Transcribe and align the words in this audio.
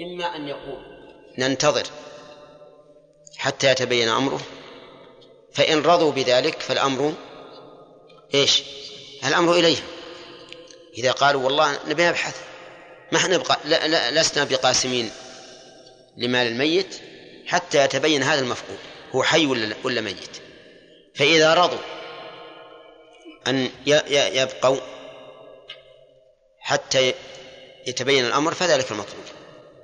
إما 0.00 0.36
أن 0.36 0.48
يقول. 0.48 0.82
ننتظر 1.38 1.86
حتى 3.36 3.70
يتبين 3.70 4.08
أمره. 4.08 4.40
فإن 5.52 5.82
رضوا 5.82 6.12
بذلك 6.12 6.60
فالأمر 6.60 7.14
إيش؟ 8.34 8.62
الأمر 9.26 9.52
إليهم. 9.52 9.84
إذا 10.98 11.12
قالوا 11.12 11.44
والله 11.44 11.78
نبي 11.88 12.08
نبحث 12.08 12.40
ما 13.12 13.18
إحنا 13.18 13.36
نبقى 13.36 13.58
لا 13.64 13.86
لا 13.86 14.20
لسنا 14.20 14.44
بقاسمين 14.44 15.10
لمال 16.16 16.46
الميت 16.46 17.00
حتى 17.46 17.84
يتبين 17.84 18.22
هذا 18.22 18.40
المفقود. 18.40 18.78
هو 19.14 19.22
حي 19.22 19.46
ولا 19.46 19.76
ولا 19.84 20.00
ميت؟ 20.00 20.36
فإذا 21.14 21.54
رضوا 21.54 21.78
أن 23.46 23.70
يبقوا 24.10 24.80
حتى 26.60 27.14
يتبين 27.86 28.26
الأمر 28.26 28.54
فذلك 28.54 28.90
المطلوب. 28.92 29.35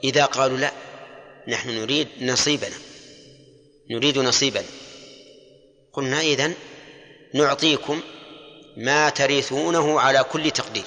إذا 0.04 0.24
قالوا 0.24 0.58
لا 0.58 0.72
نحن 1.48 1.70
نريد 1.70 2.08
نصيبنا 2.20 2.76
نريد 3.90 4.18
نصيبنا 4.18 4.66
قلنا 5.92 6.20
إذن 6.20 6.54
نعطيكم 7.34 8.00
ما 8.76 9.10
ترثونه 9.10 10.00
على 10.00 10.24
كل 10.24 10.50
تقدير. 10.50 10.84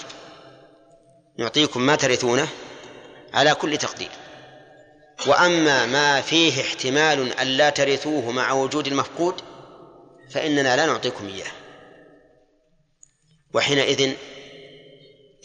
نعطيكم 1.38 1.82
ما 1.82 1.96
ترثونه 1.96 2.48
على 3.34 3.56
كل 3.56 3.78
تقدير. 3.78 4.10
وأما 5.28 5.86
ما 5.86 6.22
فيه 6.22 6.62
احتمال 6.62 7.34
أن 7.34 7.48
لا 7.48 7.70
ترثوه 7.70 8.32
مع 8.32 8.52
وجود 8.52 8.88
المفقود 8.88 9.42
فإننا 10.32 10.76
لا 10.76 10.86
نعطيكم 10.86 11.28
إياه. 11.28 11.52
وحينئذ 13.54 14.14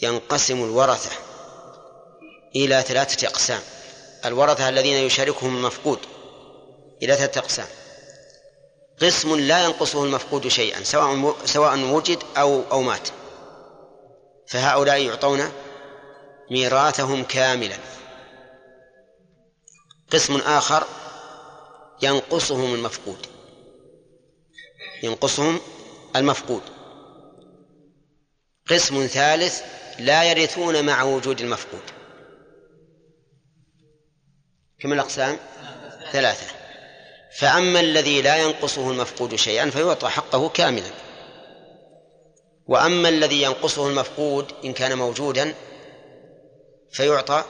ينقسم 0.01 0.63
الورثة 0.63 1.30
إلى 2.55 2.81
ثلاثة 2.81 3.27
أقسام. 3.27 3.61
الورثة 4.25 4.69
الذين 4.69 4.97
يشاركهم 4.97 5.57
المفقود 5.57 5.99
إلى 7.03 7.15
ثلاثة 7.15 7.39
أقسام. 7.39 7.67
قسم 9.01 9.35
لا 9.35 9.63
ينقصه 9.63 10.03
المفقود 10.03 10.47
شيئا 10.47 10.83
سواء 10.83 11.35
سواء 11.45 11.79
وجد 11.79 12.23
أو 12.37 12.61
أو 12.71 12.81
مات. 12.81 13.07
فهؤلاء 14.47 15.01
يعطون 15.01 15.51
ميراثهم 16.51 17.23
كاملا. 17.23 17.77
قسم 20.11 20.35
آخر 20.35 20.83
ينقصهم 22.01 22.73
المفقود. 22.73 23.27
ينقصهم 25.03 25.59
المفقود. 26.15 26.61
قسم 28.69 29.07
ثالث 29.07 29.61
لا 29.99 30.23
يرثون 30.23 30.85
مع 30.85 31.03
وجود 31.03 31.41
المفقود. 31.41 32.00
كم 34.81 34.93
الأقسام؟ 34.93 35.37
ثلاثة. 36.11 36.45
فأما 37.37 37.79
الذي 37.79 38.21
لا 38.21 38.37
ينقصه 38.37 38.91
المفقود 38.91 39.35
شيئا 39.35 39.69
فيعطى 39.69 40.09
حقه 40.09 40.49
كاملا. 40.49 40.91
وأما 42.67 43.09
الذي 43.09 43.41
ينقصه 43.41 43.87
المفقود 43.87 44.51
إن 44.65 44.73
كان 44.73 44.97
موجودا 44.97 45.53
فيعطى 46.91 47.43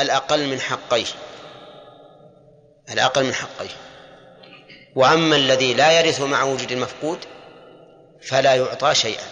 الأقل 0.00 0.46
من 0.46 0.60
حقيه. 0.60 1.06
الأقل 2.90 3.24
من 3.24 3.34
حقيه. 3.34 3.76
وأما 4.94 5.36
الذي 5.36 5.74
لا 5.74 6.00
يرث 6.00 6.20
مع 6.20 6.42
وجود 6.42 6.72
المفقود 6.72 7.18
فلا 8.22 8.54
يعطى 8.54 8.94
شيئا. 8.94 9.24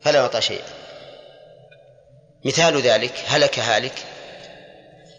فلا 0.00 0.18
يعطى 0.18 0.40
شيئا. 0.40 0.68
مثال 2.44 2.80
ذلك 2.80 3.24
هلك 3.26 3.58
هالك 3.58 4.11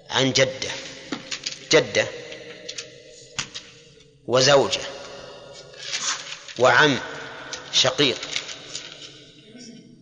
عن 0.10 0.34
جدة 0.34 0.72
جدة 1.72 2.08
وزوجة 4.28 4.82
وعم 6.60 7.00
شقيق 7.74 8.18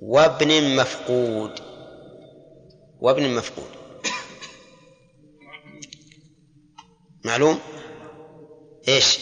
وابن 0.02 0.76
مفقود 0.76 1.60
وابن 3.00 3.30
مفقود. 3.30 3.72
معلوم؟ 7.24 7.60
إيش؟ 8.88 9.20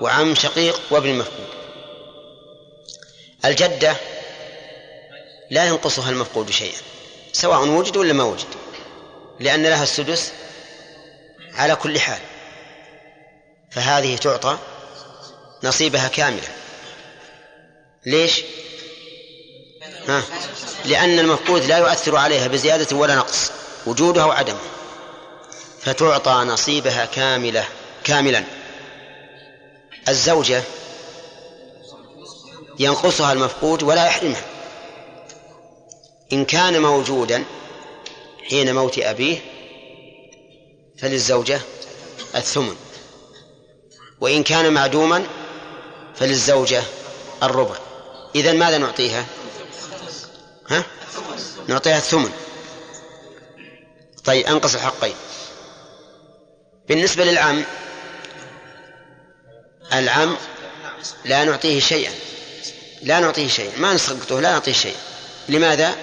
وعم 0.00 0.34
شقيق 0.34 0.80
وابن 0.90 1.14
مفقود. 1.14 1.48
الجدة 3.44 3.96
لا 5.50 5.66
ينقصها 5.66 6.10
المفقود 6.10 6.50
شيئا. 6.50 6.80
سواء 7.36 7.68
وجد 7.68 7.96
ولا 7.96 8.12
ما 8.12 8.24
وجد. 8.24 8.46
لأن 9.40 9.62
لها 9.62 9.82
السدس 9.82 10.32
على 11.54 11.76
كل 11.76 12.00
حال. 12.00 12.18
فهذه 13.70 14.16
تعطى 14.16 14.58
نصيبها 15.64 16.08
كاملا 16.08 16.48
ليش؟ 18.06 18.42
ها؟ 20.08 20.22
لأن 20.84 21.18
المفقود 21.18 21.64
لا 21.64 21.78
يؤثر 21.78 22.16
عليها 22.16 22.46
بزيادة 22.46 22.96
ولا 22.96 23.14
نقص 23.14 23.50
وجودها 23.86 24.24
وعدمه. 24.24 24.60
فتعطى 25.80 26.32
نصيبها 26.32 27.04
كاملة 27.04 27.64
كاملا. 28.04 28.44
الزوجة 30.08 30.62
ينقصها 32.78 33.32
المفقود 33.32 33.82
ولا 33.82 34.06
يحرمها. 34.06 34.55
إن 36.32 36.44
كان 36.44 36.82
موجودا 36.82 37.44
حين 38.50 38.74
موت 38.74 38.98
أبيه 38.98 39.38
فللزوجة 40.98 41.60
الثمن 42.34 42.76
وإن 44.20 44.42
كان 44.42 44.72
معدوما 44.72 45.26
فللزوجة 46.14 46.82
الربع 47.42 47.76
إذا 48.34 48.52
ماذا 48.52 48.78
نعطيها؟ 48.78 49.26
ها؟ 50.68 50.84
نعطيها 51.68 51.96
الثمن 51.96 52.30
طيب 54.24 54.46
أنقص 54.46 54.74
الحقين 54.74 55.14
بالنسبة 56.88 57.24
للعم 57.24 57.64
العم 59.92 60.36
لا 61.24 61.44
نعطيه 61.44 61.80
شيئا 61.80 62.12
لا 63.02 63.20
نعطيه 63.20 63.48
شيئا 63.48 63.78
ما 63.78 63.94
نسقطه 63.94 64.40
لا 64.40 64.52
نعطيه 64.52 64.72
شيئا 64.72 65.00
لماذا؟ 65.48 65.96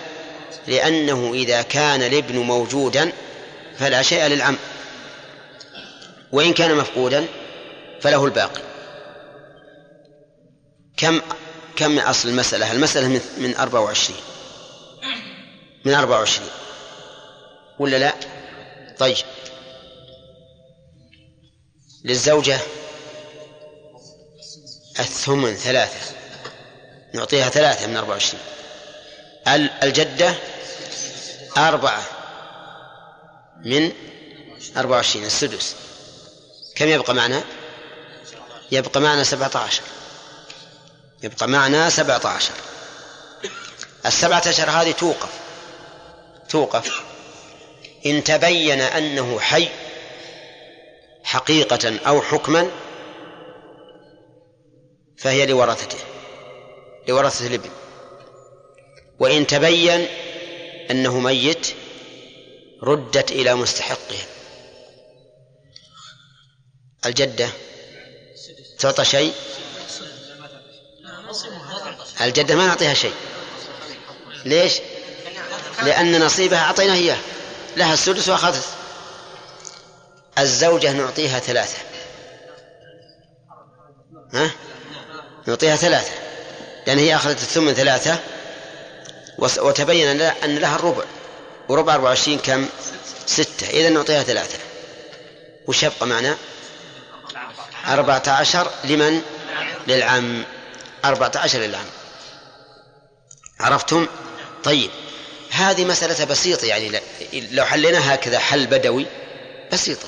لأنه 0.67 1.31
إذا 1.33 1.61
كان 1.61 2.01
الابن 2.01 2.37
موجودا 2.37 3.11
فلا 3.77 4.01
شيء 4.01 4.23
للعم. 4.23 4.57
وإن 6.31 6.53
كان 6.53 6.75
مفقودا 6.75 7.25
فله 8.01 8.25
الباقي. 8.25 8.61
كم 10.97 11.21
كم 11.75 11.99
أصل 11.99 12.29
المسألة؟ 12.29 12.71
المسألة 12.71 13.07
من 13.07 13.21
من 13.37 13.55
24 13.55 14.19
من 15.85 15.93
24 15.93 16.49
ولا 17.79 17.97
لا؟ 17.97 18.13
طيب. 18.99 19.17
للزوجة 22.03 22.59
الثمن 24.99 25.55
ثلاثة. 25.55 26.15
نعطيها 27.13 27.49
ثلاثة 27.49 27.87
من 27.87 27.97
أربعة 27.97 28.13
وعشرين. 28.13 28.43
الجدة 29.47 30.35
أربعة 31.57 32.03
من 33.65 33.91
أربعة 34.77 34.95
وعشرين 34.95 35.25
السدس. 35.25 35.75
كم 36.75 36.87
يبقى 36.87 37.13
معنا؟ 37.13 37.43
يبقى 38.71 39.01
معنا 39.01 39.23
سبعة 39.23 39.51
عشر. 39.57 39.83
يبقى 41.23 41.47
معنا 41.47 41.89
سبعة 41.89 42.27
عشر. 42.27 42.53
السبعة 44.05 44.43
عشر 44.47 44.69
هذه 44.69 44.91
توقف. 44.91 45.29
توقف. 46.49 47.01
إن 48.05 48.23
تبين 48.23 48.81
أنه 48.81 49.39
حي 49.39 49.69
حقيقة 51.23 51.99
أو 52.07 52.21
حكما 52.21 52.71
فهي 55.17 55.45
لورثته 55.45 55.97
لورثة 57.07 57.47
الابن. 57.47 57.69
وإن 59.19 59.47
تبين 59.47 60.07
أنه 60.91 61.19
ميت 61.19 61.67
ردت 62.83 63.31
إلى 63.31 63.55
مستحقه. 63.55 64.17
الجدة. 67.05 67.49
تعطى 68.79 69.05
شيء؟ 69.05 69.33
الجدة 72.21 72.55
ما 72.55 72.67
نعطيها 72.67 72.93
شيء. 72.93 73.13
ليش؟ 74.45 74.73
لأن 75.83 76.25
نصيبها 76.25 76.59
أعطيناه 76.59 76.95
إياه. 76.95 77.17
لها 77.77 77.93
السدس 77.93 78.29
وأخذت. 78.29 78.65
الزوجة 80.37 80.91
نعطيها 80.91 81.39
ثلاثة. 81.39 81.77
ها؟ 84.33 84.51
نعطيها 85.47 85.75
ثلاثة. 85.75 86.11
لأن 86.87 86.99
هي 86.99 87.15
أخذت 87.15 87.41
الثمن 87.41 87.73
ثلاثة. 87.73 88.19
وتبين 89.37 90.21
أن 90.21 90.55
لها 90.55 90.75
الربع. 90.75 91.03
وربع 91.69 91.93
24 91.93 92.37
كم؟ 92.39 92.67
ستة. 93.25 93.69
إذا 93.69 93.89
نعطيها 93.89 94.23
ثلاثة. 94.23 94.57
وش 95.67 95.83
يبقى 95.83 96.07
معنا؟ 96.07 96.37
أربعة 97.87 98.23
عشر 98.27 98.71
لمن؟ 98.83 99.21
للعم. 99.87 100.43
أربعة 101.05 101.31
عشر 101.35 101.59
للعم. 101.59 101.85
عرفتم؟ 103.59 104.07
طيب. 104.63 104.89
هذه 105.51 105.85
مسألة 105.85 106.25
بسيطة 106.25 106.65
يعني 106.65 107.01
لو 107.33 107.65
حليناها 107.65 108.15
هكذا 108.15 108.39
حل 108.39 108.67
بدوي 108.67 109.05
بسيطة. 109.71 110.07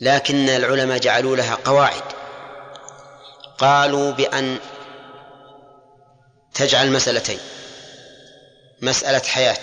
لكن 0.00 0.48
العلماء 0.48 0.98
جعلوا 0.98 1.36
لها 1.36 1.54
قواعد. 1.54 2.02
قالوا 3.58 4.10
بأن 4.10 4.58
تجعل 6.54 6.92
مسألتين. 6.92 7.38
مسألة 8.82 9.18
حياة 9.18 9.62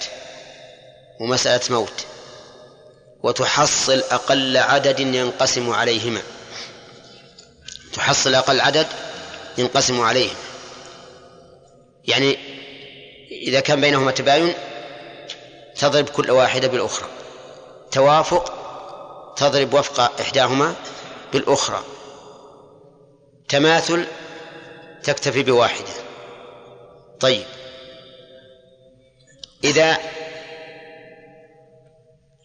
ومسألة 1.19 1.61
موت. 1.69 2.05
وتحصل 3.23 4.03
أقل 4.11 4.57
عدد 4.57 4.99
ينقسم 4.99 5.69
عليهما. 5.69 6.21
تحصل 7.93 8.35
أقل 8.35 8.61
عدد 8.61 8.87
ينقسم 9.57 10.01
عليهما. 10.01 10.39
يعني 12.05 12.37
إذا 13.31 13.59
كان 13.59 13.81
بينهما 13.81 14.11
تباين 14.11 14.53
تضرب 15.75 16.09
كل 16.09 16.31
واحدة 16.31 16.67
بالأخرى. 16.67 17.09
توافق 17.91 18.53
تضرب 19.37 19.73
وفق 19.73 20.21
إحداهما 20.21 20.75
بالأخرى. 21.33 21.83
تماثل 23.49 24.07
تكتفي 25.03 25.43
بواحدة. 25.43 25.93
طيب. 27.19 27.45
إذا 29.63 29.97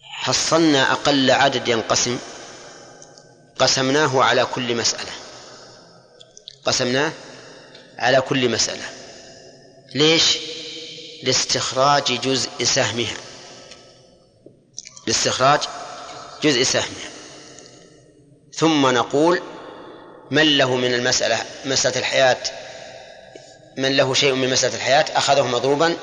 حصلنا 0.01 0.91
أقل 0.91 1.31
عدد 1.31 1.67
ينقسم 1.67 2.19
قسمناه 3.59 4.23
على 4.23 4.45
كل 4.45 4.75
مسألة. 4.75 5.11
قسمناه 6.65 7.11
على 7.97 8.21
كل 8.21 8.49
مسألة. 8.49 8.83
ليش؟ 9.95 10.37
لاستخراج 11.23 12.03
جزء 12.03 12.63
سهمها. 12.63 13.17
لاستخراج 15.07 15.59
جزء 16.43 16.63
سهمها. 16.63 17.09
ثم 18.53 18.87
نقول 18.87 19.41
من 20.31 20.57
له 20.57 20.75
من 20.75 20.93
المسألة 20.93 21.45
مسألة 21.65 21.99
الحياة 21.99 22.37
من 23.77 23.97
له 23.97 24.13
شيء 24.13 24.33
من 24.33 24.49
مسألة 24.49 24.75
الحياة 24.75 25.05
أخذه 25.15 25.47
مضروبا 25.47 25.97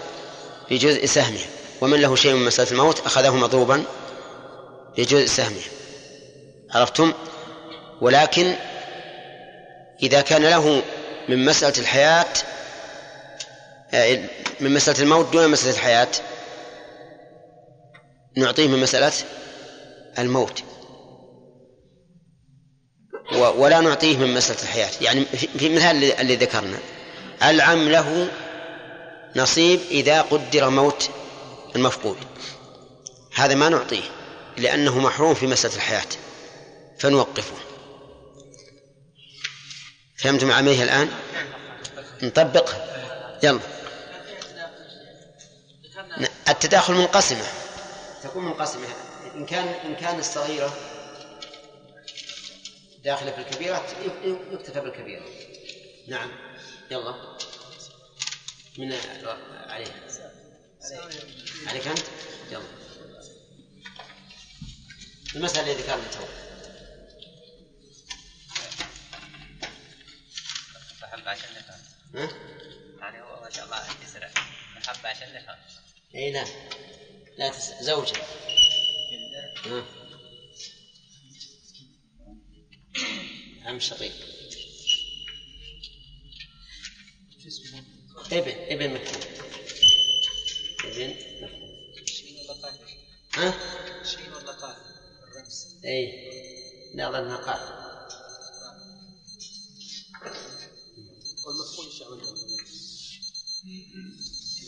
بجزء 0.71 1.07
سهمه 1.07 1.41
ومن 1.81 2.01
له 2.01 2.17
شيء 2.17 2.35
من 2.35 2.45
مسألة 2.45 2.71
الموت 2.71 3.07
أخذه 3.07 3.37
مضروبا 3.37 3.85
بجزء 4.99 5.27
سهمه 5.27 5.63
عرفتم؟ 6.71 7.13
ولكن 8.01 8.55
إذا 10.03 10.21
كان 10.21 10.43
له 10.43 10.83
من 11.29 11.45
مسألة 11.45 11.79
الحياة 11.79 12.27
من 14.61 14.75
مسألة 14.75 15.03
الموت 15.03 15.33
دون 15.33 15.49
مسألة 15.49 15.75
الحياة 15.75 16.09
نعطيه 18.37 18.69
من 18.69 18.81
مسألة 18.81 19.13
الموت. 20.19 20.63
ولا 23.33 23.81
نعطيه 23.81 24.17
من 24.17 24.35
مسألة 24.35 24.63
الحياة. 24.63 24.91
يعني 25.01 25.25
في 25.59 25.69
مثال 25.69 26.05
اللي 26.05 26.37
ذكرنا. 26.37 26.79
العم 27.43 27.89
له 27.89 28.29
نصيب 29.37 29.81
إذا 29.91 30.23
قدر 30.23 30.71
موت 30.71 31.11
المفقود. 31.77 32.17
هذا 33.35 33.55
ما 33.55 33.69
نعطيه 33.69 34.03
لأنه 34.57 34.99
محروم 34.99 35.35
في 35.35 35.47
مسألة 35.47 35.75
الحياة. 35.75 36.07
فنوقفه. 36.99 37.57
فهمتم 40.17 40.53
عمليه 40.53 40.83
الآن؟ 40.83 41.11
نطبقها 42.23 42.87
يلا. 43.43 43.61
التداخل 46.49 46.95
منقسمة. 46.95 47.45
تكون 48.23 48.45
منقسمة. 48.45 48.87
إن 49.35 49.47
كان 49.47 49.69
إن 49.69 49.95
كان 49.95 50.19
الصغيرة 50.19 50.77
داخلة 53.05 53.31
في 53.31 53.39
الكبيرة 53.39 53.83
يكتفى 54.53 54.81
بالكبيرة. 54.81 55.23
نعم. 56.09 56.31
يلا. 56.91 57.15
من 58.79 58.93
عليك 59.69 59.93
عليك 61.67 61.87
أنت 61.87 61.99
يلا. 62.51 62.63
المسألة 65.37 65.73
اللي 65.73 65.83
ذكرنا 65.83 66.11
تو. 66.11 66.25
ها؟ 72.15 72.29
يعني 73.01 73.23
هو 73.23 73.43
ما 73.43 73.51
شاء 73.51 73.65
الله 73.65 74.03
يسرع. 74.05 74.31
محبة 74.77 75.09
عشان 75.09 75.35
نفهم 75.35 75.57
اي 76.15 76.31
نعم 76.31 76.47
لا 77.39 77.49
تس... 77.49 77.71
زوجة. 77.81 78.23
ها؟ 79.67 79.85
عم 83.65 83.81
شقيق 83.81 84.13
ابن 88.33 88.51
ابن 88.51 88.95
مكتوب. 88.95 89.23
ابن 90.85 91.15
ها؟ 93.35 93.55
شين 94.05 94.33
ولا 94.33 94.53
قاف 94.53 94.77
الرمز 95.23 95.67
اي 95.85 96.33
لا 96.95 97.11
ظنها 97.11 97.37
قاف 97.37 97.83
والمفقود 101.47 101.87
عمله؟ 102.07 102.35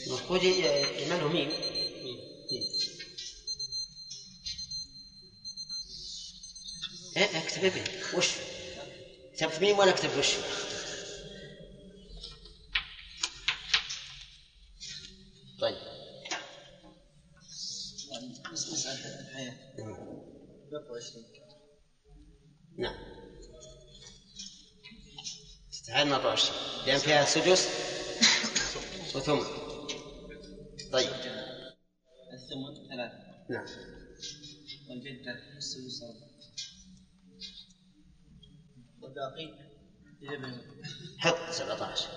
المفقود 0.07 0.43
يمنه 0.43 1.29
ميم. 1.29 1.49
ميم 7.17 7.37
أكتب 7.37 7.65
ابن. 7.65 7.85
وش؟ 8.15 8.27
كتبت 9.37 9.61
ميم 9.61 9.79
ولا 9.79 9.93
كتبت 9.93 10.17
وش؟ 10.19 10.29
لأن 26.87 26.99
فيها 26.99 27.25
سدس 27.25 27.69
وثمن. 29.17 29.45
طيب. 30.93 31.09
الثمن 32.33 32.89
ثلاثة. 32.89 33.25
نعم. 33.51 33.67
والجدة 34.89 35.57
السدس 35.57 36.03
والباقي 39.03 39.65
حط 41.19 41.51
17 41.51 42.09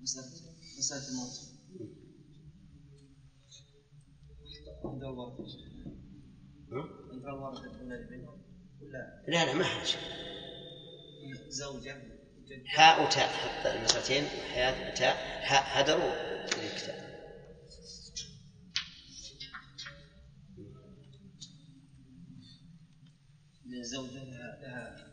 مسألة 0.00 0.26
مسألة 0.78 1.08
الموت. 1.08 1.56
عند 4.84 5.02
الورثة؟ 5.02 5.42
عند 7.12 7.24
الورثة 7.24 7.82
ولا 7.82 9.22
لا 9.28 9.44
لا 9.44 9.54
ما 9.54 9.64
حاجة. 9.64 10.25
زوجة 11.56 12.02
حاء 12.66 13.04
وتاء 13.06 13.28
حط 13.28 13.66
المسألتين 13.66 14.24
حياة 14.24 14.94
تاء 14.94 15.14
حاء 15.42 15.80
هدر 15.80 15.96
الكتاب. 16.62 17.06
زوجة 23.82 24.24
لها 24.24 25.06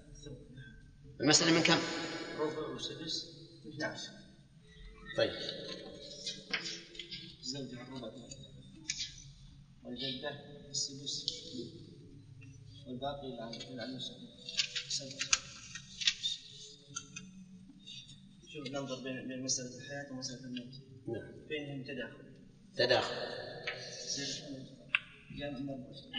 المسألة 1.22 1.52
من 1.52 1.64
كم؟ 1.64 1.78
ربع 2.40 2.68
وسدس 2.68 3.26
12 3.68 4.12
طيب. 5.18 5.32
زوجها 7.42 7.82
الربع 7.82 8.12
والجدة 9.84 10.30
السدس. 10.70 11.26
والباقي 12.88 13.28
الشقيق 13.96 14.30
سبعة 14.90 15.43
شوف 18.54 18.68
ننظر 18.68 18.96
بين 19.04 19.28
بين 19.28 19.44
مسألة 19.44 19.78
الحياة 19.78 20.12
ومسألة 20.12 20.44
الموت. 20.44 20.74
نعم. 21.08 21.48
بينهم 21.48 21.84
تداخل. 21.84 22.24
تداخل. 22.78 23.16
زين. 24.08 24.68
جامع 25.40 25.58
24 25.58 26.14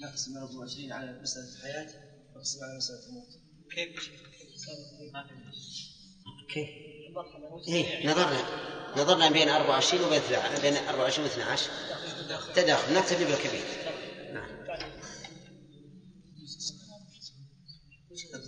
نقسم 0.00 0.36
24 0.36 0.92
على 0.92 1.20
مسألة 1.22 1.48
الحياة 1.56 1.88
نقسم 2.36 2.64
على 2.64 2.76
مسألة 2.76 3.06
الموت. 3.08 3.28
كيف؟ 3.70 4.10
كيف؟ 6.54 6.68
إيه 7.68 8.06
نظرنا 8.06 8.44
نظرنا 8.96 9.30
بين 9.30 9.48
24 9.48 10.04
وبين 10.04 10.20
بين 10.62 10.74
24 10.76 11.26
و 11.26 11.30
12 11.30 11.70
تداخل. 12.54 12.94
نكتفي 12.94 13.24
بالكبير 13.24 13.89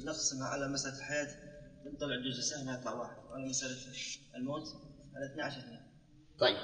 نقسم 0.04 0.42
على 0.42 0.68
مسألة 0.68 0.99
الحياة 0.99 1.52
نطلع 1.87 2.16
جزء 2.16 2.40
سهم 2.40 2.75
يطلع 2.75 2.92
واحد. 2.92 3.16
وعلى 3.25 3.49
مسألة 3.49 3.76
الموت 4.37 4.62
على 5.14 5.32
12 5.32 5.59
اثنين. 5.59 5.80
طيب. 6.38 6.56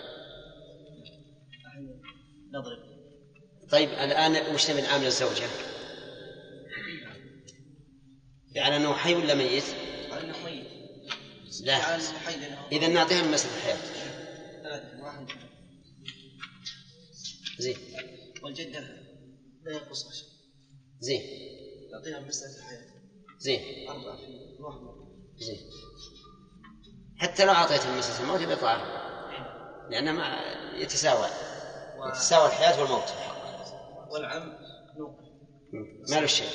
نضرب. 2.53 2.99
طيب 3.71 3.89
الآن 3.89 4.55
وش 4.55 4.71
نبي 4.71 4.81
نعامل 4.81 5.07
الزوجة؟ 5.07 5.47
على 8.57 8.77
أنه 8.77 8.95
حي 8.95 9.15
ولا 9.15 9.35
ميت؟ 9.35 9.65
على 10.11 10.25
انه 10.25 10.45
ميت 10.45 10.79
لا 11.63 11.97
إذا 12.73 12.89
نعطيها 12.89 13.23
من 13.23 13.31
مسألة 13.33 13.57
الحياة. 13.57 13.77
ثلاثة 14.63 15.03
واحد. 15.03 15.27
زين. 17.59 17.77
والجدة 18.43 18.81
لا 19.63 19.73
ينقص 19.73 20.07
عشر. 20.07 20.27
زين. 21.01 21.23
نعطيها 21.93 22.21
مسألة 22.21 22.57
الحياة. 22.59 22.98
زين. 23.39 23.61
زين. 25.39 25.59
حتى 27.17 27.45
لو 27.45 27.53
أعطيت 27.53 27.87
من 27.87 27.99
مسألة 27.99 28.21
الموت 28.21 28.43
بيطلع 28.43 28.77
لأنه 29.91 30.13
ما 30.13 30.41
يتساوى. 30.75 31.29
يتساوى 32.09 32.47
الحياة 32.47 32.81
والموت. 32.81 33.13
والعم 34.11 34.53
نوقف 34.97 35.25
ما 36.11 36.21
له 36.21 36.27
شيء. 36.27 36.49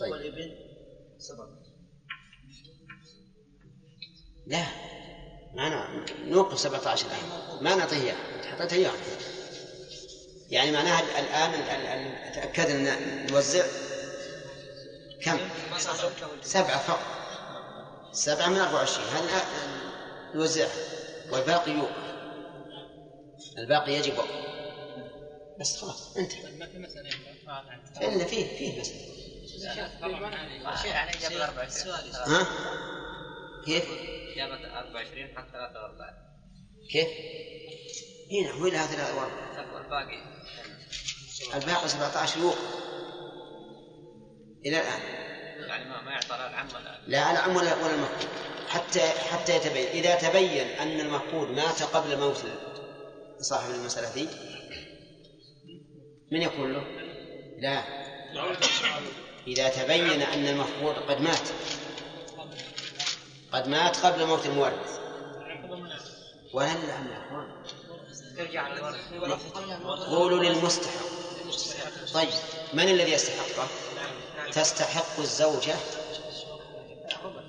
طيب. 0.00 0.10
والابن 0.12 0.54
لا. 4.46 4.66
ما 5.54 6.04
نوقف 6.24 6.58
17 6.58 7.06
الآن 7.06 7.62
ما 7.64 7.74
نعطيه 7.74 7.96
إياه. 7.96 8.42
حطيته 8.52 8.74
إياه. 8.74 8.92
يعني 10.50 10.72
معناها 10.72 11.00
الآن 11.00 11.54
ال- 11.54 11.68
ال- 11.70 11.86
ال- 11.86 12.32
تأكدنا 12.34 13.26
نوزع. 13.30 13.87
كم؟ 15.22 15.38
سبعة 16.42 16.78
فقط 16.78 17.18
سبعة 18.12 18.48
من 18.48 18.58
24 18.58 19.08
هذه 19.08 19.42
نوزعها 20.34 20.70
والباقي 21.30 21.72
يوقف 21.72 22.08
الباقي 23.58 23.92
يجب 23.92 24.18
وقف 24.18 24.48
بس 25.60 25.80
خلاص 25.80 26.16
انتهى 26.16 26.52
ما 26.52 26.66
في 26.66 26.78
مسألة 26.78 27.10
إلا 28.00 28.24
فيه 28.24 28.58
فيه 28.58 28.80
بس 28.80 28.90
يعني 30.84 31.12
جاب 31.20 31.32
24 31.32 31.94
ها؟ 32.14 32.46
كيف؟ 33.66 33.84
جابت 34.36 34.64
24 34.64 35.36
حتى 35.36 35.50
43 35.50 36.10
كيف؟ 36.90 37.08
هنا 38.32 38.62
وين 38.62 38.74
هذا 38.74 38.94
الأرواح؟ 38.94 39.30
والباقي 39.74 40.22
الباقي 41.54 41.88
17 41.88 42.40
يوقف 42.40 42.58
إلى 44.66 44.80
الآن. 44.80 45.00
يعني 45.68 45.84
ما 46.04 46.12
يعطى 46.12 46.28
لا 46.28 46.50
العم 46.50 46.68
ولا 46.74 46.98
لا 47.06 47.30
العم 47.30 47.56
ولا 47.56 47.74
ولا 47.74 47.94
المفقود. 47.94 48.28
حتى 48.68 49.00
حتى 49.00 49.56
يتبين. 49.56 49.88
إذا 49.88 50.14
تبين 50.14 50.66
أن 50.66 51.00
المفقود 51.00 51.50
مات 51.50 51.82
قبل 51.82 52.18
موت 52.18 52.44
صاحب 53.40 53.70
المسألة 53.70 54.08
ذي 54.14 54.28
من 56.32 56.42
يكون 56.42 56.72
له؟ 56.72 56.84
لا. 57.58 57.82
إذا 59.46 59.68
تبين 59.68 60.22
أن 60.22 60.46
المفقود 60.46 60.94
قد 60.94 61.20
مات. 61.20 61.48
قد 63.52 63.68
مات 63.68 63.96
قبل 63.96 64.26
موت 64.26 64.46
المورث. 64.46 64.98
ولا 66.52 66.72
العم 66.72 67.08
يا 67.08 67.18
للورث. 69.12 69.52
قولوا 70.08 70.44
للمستحق. 70.44 71.06
طيب 72.14 72.28
من 72.74 72.88
الذي 72.88 73.12
يستحقه؟ 73.12 73.68
تستحق 74.52 75.18
الزوجة 75.18 75.74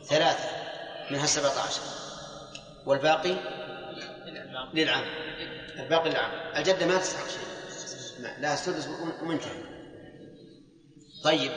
ثلاثة 0.03 0.49
منها 1.11 1.23
السبعة 1.23 1.59
عشر. 1.59 1.81
والباقي 2.85 3.35
للعم 4.73 5.05
الباقي 5.79 6.09
للعم 6.09 6.31
الجدة 6.55 6.85
ما 6.85 6.97
تستحق 6.97 7.27
شيء 7.27 7.39
لا 8.39 8.55
سدس 8.55 8.87
ومنتهي. 9.21 9.63
طيب 11.23 11.51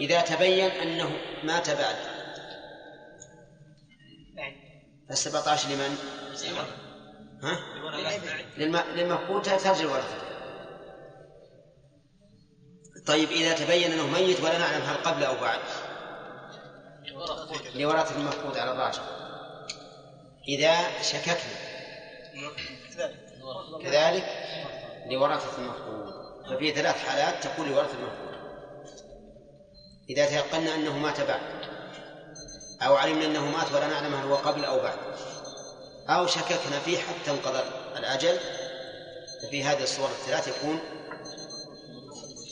إذا 0.00 0.20
تبين 0.20 0.70
أنه 0.70 1.10
مات 1.44 1.70
بعد 1.70 1.96
فالسبعة 5.08 5.48
عشر 5.48 5.68
لمن؟ 5.68 5.96
ها؟ 7.42 7.58
للم... 8.58 8.76
للمفقود 8.76 9.42
ترجع 9.42 9.80
الورثة. 9.80 10.33
طيب 13.06 13.30
إذا 13.30 13.54
تبين 13.54 13.92
أنه 13.92 14.06
ميت 14.06 14.40
ولا 14.40 14.58
نعلم 14.58 14.82
هل 14.82 14.96
قبل 14.96 15.24
أو 15.24 15.34
بعد. 15.34 15.58
لورثة 17.74 18.16
المفقود 18.16 18.56
على 18.56 18.72
الراجح. 18.72 19.02
إذا 20.48 21.02
شككنا. 21.02 21.54
كذلك 23.82 24.24
لورثة 25.10 25.58
المفقود 25.58 26.14
ففي 26.50 26.70
ثلاث 26.70 27.08
حالات 27.08 27.44
تكون 27.44 27.68
لورثة 27.68 27.92
المفقود 27.98 28.34
إذا 30.10 30.26
تيقنا 30.26 30.74
أنه 30.74 30.98
مات 30.98 31.20
بعد. 31.20 31.40
أو 32.82 32.96
علمنا 32.96 33.24
أنه 33.24 33.50
مات 33.50 33.72
ولا 33.72 33.86
نعلم 33.86 34.14
هل 34.14 34.26
هو 34.26 34.36
قبل 34.36 34.64
أو 34.64 34.80
بعد. 34.82 34.98
أو 36.08 36.26
شككنا 36.26 36.78
فيه 36.84 36.98
حتى 36.98 37.30
انقضى 37.30 37.62
الأجل. 37.96 38.38
ففي 39.42 39.64
هذه 39.64 39.82
الصور 39.82 40.08
الثلاث 40.08 40.48
يكون 40.48 40.80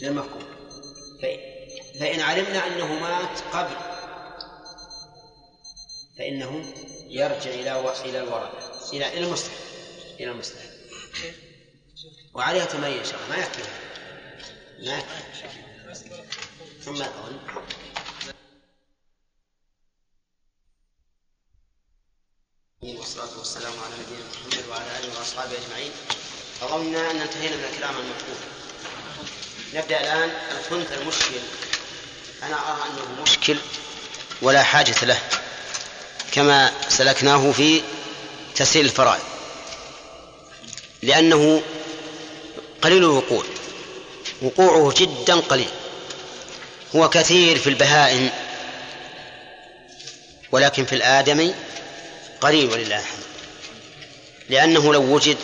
للمفقود 0.03 0.47
فإن- 1.21 2.03
علمنا 2.21 2.67
أنه 2.67 2.95
مات 3.01 3.41
قبل 3.53 3.77
فإنه 6.19 6.75
يرجع 7.09 7.51
إلى 7.51 7.75
و... 7.75 7.91
إلى 7.91 8.19
الورثة 8.21 8.91
إلى 8.93 9.09
إلى 9.09 9.27
المستحق 9.27 9.57
إلى 10.21 10.31
المستحق 10.31 10.71
وعليها 12.35 12.65
تمارين 12.65 12.99
إن 12.99 13.05
شاء 13.05 13.15
الله. 13.23 13.37
ما 13.37 13.43
يكفي. 13.45 13.63
ما 14.87 15.03
ثم 16.85 17.03
أظن 17.03 17.39
والصلاة 22.83 23.39
والسلام 23.39 23.73
على 23.85 23.95
نبينا 24.03 24.25
محمد 24.31 24.69
وعلى 24.71 24.99
آله 24.99 25.19
وأصحابه 25.19 25.53
أجمعين. 25.67 25.93
أظننا 26.63 27.11
أن 27.11 27.17
انتهينا 27.17 27.57
من 27.57 27.65
الكلام 27.65 27.95
عن 27.95 28.01
المفقود 28.01 28.62
نبدأ 29.75 30.01
الآن 30.01 30.31
الخنث 30.59 30.93
المشكل. 30.93 31.41
أنا 32.43 32.55
أرى 32.55 32.83
أنه 32.91 33.23
مشكل 33.23 33.57
ولا 34.43 34.63
حاجة 34.63 35.05
له 35.05 35.19
كما 36.33 36.73
سلكناه 36.89 37.53
في 37.53 37.83
تسهيل 38.57 38.85
الفرائض. 38.85 39.23
لأنه 41.03 41.63
قليل 42.83 42.99
الوقوع 42.99 43.45
وقوعه 44.43 44.95
جدا 44.97 45.35
قليل. 45.35 45.71
هو 46.97 47.09
كثير 47.09 47.59
في 47.59 47.67
البهائم 47.67 48.31
ولكن 50.53 50.85
في 50.85 50.95
الآدمي 50.95 51.55
قليل 52.41 52.71
ولله 52.71 52.99
الحمد. 52.99 53.23
لأنه 54.49 54.93
لو 54.93 55.03
وجد 55.03 55.37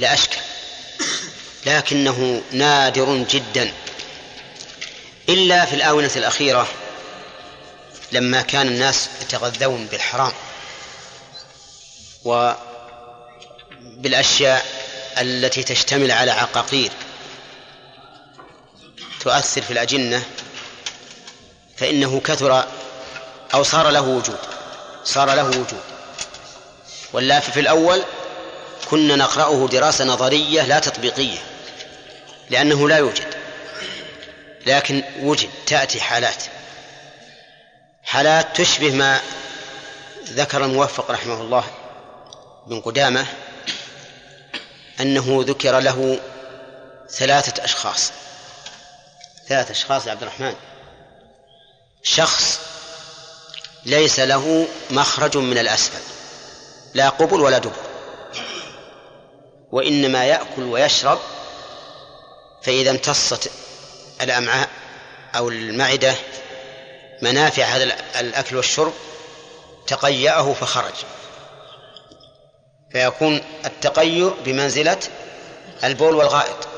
لأشكل 0.00 0.43
لكنه 1.66 2.42
نادر 2.52 3.24
جدا. 3.30 3.72
إلا 5.28 5.64
في 5.64 5.74
الآونة 5.76 6.10
الأخيرة 6.16 6.68
لما 8.12 8.42
كان 8.42 8.68
الناس 8.68 9.08
يتغذون 9.22 9.86
بالحرام 9.86 10.32
وبالأشياء 13.94 14.66
التي 15.18 15.62
تشتمل 15.62 16.10
على 16.10 16.30
عقاقير 16.30 16.90
تؤثر 19.20 19.62
في 19.62 19.70
الأجنة 19.70 20.22
فإنه 21.76 22.20
كثر 22.20 22.64
أو 23.54 23.62
صار 23.62 23.90
له 23.90 24.00
وجود 24.00 24.38
صار 25.04 25.34
له 25.34 25.44
وجود. 25.46 25.80
واللافي 27.12 27.52
في 27.52 27.60
الأول 27.60 28.02
كنا 28.90 29.16
نقرأه 29.16 29.68
دراسة 29.68 30.04
نظرية 30.04 30.62
لا 30.62 30.78
تطبيقية. 30.78 31.38
لأنه 32.50 32.88
لا 32.88 32.96
يوجد. 32.96 33.34
لكن 34.66 35.02
وجد 35.20 35.50
تأتي 35.66 36.00
حالات. 36.00 36.44
حالات 38.02 38.56
تشبه 38.56 38.90
ما 38.90 39.20
ذكر 40.28 40.64
الموفق 40.64 41.10
رحمه 41.10 41.40
الله 41.40 41.64
بن 42.66 42.80
قدامة 42.80 43.26
أنه 45.00 45.44
ذكر 45.46 45.78
له 45.80 46.20
ثلاثة 47.10 47.64
أشخاص. 47.64 48.12
ثلاثة 49.48 49.70
أشخاص 49.72 50.08
عبد 50.08 50.22
الرحمن. 50.22 50.54
شخص 52.02 52.60
ليس 53.84 54.20
له 54.20 54.66
مخرج 54.90 55.36
من 55.36 55.58
الأسفل. 55.58 56.00
لا 56.94 57.08
قبل 57.08 57.40
ولا 57.40 57.58
دبر. 57.58 57.72
وإنما 59.72 60.24
يأكل 60.24 60.62
ويشرب 60.62 61.18
فإذا 62.64 62.90
امتصت 62.90 63.50
الأمعاء 64.20 64.68
أو 65.36 65.48
المعدة 65.48 66.14
منافع 67.22 67.64
هذا 67.64 67.84
الأكل 68.20 68.56
والشرب 68.56 68.92
تقيأه 69.86 70.52
فخرج. 70.52 70.94
فيكون 72.92 73.40
التقيؤ 73.64 74.34
بمنزلة 74.44 74.98
البول 75.84 76.14
والغائط. 76.14 76.68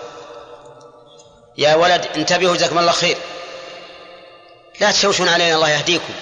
يا 1.59 1.75
ولد 1.75 2.07
انتبهوا 2.16 2.57
جزاكم 2.57 2.78
الله 2.78 2.93
خير. 2.93 3.16
لا 4.81 4.93
تشوشون 4.93 5.28
علينا 5.28 5.55
الله 5.55 5.71
يهديكم. 5.71 6.14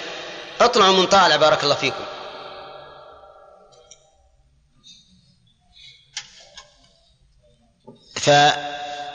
اطلعوا 0.61 0.93
من 0.93 1.07
طالع 1.07 1.37
بارك 1.37 1.65
الله 1.65 1.75
فيكم. 1.75 2.05
ف 8.15 8.31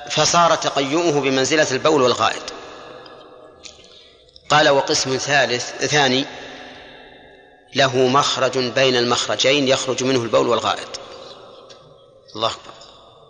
فصار 0.09 0.55
تقيؤه 0.55 1.21
بمنزلة 1.21 1.67
البول 1.71 2.01
والغائط. 2.01 2.53
قال 4.49 4.69
وقسم 4.69 5.17
ثالث 5.17 5.85
ثاني 5.85 6.25
له 7.75 7.97
مخرج 7.97 8.57
بين 8.57 8.95
المخرجين 8.95 9.67
يخرج 9.67 10.03
منه 10.03 10.23
البول 10.23 10.47
والغائط. 10.47 10.99
الله 12.35 12.47
أكبر. 12.47 12.73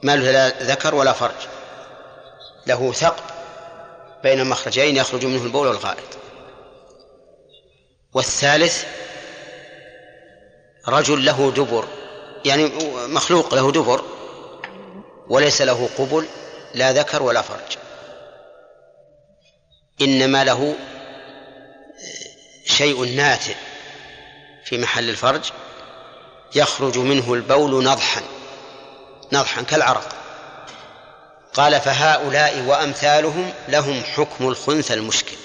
ما 0.04 0.16
له 0.16 0.32
لا 0.32 0.64
ذكر 0.64 0.96
ولا 0.96 1.14
فرج. 1.14 1.48
له 2.68 2.92
ثقب 2.92 3.24
بين 4.24 4.50
مخرجين 4.50 4.96
يخرج 4.96 5.26
منه 5.26 5.44
البول 5.44 5.68
والغائط. 5.68 6.18
والثالث 8.14 8.84
رجل 10.88 11.26
له 11.26 11.52
دبر 11.52 11.88
يعني 12.46 12.72
مخلوق 13.08 13.54
له 13.56 13.72
دبر 13.72 14.04
وليس 15.30 15.62
له 15.62 15.90
قبل 15.98 16.26
لا 16.74 16.92
ذكر 16.92 17.24
ولا 17.24 17.42
فرج. 17.42 17.78
إنما 20.02 20.44
له 20.44 20.76
شيء 22.66 23.06
ناتئ 23.06 23.56
في 24.66 24.78
محل 24.78 25.10
الفرج 25.10 25.52
يخرج 26.56 26.98
منه 26.98 27.34
البول 27.34 27.84
نضحا 27.84 28.22
نضحا 29.32 29.62
كالعرق. 29.62 30.16
قال 31.54 31.82
فهؤلاء 31.82 32.60
وأمثالهم 32.60 33.54
لهم 33.68 34.04
حكم 34.04 34.48
الخنث 34.48 34.92
المشكل 34.92 35.36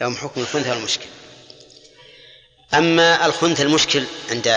لهم 0.00 0.16
حكم 0.16 0.40
الخنث 0.40 0.66
المشكل. 0.66 1.06
أما 2.74 3.26
الخنث 3.26 3.60
المشكل 3.60 4.04
عند 4.30 4.48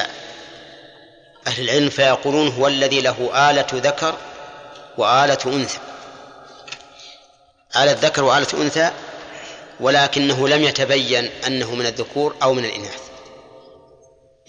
أهل 1.48 1.63
العلم 1.63 1.89
فيقولون 1.89 2.48
هو 2.48 2.68
الذي 2.68 3.01
له 3.01 3.50
آلة 3.50 3.68
ذكر 3.74 4.18
وآلة 4.98 5.38
أنثى. 5.46 5.80
آلة 7.76 7.92
ذكر 7.92 8.24
وآلة 8.24 8.48
أنثى 8.54 8.92
ولكنه 9.80 10.48
لم 10.48 10.64
يتبين 10.64 11.30
أنه 11.48 11.76
من 11.76 11.86
الذكور 11.86 12.36
أو 12.44 12.54
من 12.54 12.66
الإناث. 12.66 13.02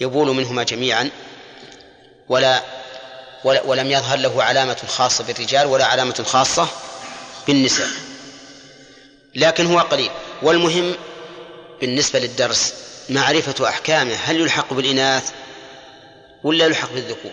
يبول 0.01 0.29
منهما 0.29 0.63
جميعا 0.63 1.11
ولا 2.29 2.63
ولم 3.45 3.91
يظهر 3.91 4.19
له 4.19 4.43
علامة 4.43 4.77
خاصة 4.89 5.25
بالرجال 5.25 5.67
ولا 5.67 5.85
علامة 5.85 6.25
خاصة 6.27 6.69
بالنساء. 7.47 7.89
لكن 9.35 9.67
هو 9.67 9.79
قليل. 9.79 10.11
والمهم 10.43 10.95
بالنسبة 11.81 12.19
للدرس 12.19 12.75
معرفة 13.09 13.69
أحكامه 13.69 14.15
هل 14.15 14.41
يلحق 14.41 14.75
بالإناث 14.75 15.31
ولا 16.43 16.65
يلحق 16.65 16.93
بالذكور؟ 16.93 17.33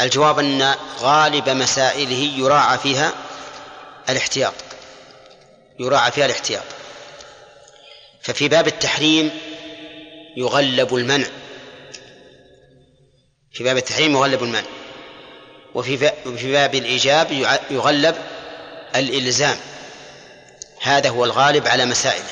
الجواب 0.00 0.38
أن 0.38 0.74
غالب 1.00 1.48
مسائله 1.48 2.32
يراعى 2.38 2.78
فيها 2.78 3.12
الاحتياط. 4.08 4.54
يراعى 5.78 6.12
فيها 6.12 6.26
الاحتياط. 6.26 6.64
ففي 8.22 8.48
باب 8.48 8.66
التحريم 8.66 9.30
يغلب 10.36 10.94
المنع. 10.94 11.26
في 13.52 13.64
باب 13.64 13.76
التحريم 13.76 14.12
يغلب 14.12 14.42
المنع. 14.42 14.64
وفي 15.74 15.98
في 16.36 16.52
باب 16.52 16.74
الإيجاب 16.74 17.32
يغلب 17.70 18.16
الإلزام. 18.96 19.56
هذا 20.82 21.08
هو 21.08 21.24
الغالب 21.24 21.66
على 21.66 21.84
مسائله. 21.84 22.30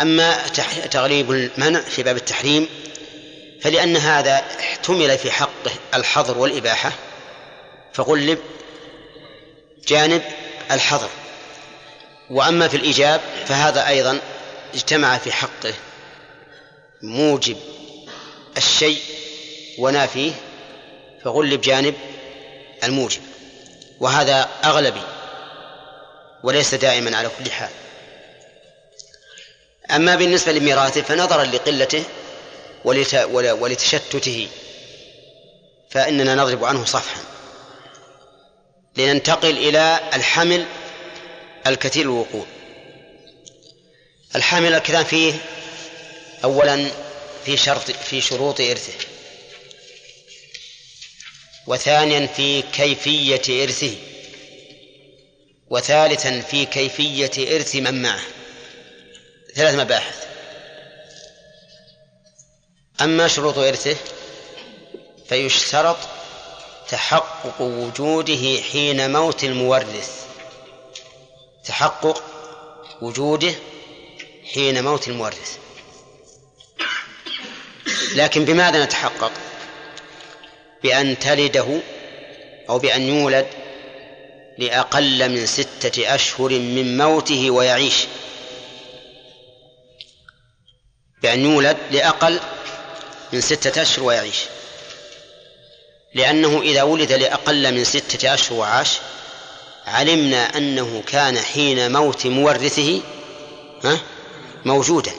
أما 0.00 0.46
تغليب 0.90 1.30
المنع 1.30 1.80
في 1.80 2.02
باب 2.02 2.16
التحريم 2.16 2.68
فلأن 3.64 3.96
هذا 3.96 4.44
احتمل 4.60 5.18
في 5.18 5.30
حقه 5.30 5.70
الحظر 5.94 6.38
والإباحة 6.38 6.92
فغلب 7.92 8.38
جانب 9.88 10.22
الحظر. 10.70 11.08
وأما 12.30 12.68
في 12.68 12.76
الإيجاب 12.76 13.20
فهذا 13.46 13.88
أيضا 13.88 14.20
اجتمع 14.74 15.18
في 15.18 15.32
حقه 15.32 15.74
موجب 17.02 17.56
الشيء 18.56 19.00
ونافيه 19.78 20.32
فغلب 21.24 21.60
جانب 21.60 21.94
الموجب. 22.84 23.22
وهذا 24.00 24.48
أغلبي 24.64 25.02
وليس 26.42 26.74
دائما 26.74 27.16
على 27.16 27.30
كل 27.38 27.50
حال. 27.50 27.70
أما 29.90 30.14
بالنسبة 30.14 30.52
لميراثه 30.52 31.02
فنظرا 31.02 31.44
لقلته 31.44 32.04
ولتشتته 32.84 34.48
فإننا 35.90 36.34
نضرب 36.34 36.64
عنه 36.64 36.84
صفحا. 36.84 37.20
لننتقل 38.96 39.50
إلى 39.50 40.00
الحمل 40.14 40.66
الكثير 41.66 42.02
الوقوع 42.02 42.46
الحامل 44.36 44.74
الكلام 44.74 45.04
فيه 45.04 45.34
أولا 46.44 46.90
في 47.44 47.56
شرط 47.56 47.90
في 47.90 48.20
شروط 48.20 48.60
إرثه 48.60 49.06
وثانيا 51.66 52.26
في 52.26 52.62
كيفية 52.62 53.64
إرثه 53.64 53.94
وثالثا 55.70 56.40
في 56.40 56.64
كيفية 56.66 57.56
إرث 57.56 57.76
من 57.76 58.02
معه. 58.02 58.20
ثلاث 59.54 59.74
مباحث. 59.74 60.33
أما 63.00 63.28
شروط 63.28 63.58
إرثه 63.58 63.96
فيشترط 65.28 65.96
تحقق 66.88 67.60
وجوده 67.60 68.60
حين 68.72 69.12
موت 69.12 69.44
المورث. 69.44 70.24
تحقق 71.64 72.22
وجوده 73.02 73.54
حين 74.52 74.84
موت 74.84 75.08
المورث. 75.08 75.58
لكن 78.14 78.44
بماذا 78.44 78.84
نتحقق؟ 78.84 79.32
بأن 80.82 81.18
تلده 81.18 81.80
أو 82.68 82.78
بأن 82.78 83.02
يولد 83.02 83.46
لأقل 84.58 85.28
من 85.28 85.46
ستة 85.46 86.14
أشهر 86.14 86.50
من 86.50 86.96
موته 86.96 87.50
ويعيش. 87.50 88.06
بأن 91.22 91.40
يولد 91.40 91.76
لأقل 91.90 92.40
من 93.34 93.40
ستة 93.40 93.82
أشهر 93.82 94.04
ويعيش. 94.04 94.36
لأنه 96.14 96.62
إذا 96.62 96.82
ولد 96.82 97.12
لأقل 97.12 97.74
من 97.74 97.84
ستة 97.84 98.34
أشهر 98.34 98.58
وعاش 98.58 98.90
علمنا 99.86 100.56
أنه 100.56 101.02
كان 101.06 101.38
حين 101.38 101.92
موت 101.92 102.26
مورثه 102.26 103.02
ها 103.84 104.00
موجودا. 104.64 105.12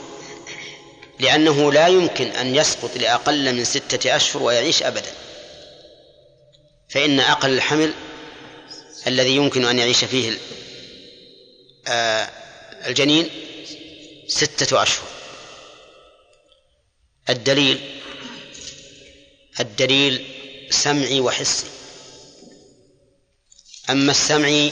لأنه 1.20 1.72
لا 1.72 1.88
يمكن 1.88 2.28
أن 2.28 2.56
يسقط 2.56 2.98
لأقل 2.98 3.54
من 3.54 3.66
ستة 3.66 4.16
أشهر 4.16 4.44
ويعيش 4.44 4.84
أبدا. 4.84 5.12
فإن 6.90 7.20
أقل 7.20 7.50
الحمل 7.50 7.94
الذي 9.08 9.36
يمكن 9.36 9.66
أن 9.66 9.80
يعيش 9.80 10.06
فيه 10.06 10.38
آه، 11.88 12.30
الجنين 12.88 13.30
ستة 14.28 14.84
أشهر. 14.84 15.08
الدليل 17.30 17.95
الدليل 19.60 20.26
سمعي 20.70 21.20
وحسي. 21.20 21.66
أما 23.90 24.12
السمعي 24.12 24.72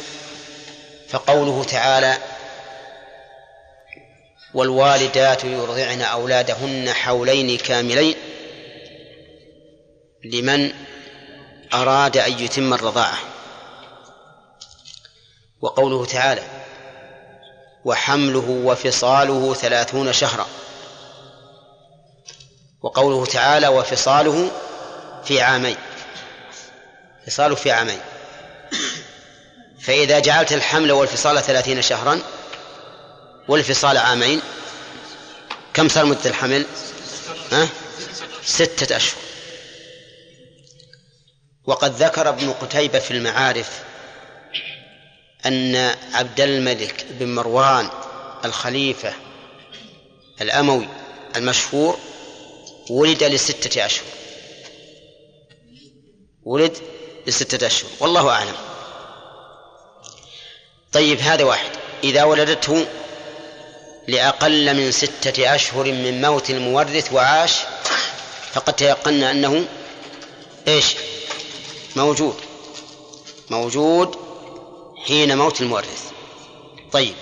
فقوله 1.09 1.63
تعالى 1.63 2.17
والوالدات 4.53 5.43
يرضعن 5.43 6.01
أولادهن 6.01 6.93
حولين 6.93 7.57
كاملين 7.57 8.15
لمن 10.23 10.73
أراد 11.73 12.17
أن 12.17 12.39
يتم 12.39 12.73
الرضاعة. 12.73 13.17
وقوله 15.61 16.05
تعالى 16.05 16.43
وحمله 17.85 18.49
وفصاله 18.49 19.53
ثلاثون 19.53 20.13
شهرا. 20.13 20.47
وقوله 22.81 23.25
تعالى 23.25 23.67
وفصاله 23.67 24.51
في 25.25 25.41
عامين. 25.41 25.77
فصاله 27.27 27.55
في 27.55 27.71
عامين. 27.71 27.99
فإذا 29.81 30.19
جعلت 30.19 30.53
الحمل 30.53 30.91
والفصال 30.91 31.43
ثلاثين 31.43 31.81
شهرا 31.81 32.19
والفصال 33.47 33.97
عامين 33.97 34.41
كم 35.73 35.89
صار 35.89 36.05
مدة 36.05 36.29
الحمل؟ 36.29 36.65
ها؟ 37.51 37.69
ستة 38.45 38.95
أشهر. 38.95 39.19
وقد 41.65 42.03
ذكر 42.03 42.29
ابن 42.29 42.51
قتيبة 42.51 42.99
في 42.99 43.11
المعارف 43.11 43.69
أن 45.45 45.95
عبد 46.13 46.41
الملك 46.41 47.05
بن 47.09 47.35
مروان 47.35 47.89
الخليفة 48.45 49.13
الأموي 50.41 50.87
المشهور 51.35 51.99
ولد 52.89 53.23
لستة 53.23 53.85
أشهر. 53.85 54.05
ولد 56.45 56.77
لستة 57.27 57.67
أشهر. 57.67 57.89
والله 57.99 58.29
أعلم. 58.29 58.55
طيب 60.91 61.19
هذا 61.19 61.43
واحد. 61.43 61.69
إذا 62.03 62.23
ولدته 62.23 62.85
لأقل 64.07 64.73
من 64.73 64.91
ستة 64.91 65.55
أشهر 65.55 65.85
من 65.85 66.21
موت 66.21 66.49
المورث 66.49 67.13
وعاش 67.13 67.53
فقد 68.53 68.73
تيقنا 68.73 69.31
أنه 69.31 69.65
إيش؟ 70.67 70.95
موجود. 71.95 72.35
موجود 73.49 74.15
حين 75.05 75.37
موت 75.37 75.61
المورث. 75.61 76.11
طيب. 76.91 77.15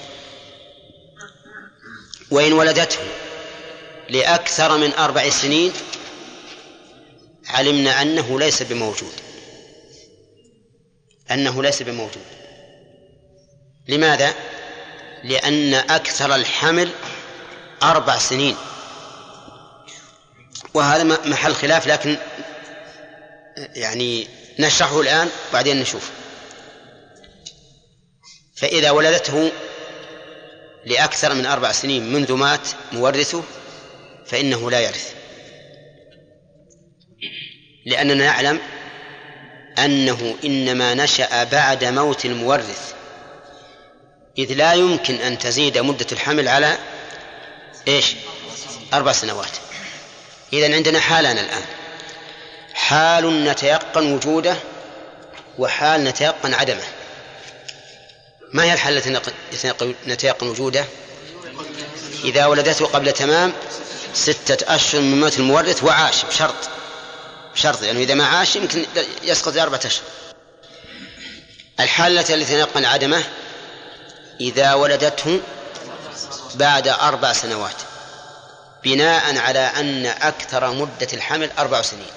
وإن 2.31 2.53
ولدته 2.53 2.99
لأكثر 4.09 4.77
من 4.77 4.93
أربع 4.93 5.29
سنين 5.29 5.73
علمنا 7.51 8.01
أنه 8.01 8.39
ليس 8.39 8.63
بموجود. 8.63 9.13
أنه 11.31 11.63
ليس 11.63 11.81
بموجود. 11.81 12.25
لماذا؟ 13.87 14.33
لأن 15.23 15.73
أكثر 15.73 16.35
الحمل 16.35 16.91
أربع 17.83 18.17
سنين. 18.17 18.55
وهذا 20.73 21.03
محل 21.03 21.55
خلاف 21.55 21.87
لكن 21.87 22.17
يعني 23.57 24.27
نشرحه 24.59 25.01
الآن 25.01 25.29
وبعدين 25.49 25.79
نشوف. 25.79 26.11
فإذا 28.55 28.91
ولدته 28.91 29.51
لأكثر 30.85 31.33
من 31.33 31.45
أربع 31.45 31.71
سنين 31.71 32.13
منذ 32.13 32.33
مات 32.33 32.67
مورثه 32.91 33.43
فإنه 34.25 34.71
لا 34.71 34.79
يرث. 34.79 35.20
لأننا 37.85 38.25
نعلم 38.25 38.59
أنه 39.79 40.35
إنما 40.43 40.93
نشأ 40.93 41.43
بعد 41.43 41.83
موت 41.83 42.25
المورث. 42.25 42.93
إذ 44.37 44.53
لا 44.53 44.73
يمكن 44.73 45.15
أن 45.15 45.37
تزيد 45.37 45.77
مدة 45.77 46.07
الحمل 46.11 46.47
على 46.47 46.77
إيش؟ 47.87 48.15
أربع 48.93 49.11
سنوات. 49.11 49.51
إذا 50.53 50.75
عندنا 50.75 50.99
حالان 50.99 51.37
الآن. 51.37 51.61
حال 52.73 53.43
نتيقن 53.43 54.13
وجوده 54.13 54.55
وحال 55.57 56.03
نتيقن 56.03 56.53
عدمه. 56.53 56.83
ما 58.53 58.63
هي 58.63 58.73
الحالة 58.73 59.21
التي 59.51 59.93
نتيقن 60.07 60.47
وجوده؟ 60.47 60.85
إذا 62.23 62.45
ولدته 62.45 62.85
قبل 62.85 63.11
تمام 63.11 63.53
ستة 64.13 64.75
أشهر 64.75 65.01
من 65.01 65.19
موت 65.19 65.39
المورث 65.39 65.83
وعاش 65.83 66.25
بشرط. 66.25 66.69
بشرط 67.53 67.83
يعني 67.83 68.03
إذا 68.03 68.13
ما 68.13 68.25
عاش 68.25 68.55
يمكن 68.55 68.85
يسقط 69.23 69.53
لأربعة 69.53 69.81
أشهر. 69.85 70.03
الحالة 71.79 72.19
التي 72.19 72.35
نتيقن 72.35 72.85
عدمه 72.85 73.23
إذا 74.39 74.73
ولدته 74.73 75.41
بعد 76.55 76.87
أربع 76.87 77.33
سنوات 77.33 77.75
بناء 78.83 79.37
على 79.37 79.59
أن 79.59 80.05
أكثر 80.05 80.71
مدة 80.71 81.07
الحمل 81.13 81.51
أربع 81.59 81.81
سنين. 81.81 82.11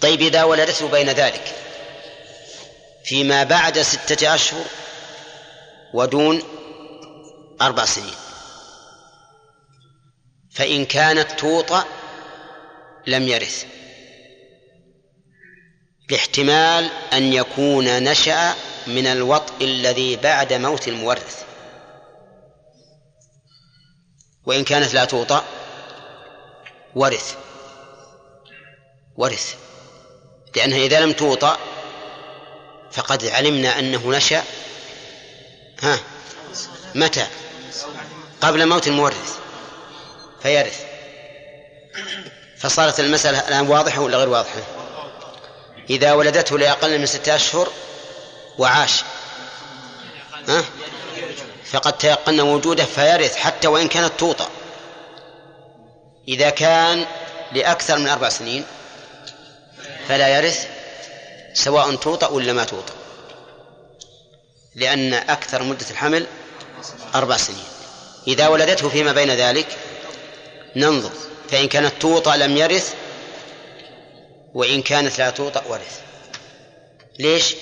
طيب 0.00 0.20
إذا 0.20 0.42
ولدته 0.44 0.88
بين 0.88 1.10
ذلك 1.10 1.54
فيما 3.04 3.44
بعد 3.44 3.82
ستة 3.82 4.34
أشهر 4.34 4.64
ودون 5.94 6.42
أربع 7.62 7.84
سنين 7.84 8.14
فإن 10.54 10.84
كانت 10.84 11.30
توطأ 11.30 11.84
لم 13.06 13.28
يرث. 13.28 13.64
لاحتمال 16.10 16.90
أن 17.12 17.32
يكون 17.32 18.04
نشأ 18.04 18.54
من 18.86 19.06
الوطء 19.06 19.64
الذي 19.64 20.16
بعد 20.16 20.52
موت 20.52 20.88
المورث. 20.88 21.44
وإن 24.46 24.64
كانت 24.64 24.94
لا 24.94 25.04
توطأ 25.04 25.44
ورث. 26.94 27.36
ورث. 29.16 29.54
لأنها 30.56 30.78
إذا 30.78 31.00
لم 31.00 31.12
توطأ 31.12 31.58
فقد 32.92 33.26
علمنا 33.26 33.78
أنه 33.78 34.10
نشأ. 34.10 34.44
ها؟ 35.80 35.98
متى؟ 36.94 37.26
قبل 38.40 38.68
موت 38.68 38.88
المورث. 38.88 39.38
فيرث. 40.42 40.84
فصارت 42.60 43.00
المسألة 43.00 43.48
الآن 43.48 43.68
واضحة 43.68 44.00
ولا 44.00 44.18
غير 44.18 44.28
واضحة؟ 44.28 44.62
إذا 45.90 46.12
ولدته 46.12 46.58
لأقل 46.58 46.98
من 46.98 47.06
ستة 47.06 47.34
أشهر 47.34 47.68
وعاش. 48.58 49.04
ها؟ 50.48 50.64
فقد 51.64 51.98
تيقن 51.98 52.40
وجوده 52.40 52.84
فيرث 52.84 53.36
حتى 53.36 53.68
وإن 53.68 53.88
كانت 53.88 54.12
توطأ. 54.18 54.48
إذا 56.28 56.50
كان 56.50 57.06
لأكثر 57.52 57.98
من 57.98 58.08
أربع 58.08 58.28
سنين 58.28 58.64
فلا 60.08 60.28
يرث 60.28 60.66
سواء 61.54 61.94
توطأ 61.94 62.28
ولا 62.28 62.52
ما 62.52 62.64
توطأ. 62.64 62.94
لأن 64.74 65.14
أكثر 65.14 65.62
مدة 65.62 65.86
الحمل 65.90 66.26
أربع 67.14 67.36
سنين. 67.36 67.64
إذا 68.26 68.48
ولدته 68.48 68.88
فيما 68.88 69.12
بين 69.12 69.30
ذلك 69.30 69.66
ننظر. 70.76 71.10
فإن 71.50 71.68
كانت 71.68 71.92
توطأ 72.00 72.36
لم 72.36 72.56
يرث 72.56 72.94
وإن 74.54 74.82
كانت 74.82 75.18
لا 75.18 75.30
توطأ 75.30 75.62
ورث. 75.68 76.00
ليش؟ 77.18 77.54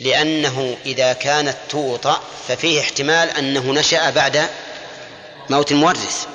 لأنه 0.00 0.76
إذا 0.86 1.12
كانت 1.12 1.56
توطأ 1.68 2.22
ففيه 2.48 2.80
احتمال 2.80 3.28
أنه 3.28 3.72
نشأ 3.72 4.10
بعد 4.10 4.48
موت 5.50 5.72
المورث 5.72 6.26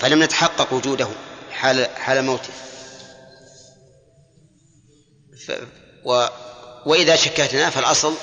فلم 0.00 0.22
نتحقق 0.22 0.72
وجوده 0.72 1.08
حال 1.50 1.88
حال 1.96 2.24
موته. 2.24 2.50
ف 5.46 5.52
و 6.04 6.26
وإذا 6.86 7.16
شككنا 7.16 7.70
فالأصل 7.70 8.14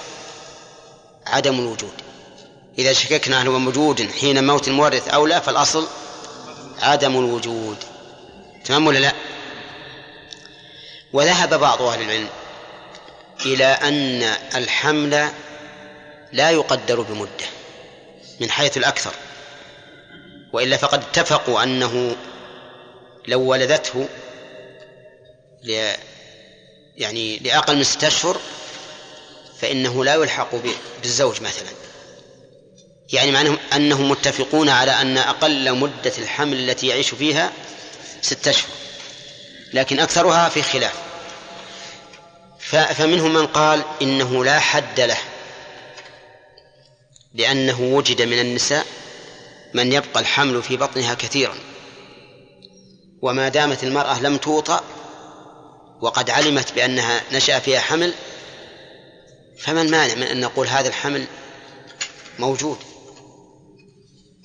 عدم 1.28 1.60
الوجود. 1.60 1.94
إذا 2.78 2.94
شككنا 2.94 3.42
هل 3.42 3.48
هو 3.48 3.60
موجود 3.60 4.12
حين 4.12 4.48
موت 4.48 4.68
المورث 4.68 5.08
أو 5.08 5.26
لا 5.26 5.40
فالأصل 5.40 5.88
عدم 6.80 7.20
الوجود. 7.20 7.78
تمام 8.70 8.88
ولا 8.88 9.00
لا؟ 9.00 9.14
وذهب 11.14 11.60
بعض 11.60 11.82
أهل 11.82 12.02
العلم 12.02 12.30
إلى 13.46 13.66
أن 13.66 14.24
الحمل 14.56 15.30
لا 16.32 16.50
يقدر 16.50 17.02
بمدة 17.02 17.46
من 18.40 18.52
حيث 18.52 18.78
الأكثر 18.78 19.14
وإلا 20.54 20.78
فقد 20.78 21.04
اتفقوا 21.04 21.64
أنه 21.64 22.16
لو 23.28 23.42
ولدته 23.42 24.08
ل 25.64 25.94
يعني 26.98 27.38
لأقل 27.38 27.76
من 27.76 27.84
ستة 27.84 28.08
أشهر 28.08 28.38
فإنه 29.60 30.06
لا 30.06 30.16
يلحق 30.16 30.56
بالزوج 31.02 31.42
مثلا. 31.42 31.70
يعني 33.14 33.32
معناه 33.32 33.58
أنهم 33.76 34.10
متفقون 34.10 34.70
على 34.70 34.92
أن 34.92 35.18
أقل 35.18 35.76
مدة 35.76 36.14
الحمل 36.18 36.70
التي 36.70 36.88
يعيش 36.88 37.10
فيها 37.10 37.52
ستة 38.22 38.50
أشهر. 38.50 38.70
لكن 39.74 40.00
أكثرها 40.00 40.50
في 40.50 40.62
خلاف. 40.62 40.94
فمنهم 42.70 43.34
من 43.34 43.48
قال 43.48 43.84
إنه 44.02 44.46
لا 44.46 44.60
حد 44.60 45.00
له 45.00 45.18
لأنه 47.34 47.82
وجد 47.82 48.22
من 48.22 48.40
النساء 48.40 48.86
من 49.74 49.94
يبقى 49.94 50.20
الحمل 50.20 50.64
في 50.64 50.78
بطنها 50.78 51.14
كثيرا. 51.14 51.56
وما 53.22 53.50
دامت 53.50 53.84
المرأة 53.84 54.22
لم 54.22 54.38
توطأ 54.38 54.84
وقد 56.02 56.30
علمت 56.30 56.74
بأنها 56.74 57.22
نشأ 57.32 57.60
فيها 57.60 57.80
حمل 57.80 58.14
فما 59.60 59.82
المانع 59.82 60.16
من 60.16 60.24
أن 60.24 60.40
نقول 60.42 60.68
هذا 60.68 60.88
الحمل 60.88 61.26
موجود؟ 62.40 62.78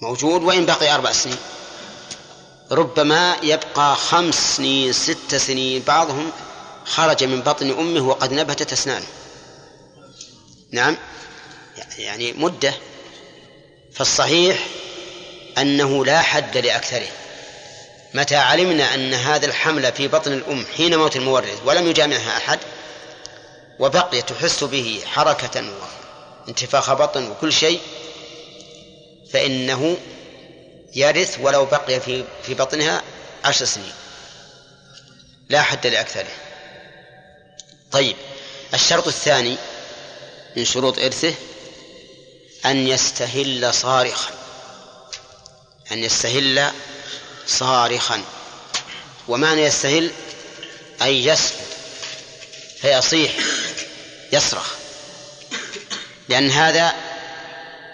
موجود 0.03 0.43
وإن 0.43 0.67
بقي 0.67 0.95
أربع 0.95 1.13
سنين. 1.13 1.37
ربما 2.71 3.37
يبقى 3.43 3.97
خمس 3.97 4.57
سنين 4.57 4.93
ست 4.93 5.35
سنين. 5.35 5.83
بعضهم 5.83 6.33
خرج 6.85 7.25
من 7.25 7.41
بطن 7.41 7.71
أمه 7.71 8.09
وقد 8.09 8.33
نبتت 8.33 8.73
أسنانه 8.73 9.07
نعم. 10.71 10.97
يعني 11.99 12.33
مدة. 12.33 12.75
فالصحيح 13.93 14.67
أنه 15.59 16.05
لا 16.05 16.23
حد 16.23 16.57
لأكثره. 16.57 17.09
متى 18.15 18.37
علمنا 18.37 18.95
أن 18.95 19.15
هذا 19.15 19.47
الحمل 19.47 19.93
في 19.93 20.09
بطن 20.09 20.33
الأم 20.33 20.67
حين 20.77 20.99
موت 20.99 21.17
المورث 21.17 21.63
ولم 21.65 21.87
يجامعها 21.87 22.37
أحد 22.37 22.59
وبقي 23.79 24.23
تحس 24.23 24.65
به 24.65 25.01
حركة 25.07 25.65
وانتفاخ 26.47 26.93
بطن 26.93 27.31
وكل 27.31 27.53
شيء 27.53 27.81
فإنه 29.33 29.97
يرث 30.95 31.39
ولو 31.41 31.65
بقي 31.65 32.01
في 32.01 32.25
في 32.43 32.55
بطنها 32.55 33.03
عشر 33.45 33.65
سنين. 33.65 33.93
لا 35.49 35.63
حد 35.63 35.87
لأكثره. 35.87 36.31
طيب 37.93 38.17
الشرط 38.75 39.07
الثاني 39.07 39.57
من 40.57 40.65
شروط 40.65 40.99
إرثه 40.99 41.35
أن 42.67 42.89
يستهل 42.89 43.75
صارخا. 43.75 44.31
أن 45.93 46.05
يستهل 46.05 46.71
صارخا. 47.47 48.23
ومعنى 49.29 49.63
يستهل 49.63 50.11
أي 51.03 51.25
يسجد 51.27 51.57
فيصيح 52.81 53.33
يصرخ. 54.33 54.75
لأن 56.29 56.51
هذا 56.51 56.95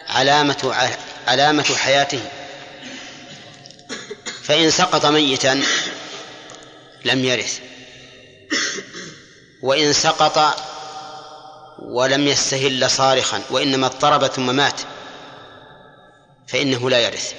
علامة 0.08 0.90
علامة 1.26 1.76
حياته. 1.76 2.22
فإن 4.50 4.70
سقط 4.70 5.06
ميتا 5.06 5.62
لم 7.04 7.24
يرث. 7.24 7.58
وإن 9.62 9.92
سقط 9.92 10.56
ولم 11.78 12.28
يستهل 12.28 12.90
صارخا 12.90 13.42
وإنما 13.50 13.86
اضطرب 13.86 14.26
ثم 14.26 14.56
مات 14.56 14.80
فإنه 16.48 16.90
لا 16.90 16.98
يرث. 16.98 17.32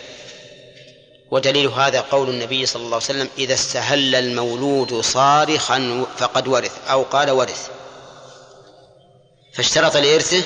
ودليل 1.32 1.68
هذا 1.68 2.02
قول 2.02 2.30
النبي 2.30 2.66
صلى 2.66 2.84
الله 2.84 2.96
عليه 2.96 3.06
وسلم 3.06 3.30
إذا 3.38 3.54
استهل 3.54 4.16
المولود 4.16 5.02
صارخا 5.02 6.06
فقد 6.18 6.48
ورث 6.48 6.88
أو 6.88 7.04
قال 7.04 7.32
ورث. 7.32 7.70
فاشترط 9.54 9.98
لإرثه 9.98 10.44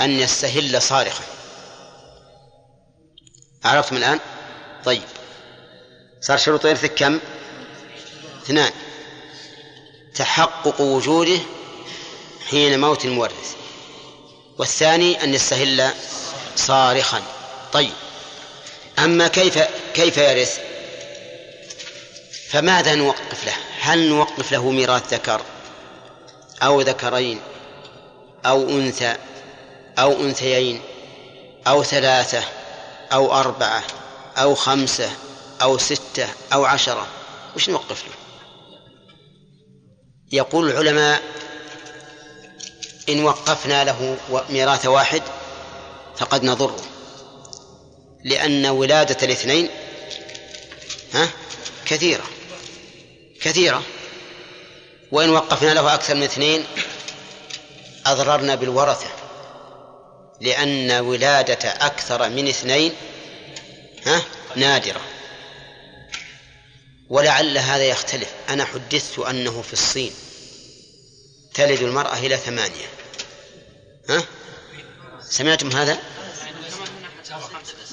أن 0.00 0.10
يستهل 0.10 0.82
صارخا. 0.82 1.24
عرفتم 3.64 3.96
الآن؟ 3.96 4.20
طيب. 4.84 5.02
صار 6.20 6.36
شروط 6.38 6.66
إرثك 6.66 6.94
كم؟ 6.94 7.20
اثنان. 8.42 8.72
تحقق 10.14 10.80
وجوده 10.80 11.38
حين 12.50 12.80
موت 12.80 13.04
المورث. 13.04 13.54
والثاني 14.58 15.24
أن 15.24 15.34
يستهل 15.34 15.90
صارخا. 16.56 17.22
طيب. 17.72 17.92
أما 18.98 19.28
كيف 19.28 19.58
كيف 19.94 20.16
يرث؟ 20.16 20.58
فماذا 22.48 22.94
نوقف 22.94 23.46
له؟ 23.46 23.54
هل 23.80 24.08
نوقف 24.08 24.52
له 24.52 24.70
ميراث 24.70 25.14
ذكر 25.14 25.40
أو 26.62 26.80
ذكرين 26.80 27.40
أو 28.46 28.68
أنثى 28.68 29.16
أو 29.98 30.12
أنثيين 30.12 30.80
أو 31.66 31.82
ثلاثة 31.82 32.42
أو 33.12 33.34
أربعة 33.40 33.82
أو 34.36 34.54
خمسة 34.54 35.10
أو 35.62 35.78
ستة 35.78 36.28
أو 36.52 36.64
عشرة. 36.64 37.06
وش 37.56 37.70
نوقف 37.70 38.04
له؟ 38.04 38.12
يقول 40.32 40.70
العلماء 40.70 41.22
إن 43.08 43.24
وقفنا 43.24 43.84
له 43.84 44.16
ميراث 44.50 44.86
واحد 44.86 45.22
فقد 46.16 46.44
نضره. 46.44 46.76
لأن 48.24 48.66
ولادة 48.66 49.16
الاثنين 49.22 49.68
ها 51.14 51.28
كثيرة 51.86 52.24
كثيرة. 53.40 53.82
وإن 55.12 55.30
وقفنا 55.30 55.74
له 55.74 55.94
أكثر 55.94 56.14
من 56.14 56.22
اثنين 56.22 56.64
أضررنا 58.06 58.54
بالورثة. 58.54 59.10
لأن 60.40 60.92
ولادة 60.92 61.70
أكثر 61.70 62.28
من 62.28 62.48
اثنين 62.48 62.92
ها 64.06 64.22
نادرة. 64.56 65.00
ولعل 67.10 67.58
هذا 67.58 67.84
يختلف. 67.84 68.28
أنا 68.48 68.64
حدثت 68.64 69.18
أنه 69.18 69.62
في 69.62 69.72
الصين. 69.72 70.12
تلد 71.54 71.82
المرأة 71.82 72.18
إلى 72.18 72.36
ثمانية. 72.36 72.86
ها؟ 74.08 74.22
سمعتم 75.30 75.76
هذا؟ 75.76 75.98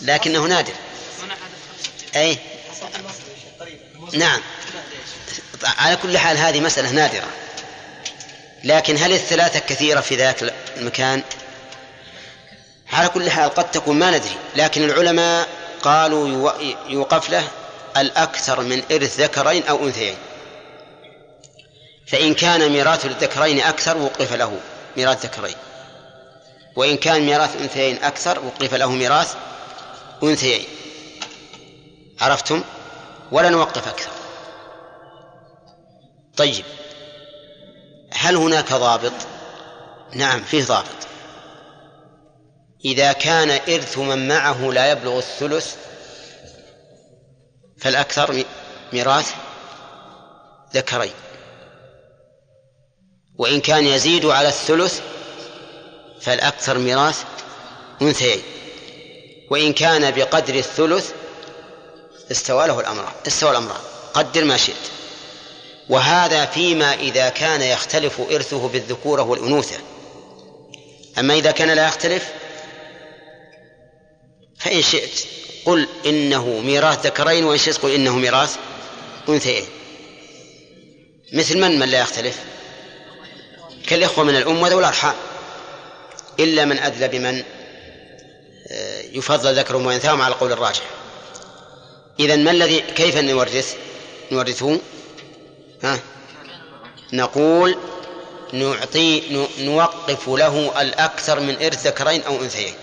لكنه 0.01 0.45
نادر. 0.45 0.73
أي؟ 2.15 2.37
نعم. 4.13 4.41
على 5.63 5.95
كل 5.95 6.17
حال 6.17 6.37
هذه 6.37 6.59
مسألة 6.59 6.91
نادرة. 6.91 7.27
لكن 8.63 8.97
هل 8.97 9.13
الثلاثة 9.13 9.59
كثيرة 9.59 10.01
في 10.01 10.15
ذاك 10.15 10.53
المكان؟ 10.77 11.23
على 12.91 13.09
كل 13.09 13.29
حال 13.29 13.49
قد 13.49 13.71
تكون 13.71 13.99
ما 13.99 14.17
ندري. 14.17 14.37
لكن 14.55 14.83
العلماء 14.83 15.47
قالوا 15.81 16.51
يوقف 16.89 17.29
له 17.29 17.47
الأكثر 17.97 18.61
من 18.61 18.83
إرث 18.91 19.19
ذكرين 19.19 19.63
أو 19.63 19.85
أنثيين. 19.85 20.17
فإن 22.07 22.33
كان 22.33 22.69
ميراث 22.71 23.05
الذكرين 23.05 23.59
أكثر 23.59 23.97
وقف 23.97 24.33
له 24.33 24.59
ميراث 24.97 25.25
ذكرين. 25.25 25.55
وإن 26.75 26.97
كان 26.97 27.21
ميراث 27.21 27.61
أنثيين 27.61 28.03
أكثر 28.03 28.45
وقف 28.45 28.73
له 28.73 28.91
ميراث 28.91 29.35
أنثيين. 30.23 30.65
عرفتم؟ 32.21 32.63
ولا 33.31 33.49
نوقف 33.49 33.87
أكثر. 33.87 34.11
طيب. 36.37 36.65
هل 38.13 38.35
هناك 38.35 38.73
ضابط؟ 38.73 39.13
نعم 40.13 40.43
فيه 40.43 40.63
ضابط. 40.63 41.05
إذا 42.85 43.11
كان 43.11 43.51
إرث 43.51 43.97
من 43.97 44.27
معه 44.27 44.71
لا 44.71 44.91
يبلغ 44.91 45.17
الثلث 45.17 45.75
فالأكثر 47.77 48.43
ميراث 48.93 49.33
ذكرين. 50.73 51.13
وإن 53.37 53.61
كان 53.61 53.85
يزيد 53.85 54.25
على 54.25 54.47
الثلث 54.47 55.01
فالأكثر 56.21 56.77
ميراث 56.77 57.23
أنثيين. 58.01 58.41
وإن 59.49 59.73
كان 59.73 60.11
بقدر 60.11 60.55
الثلث 60.55 61.11
استوى 62.31 62.67
له 62.67 62.79
الأمران 62.79 63.13
استوى 63.27 63.51
الأمران. 63.51 63.81
قدر 64.13 64.43
ما 64.43 64.57
شئت. 64.57 64.75
وهذا 65.89 66.45
فيما 66.45 66.93
إذا 66.93 67.29
كان 67.29 67.61
يختلف 67.61 68.21
إرثه 68.21 68.67
بالذكورة 68.67 69.21
والأنوثة. 69.21 69.77
أما 71.19 71.33
إذا 71.33 71.51
كان 71.51 71.69
لا 71.69 71.87
يختلف 71.87 72.29
فإن 74.65 74.81
شئت 74.81 75.25
قل 75.65 75.87
إنه 76.05 76.59
ميراث 76.59 77.05
ذكرين 77.05 77.45
وإن 77.45 77.57
شئت 77.57 77.77
قل 77.77 77.91
إنه 77.91 78.15
ميراث 78.15 78.55
أنثيين. 79.29 79.65
مثل 81.33 81.57
من؟ 81.57 81.79
من 81.79 81.89
لا 81.89 81.99
يختلف. 81.99 82.39
كالإخوة 83.87 84.23
من 84.23 84.35
الأم 84.35 84.61
وذوي 84.61 84.79
الأرحام. 84.79 85.13
إلا 86.39 86.65
من 86.65 86.79
أدلى 86.79 87.07
بمن 87.07 87.43
آه، 88.67 89.01
يفضل 89.01 89.59
ذكرهم 89.59 89.85
وأنثاهم 89.85 90.21
على 90.21 90.33
القول 90.33 90.51
الراجح. 90.51 90.83
إذا 92.19 92.35
ما 92.35 92.51
الذي 92.51 92.79
كيف 92.79 93.17
نورث؟ 93.17 93.75
نورثه؟ 94.31 94.79
ها؟ 95.83 95.99
نقول 97.13 97.77
نعطي 98.53 99.23
نوقف 99.59 100.29
له 100.29 100.81
الأكثر 100.81 101.39
من 101.39 101.55
إرث 101.61 101.87
ذكرين 101.87 102.21
أو 102.23 102.41
أنثيين. 102.41 102.73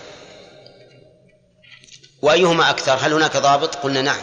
وأيهما 2.22 2.70
أكثر؟ 2.70 2.92
هل 2.92 3.12
هناك 3.12 3.36
ضابط؟ 3.36 3.74
قلنا 3.74 4.02
نعم. 4.02 4.20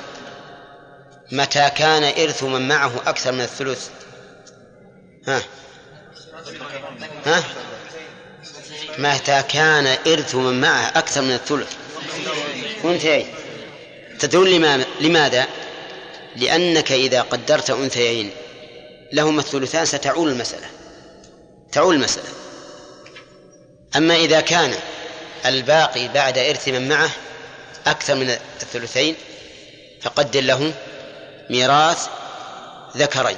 متى 1.32 1.70
كان 1.70 2.04
إرث 2.04 2.44
من 2.44 2.68
معه 2.68 2.92
أكثر 3.08 3.32
من 3.32 3.42
الثلث؟ 3.42 3.90
ها؟ 5.28 5.42
ها؟ 7.26 7.44
متى 8.98 9.44
كان 9.50 9.88
إرث 10.08 10.36
من 10.36 10.62
معه 10.62 10.88
أكثر 10.96 11.22
من 11.22 11.32
الثلث؟ 11.32 11.74
أنثيين. 12.86 13.28
تدرون 14.20 14.48
لماذا؟ 15.00 15.48
لأنك 16.36 16.92
إذا 16.92 17.22
قدرت 17.22 17.70
أنثيين 17.70 18.32
لهما 19.14 19.42
الثلثان 19.42 19.86
ستعول 19.86 20.30
المسألة. 20.30 20.68
تعول 21.72 21.96
المسألة. 21.96 22.30
أما 23.96 24.16
إذا 24.16 24.42
كان 24.42 24.74
الباقي 25.46 26.08
بعد 26.08 26.38
إرث 26.38 26.68
من 26.68 26.90
معه 26.90 27.10
أكثر 27.88 28.16
من 28.16 28.30
الثلثين 28.30 29.16
فقدر 30.02 30.42
له 30.42 30.74
ميراث 31.50 32.08
ذكرين. 32.98 33.38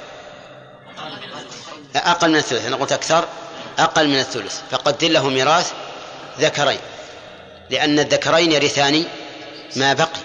أقل 1.95 2.29
من 2.29 2.35
الثلث 2.37 2.65
أنا 2.65 2.75
قلت 2.75 2.91
أكثر 2.91 3.27
أقل 3.79 4.07
من 4.07 4.19
الثلث 4.19 4.61
فقدر 4.71 5.07
له 5.07 5.29
ميراث 5.29 5.71
ذكرين. 6.39 6.79
لأن 7.69 7.99
الذكرين 7.99 8.51
يرثان 8.51 9.05
ما 9.75 9.93
بقي 9.93 10.21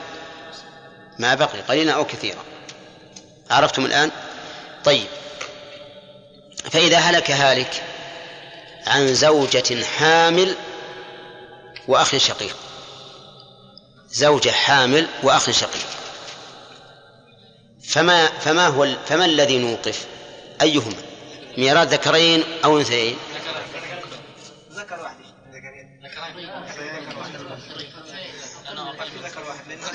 ما 1.19 1.35
بقي 1.35 1.61
قليلا 1.69 1.93
أو 1.93 2.05
كثيرا. 2.05 2.45
عرفتم 3.51 3.85
الآن؟ 3.85 4.11
طيب. 4.85 5.07
فإذا 6.71 6.99
هلك 6.99 7.31
هالك 7.31 7.83
عن 8.87 9.15
زوجة 9.15 9.85
حامل 9.85 10.55
وأخ 11.89 12.17
شقيق 12.17 12.57
زوجة 14.17 14.51
حامل 14.51 15.07
وأخ 15.23 15.51
شقيق 15.51 15.87
فما 17.85 18.27
فما 18.27 18.67
هو 18.67 18.89
فما 19.07 19.25
الذي 19.25 19.59
نوقف؟ 19.59 20.07
أيهما؟ 20.63 21.03
ميراث 21.59 21.89
ذكرين 21.89 22.45
أو 22.65 22.79
أنثيين؟ 22.79 23.17
ذكر 24.73 25.01
واحد. 25.03 25.17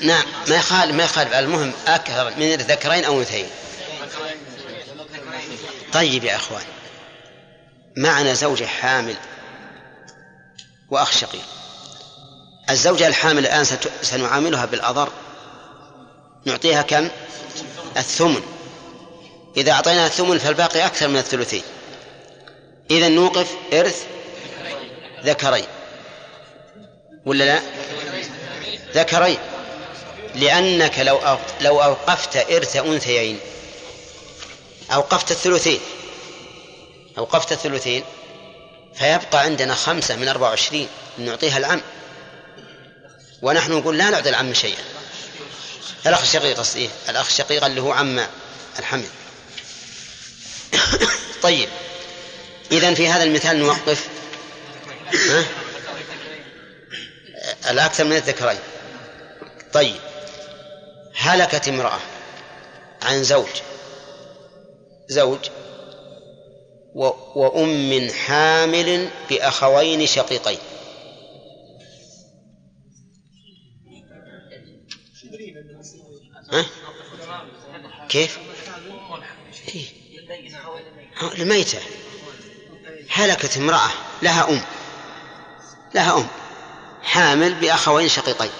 نعم 0.00 0.24
ما 0.48 0.56
يخالف 0.56 0.94
ما 0.94 1.04
يخالف. 1.04 1.34
المهم 1.34 1.72
أكثر 1.86 2.30
من 2.36 2.54
ذكرين 2.54 3.04
أو 3.04 3.18
أنثيين. 3.18 3.50
طيب 5.92 6.24
يا 6.24 6.36
أخوان 6.36 6.64
معنا 7.96 8.34
زوجة 8.34 8.66
حامل 8.66 9.16
وأخ 10.90 11.12
شقيق 11.12 11.61
الزوجة 12.70 13.06
الحامل 13.06 13.38
الآن 13.38 13.64
سنعاملها 14.02 14.64
بالأضر. 14.64 15.08
نعطيها 16.44 16.82
كم؟ 16.82 17.08
الثمن. 17.96 18.42
إذا 19.56 19.72
أعطيناها 19.72 20.06
الثمن 20.06 20.38
فالباقي 20.38 20.86
أكثر 20.86 21.08
من 21.08 21.16
الثلثين. 21.16 21.62
إذا 22.90 23.08
نوقف 23.08 23.56
إرث 23.72 24.02
ذكرين. 25.24 25.64
ولا 27.26 27.44
لا؟ 27.44 27.60
ذكرين. 28.94 29.38
لأنك 30.34 30.98
لو 30.98 31.38
لو 31.60 31.82
أوقفت 31.82 32.36
إرث 32.36 32.76
أنثيين 32.76 33.38
أوقفت 34.92 35.30
الثلثين. 35.30 35.80
أوقفت 37.18 37.52
الثلثين 37.52 38.04
فيبقى 38.94 39.38
عندنا 39.38 39.74
خمسة 39.74 40.16
من 40.16 40.28
أربعة 40.28 40.48
وعشرين. 40.48 40.88
نعطيها 41.18 41.58
العم. 41.58 41.80
ونحن 43.42 43.72
نقول 43.72 43.98
لا 43.98 44.10
نعطي 44.10 44.28
العم 44.28 44.54
شيئا. 44.54 44.82
الأخ 46.06 46.20
الشقيق 46.20 46.58
قصدي 46.58 46.90
الأخ 47.08 47.26
الشقيق 47.26 47.64
اللي 47.64 47.80
هو 47.80 47.92
عم 47.92 48.26
الحمل. 48.78 49.08
طيب 51.42 51.68
إذا 52.72 52.94
في 52.94 53.08
هذا 53.08 53.24
المثال 53.24 53.58
نوقف؟ 53.58 54.08
الأكثر 57.70 58.04
من 58.04 58.16
الذكرين. 58.16 58.58
طيب 59.72 60.00
هلكت 61.16 61.68
امرأة 61.68 62.00
عن 63.02 63.24
زوج. 63.24 63.48
زوج. 65.08 65.38
وأم 66.94 68.10
حامل 68.26 69.08
بأخوين 69.30 70.06
شقيقين. 70.06 70.58
ها؟ 76.52 76.64
كيف؟ 78.08 78.38
إيه؟ 79.74 79.86
الميتة. 81.22 81.78
هلكت 83.10 83.56
امرأة 83.56 83.90
لها 84.22 84.48
أم. 84.50 84.60
لها 85.94 86.16
أم. 86.16 86.26
حامل 87.02 87.54
بأخوين 87.54 88.08
شقيقين. 88.08 88.50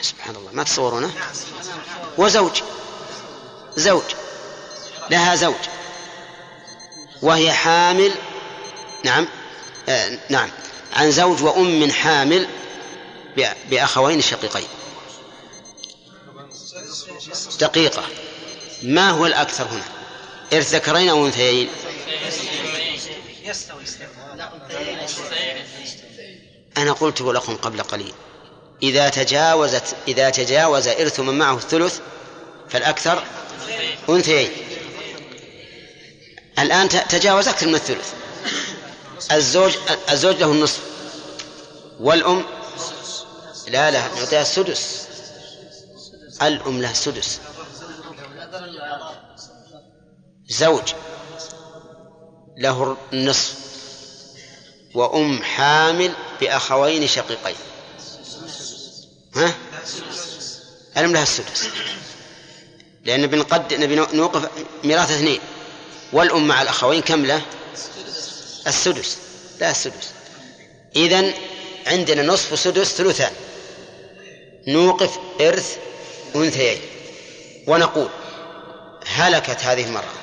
سبحان 0.00 0.36
الله 0.36 0.52
ما 0.52 0.62
تصورونه؟ 0.62 1.12
وزوج. 2.18 2.62
زوج. 3.76 4.02
لها 5.10 5.34
زوج. 5.34 5.54
وهي 7.22 7.52
حامل. 7.52 8.12
نعم. 9.04 9.28
آه 9.88 10.18
نعم. 10.28 10.50
عن 10.92 11.10
زوج 11.10 11.42
وأم 11.42 11.90
حامل 11.90 12.48
بأخوين 13.70 14.20
شقيقين. 14.20 14.68
دقيقة. 17.60 18.02
ما 18.82 19.10
هو 19.10 19.26
الأكثر 19.26 19.64
هنا؟ 19.64 19.84
إرث 20.52 20.74
ذكرين 20.74 21.08
أو 21.08 21.26
أنثيين؟ 21.26 21.68
أنا 26.78 26.92
قلت 26.92 27.20
لكم 27.20 27.56
قبل 27.56 27.82
قليل. 27.82 28.12
إذا 28.82 29.08
تجاوزت 29.08 29.96
إذا 30.08 30.30
تجاوز 30.30 30.88
إرث 30.88 31.20
من 31.20 31.38
معه 31.38 31.56
الثلث 31.56 31.98
فالأكثر 32.68 33.24
أنثيين. 34.08 34.50
الآن 36.58 36.88
تجاوز 36.88 37.48
أكثر 37.48 37.66
من 37.66 37.74
الثلث. 37.74 38.12
الزوج 39.32 39.76
الزوج 40.10 40.36
له 40.36 40.46
النصف 40.46 40.80
والأم 42.00 42.44
لا 43.68 43.90
لا 43.90 44.08
نعطيها 44.14 44.42
السدس. 44.42 45.08
الأم 46.42 46.82
لها 46.82 46.90
السدس 46.90 47.40
زوج. 50.48 50.92
له 52.58 52.96
النصف. 53.12 53.54
وأم 54.94 55.42
حامل 55.42 56.12
بأخوين 56.40 57.06
شقيقين. 57.06 57.56
ها؟ 59.36 59.54
ألم 60.96 61.12
لها 61.12 61.22
السدس. 61.22 61.68
لأن 63.04 63.26
بنقد 63.26 63.74
نبي 63.74 63.94
نوقف 63.94 64.50
ميراث 64.84 65.10
اثنين. 65.10 65.40
والأم 66.12 66.48
مع 66.48 66.62
الأخوين 66.62 67.02
كم 67.02 67.26
له؟ 67.26 67.42
السدس. 68.66 69.18
لا 69.60 69.70
السدس. 69.70 70.10
إذن 70.96 71.34
عندنا 71.86 72.22
نصف 72.22 72.58
سدس 72.58 72.94
ثلثان. 72.94 73.32
نوقف 74.68 75.18
إرث 75.40 75.78
أنثيين. 76.36 76.80
ونقول 77.66 78.08
هلكت 79.06 79.60
هذه 79.60 79.84
المرأة 79.84 80.14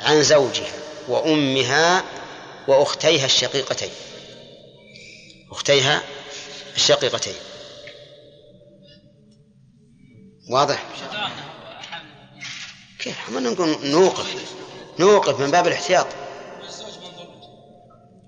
عن 0.00 0.22
زوجها 0.22 0.72
وأمها 1.08 2.04
وأختيها 2.68 3.24
الشقيقتين. 3.24 3.90
أختيها 5.50 6.02
الشقيقتين. 6.76 7.34
واضح؟ 10.50 10.84
كيف؟ 12.98 13.28
ما 13.28 13.40
نقول 13.40 13.76
نوقف. 13.82 14.34
نوقف 14.98 15.40
من 15.40 15.50
باب 15.50 15.66
الاحتياط. 15.66 16.06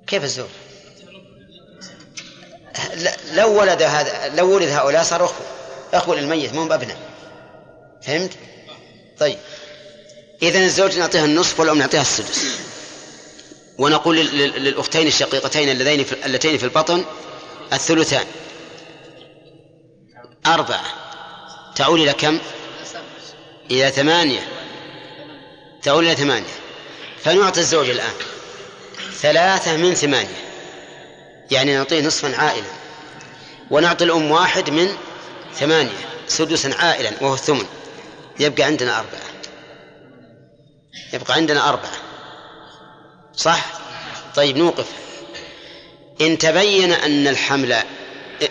كيف 0.06 0.24
الزوج؟ 0.24 0.48
لو 3.32 3.60
ولد 3.60 3.82
هذا 3.82 4.28
لو 4.28 4.54
ولد 4.54 4.68
هؤلاء 4.68 5.02
صار 5.02 5.24
أخوة 5.24 5.46
أخوة 5.94 6.16
للميت 6.16 6.54
مو 6.54 6.68
بأبناء 6.68 7.13
فهمت؟ 8.06 8.30
طيب. 9.18 9.38
إذا 10.42 10.58
الزوج 10.58 10.98
نعطيها 10.98 11.24
النصف 11.24 11.60
والأم 11.60 11.78
نعطيها 11.78 12.00
السدس. 12.00 12.60
ونقول 13.78 14.16
للأختين 14.16 15.06
الشقيقتين 15.06 15.68
اللذين 15.68 16.04
في 16.04 16.26
اللتين 16.26 16.58
في 16.58 16.64
البطن 16.64 17.04
الثلثان. 17.72 18.26
أربعة. 20.46 20.84
تعول 21.76 22.02
إلى 22.02 22.12
كم؟ 22.12 22.38
إلى 23.70 23.90
ثمانية. 23.90 24.48
تعول 25.82 26.04
إلى 26.06 26.16
ثمانية. 26.16 26.54
فنعطي 27.24 27.60
الزوج 27.60 27.90
الآن 27.90 28.12
ثلاثة 29.20 29.76
من 29.76 29.94
ثمانية. 29.94 30.44
يعني 31.50 31.76
نعطيه 31.76 32.00
نصفا 32.00 32.36
عائلا. 32.36 32.66
ونعطي 33.70 34.04
الأم 34.04 34.30
واحد 34.30 34.70
من 34.70 34.96
ثمانية. 35.54 36.08
سدسا 36.28 36.74
عائلا 36.78 37.12
وهو 37.20 37.34
الثمن. 37.34 37.66
يبقى 38.38 38.62
عندنا 38.62 38.98
أربعة. 38.98 39.20
يبقى 41.12 41.34
عندنا 41.34 41.68
أربعة. 41.68 41.92
صح؟ 43.36 43.66
طيب 44.36 44.56
نوقف. 44.56 44.86
إن 46.20 46.38
تبين 46.38 46.92
أن 46.92 47.26
الحمل 47.26 47.72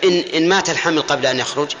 إن, 0.04 0.24
إن 0.34 0.48
مات 0.48 0.70
الحمل 0.70 1.02
قبل 1.02 1.26
أن 1.26 1.38
يخرج. 1.38 1.76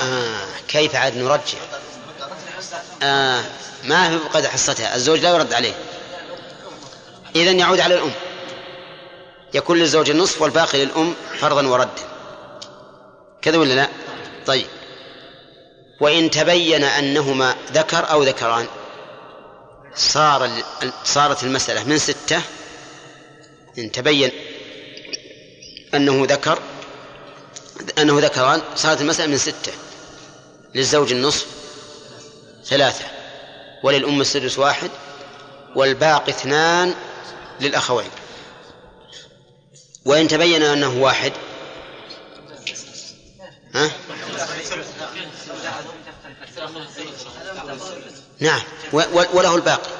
آه 0.00 0.46
كيف 0.68 0.94
عاد 0.94 1.16
نرجع؟ 1.16 1.58
آه 3.02 3.44
ما 3.84 4.08
في 4.08 4.16
قد 4.16 4.46
حصتها؟ 4.46 4.94
الزوج 4.96 5.18
لا 5.18 5.30
يرد 5.30 5.52
عليه. 5.52 5.74
إذن 7.36 7.58
يعود 7.58 7.80
على 7.80 7.94
الأم. 7.94 8.12
يكون 9.54 9.78
للزوج 9.78 10.10
النصف 10.10 10.42
والباقي 10.42 10.84
للأم 10.84 11.14
فرضا 11.38 11.66
وردا. 11.66 11.90
كذا 13.42 13.56
ولا 13.58 13.74
لا؟ 13.74 13.88
طيب. 14.46 14.66
وإن 16.00 16.30
تبين 16.30 16.84
أنهما 16.84 17.56
ذكر 17.72 18.10
أو 18.10 18.22
ذكران. 18.22 18.66
صار 19.94 20.50
صارت 21.04 21.42
المسألة 21.42 21.84
من 21.84 21.98
ستة. 21.98 22.42
إن 23.78 23.92
تبين 23.92 24.30
أنه 25.94 26.26
ذكر 26.28 26.58
أنه 27.98 28.20
ذكران 28.20 28.62
صارت 28.76 29.00
المسألة 29.00 29.30
من 29.30 29.38
ستة. 29.38 29.72
للزوج 30.74 31.12
النصف 31.12 31.46
ثلاثة 32.64 33.04
وللأم 33.82 34.20
السدس 34.20 34.58
واحد 34.58 34.90
والباقي 35.76 36.32
اثنان 36.32 36.94
للأخوين. 37.60 38.10
وإن 40.04 40.28
تبين 40.28 40.62
أنه 40.62 41.02
واحد 41.02 41.32
ها؟ 43.74 43.90
نعم. 48.40 48.62
وله 49.32 49.54
الباقي. 49.54 49.90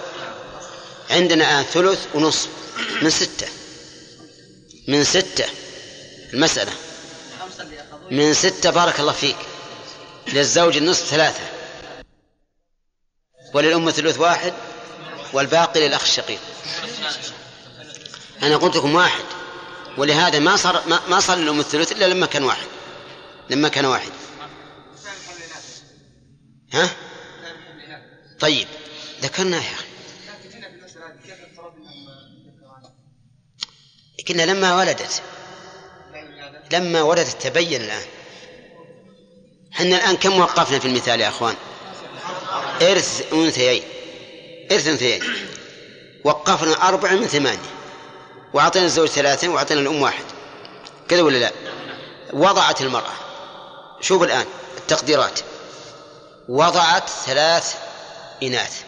عندنا 1.11 1.45
الآن 1.45 1.65
ثلث 1.65 2.07
ونصف. 2.15 2.49
من 3.03 3.11
ستة. 3.11 3.49
من 4.89 5.05
ستة. 5.05 5.45
المسألة. 6.33 6.73
من 8.11 8.35
ستة 8.35 8.71
بارك 8.71 9.01
الله 9.01 9.13
فيك. 9.13 9.37
للزوج 10.33 10.77
النصف 10.77 11.07
ثلاثة. 11.07 11.45
وللأم 13.55 13.91
ثلث 13.91 14.19
واحد. 14.19 14.53
والباقي 15.33 15.89
للأخ 15.89 16.03
الشقيق. 16.03 16.41
أنا 18.43 18.57
قلت 18.57 18.77
لكم 18.77 18.95
واحد. 18.95 19.25
ولهذا 19.97 20.39
ما 20.39 20.57
صار 20.57 20.83
ما 21.09 21.21
صار 21.21 21.37
للأم 21.37 21.61
الثلث 21.61 21.93
إلا 21.93 22.05
لما 22.05 22.27
كان 22.27 22.45
واحد. 22.45 22.67
لما 23.51 23.69
كان 23.69 23.85
واحد. 23.85 24.13
ها؟ 26.73 26.91
طيب 28.41 28.69
ذكرنا 29.21 29.57
يا 29.57 29.63
أخي. 29.63 29.85
قلنا 34.29 34.43
لما 34.43 34.77
ولدت 34.77 35.23
لما 36.73 37.03
ولدت 37.03 37.43
تبين 37.43 37.81
الآن. 37.81 38.07
إحنا 39.73 39.97
الآن 39.97 40.17
كم 40.17 40.39
وقفنا 40.39 40.79
في 40.79 40.89
المثال 40.89 41.21
يا 41.21 41.29
أخوان؟ 41.29 41.55
إرث 42.83 43.33
أنثيين. 43.33 43.83
إرث 44.73 44.87
أنثيين. 44.87 45.23
وقفنا 46.25 46.89
أربعة 46.89 47.13
من 47.13 47.27
ثمانية. 47.27 47.71
وأعطينا 48.55 48.85
الزوج 48.85 49.09
ثلاثة 49.09 49.49
وأعطينا 49.49 49.81
الأم 49.81 50.03
واحد. 50.03 50.25
كذا 51.09 51.23
ولا 51.23 51.39
لا؟ 51.39 51.53
وضعت 52.33 52.81
المرأة. 52.81 53.13
شوف 54.01 54.23
الآن 54.23 54.47
التقديرات. 54.79 55.41
وضعت 56.49 57.09
ثلاث 57.09 57.75
إناث. 58.43 58.83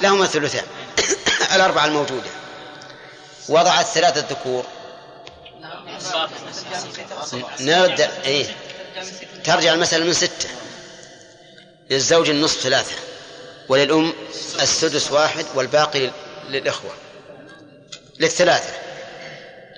لهما 0.00 0.24
الثلثان 0.24 0.64
الأربعة 1.56 1.84
الموجودة. 1.84 2.30
وضعت 3.48 3.86
ثلاثة 3.86 4.20
ذكور 4.30 4.64
نرد 7.60 8.00
إيه. 8.00 8.46
ترجع 9.44 9.74
المسألة 9.74 10.04
من 10.04 10.12
ستة. 10.12 10.48
للزوج 11.90 12.30
النصف 12.30 12.60
ثلاثة. 12.60 12.94
وللأم 13.68 14.12
السدس 14.62 15.12
واحد 15.12 15.46
والباقي 15.54 16.10
للإخوة. 16.48 16.90
للثلاثة. 18.20 18.72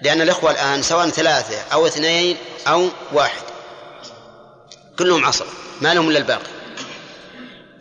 لأن 0.02 0.20
الإخوة 0.20 0.50
الآن 0.50 0.82
سواء 0.82 1.08
ثلاثة 1.08 1.62
أو 1.72 1.86
اثنين 1.86 2.36
أو 2.66 2.88
واحد. 3.12 3.49
كلهم 5.00 5.24
عصر 5.24 5.46
ما 5.80 5.94
لهم 5.94 6.08
إلا 6.08 6.18
الباقي. 6.18 6.50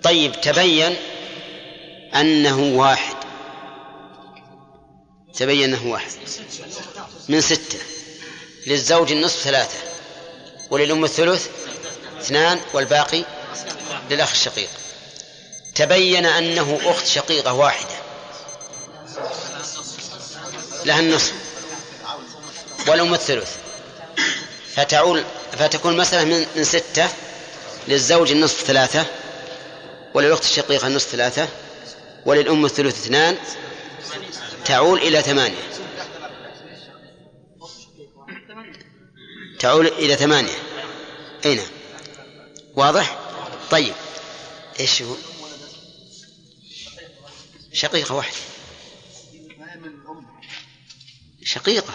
طيب 0.04 0.42
تبين 0.42 0.96
أنه 2.16 2.60
واحد. 2.60 3.16
تبين 5.36 5.74
أنه 5.74 5.92
واحد. 5.92 6.12
من 7.30 7.42
ستة. 7.42 7.80
للزوج 8.68 9.12
النصف 9.12 9.44
ثلاثة. 9.44 9.78
وللأم 10.70 11.04
الثلث 11.04 11.48
اثنان 12.20 12.60
والباقي 12.74 13.24
للأخ 14.10 14.32
الشقيق. 14.32 14.70
تبين 15.76 16.26
أنه 16.26 16.80
أخت 16.84 17.06
شقيقة 17.08 17.54
واحدة. 17.54 17.96
لها 20.86 21.00
النصف. 21.00 21.34
والأم 22.88 23.14
الثلث. 23.14 23.56
فتعول 24.76 25.24
فتكون 25.52 25.98
مسألة 25.98 26.24
من, 26.24 26.46
من 26.56 26.64
ستة 26.64 27.10
للزوج 27.88 28.32
النصف 28.32 28.64
ثلاثة 28.64 29.06
وللأخت 30.14 30.44
الشقيقة 30.44 30.88
النصف 30.88 31.10
ثلاثة 31.10 31.48
وللأم 32.26 32.66
الثلث 32.66 33.06
اثنان 33.06 33.38
تعول 34.66 35.00
إلى 35.00 35.22
ثمانية. 35.22 35.70
تعول 39.60 39.88
إلى 39.88 40.16
ثمانية. 40.16 40.58
أي 41.46 41.56
نعم. 41.56 41.68
واضح؟ 42.76 43.20
طيب. 43.72 43.94
إيش 44.80 45.02
هو؟ 45.02 45.16
شقيقة 47.74 48.16
واحدة. 48.16 48.38
شقيقة. 51.44 51.94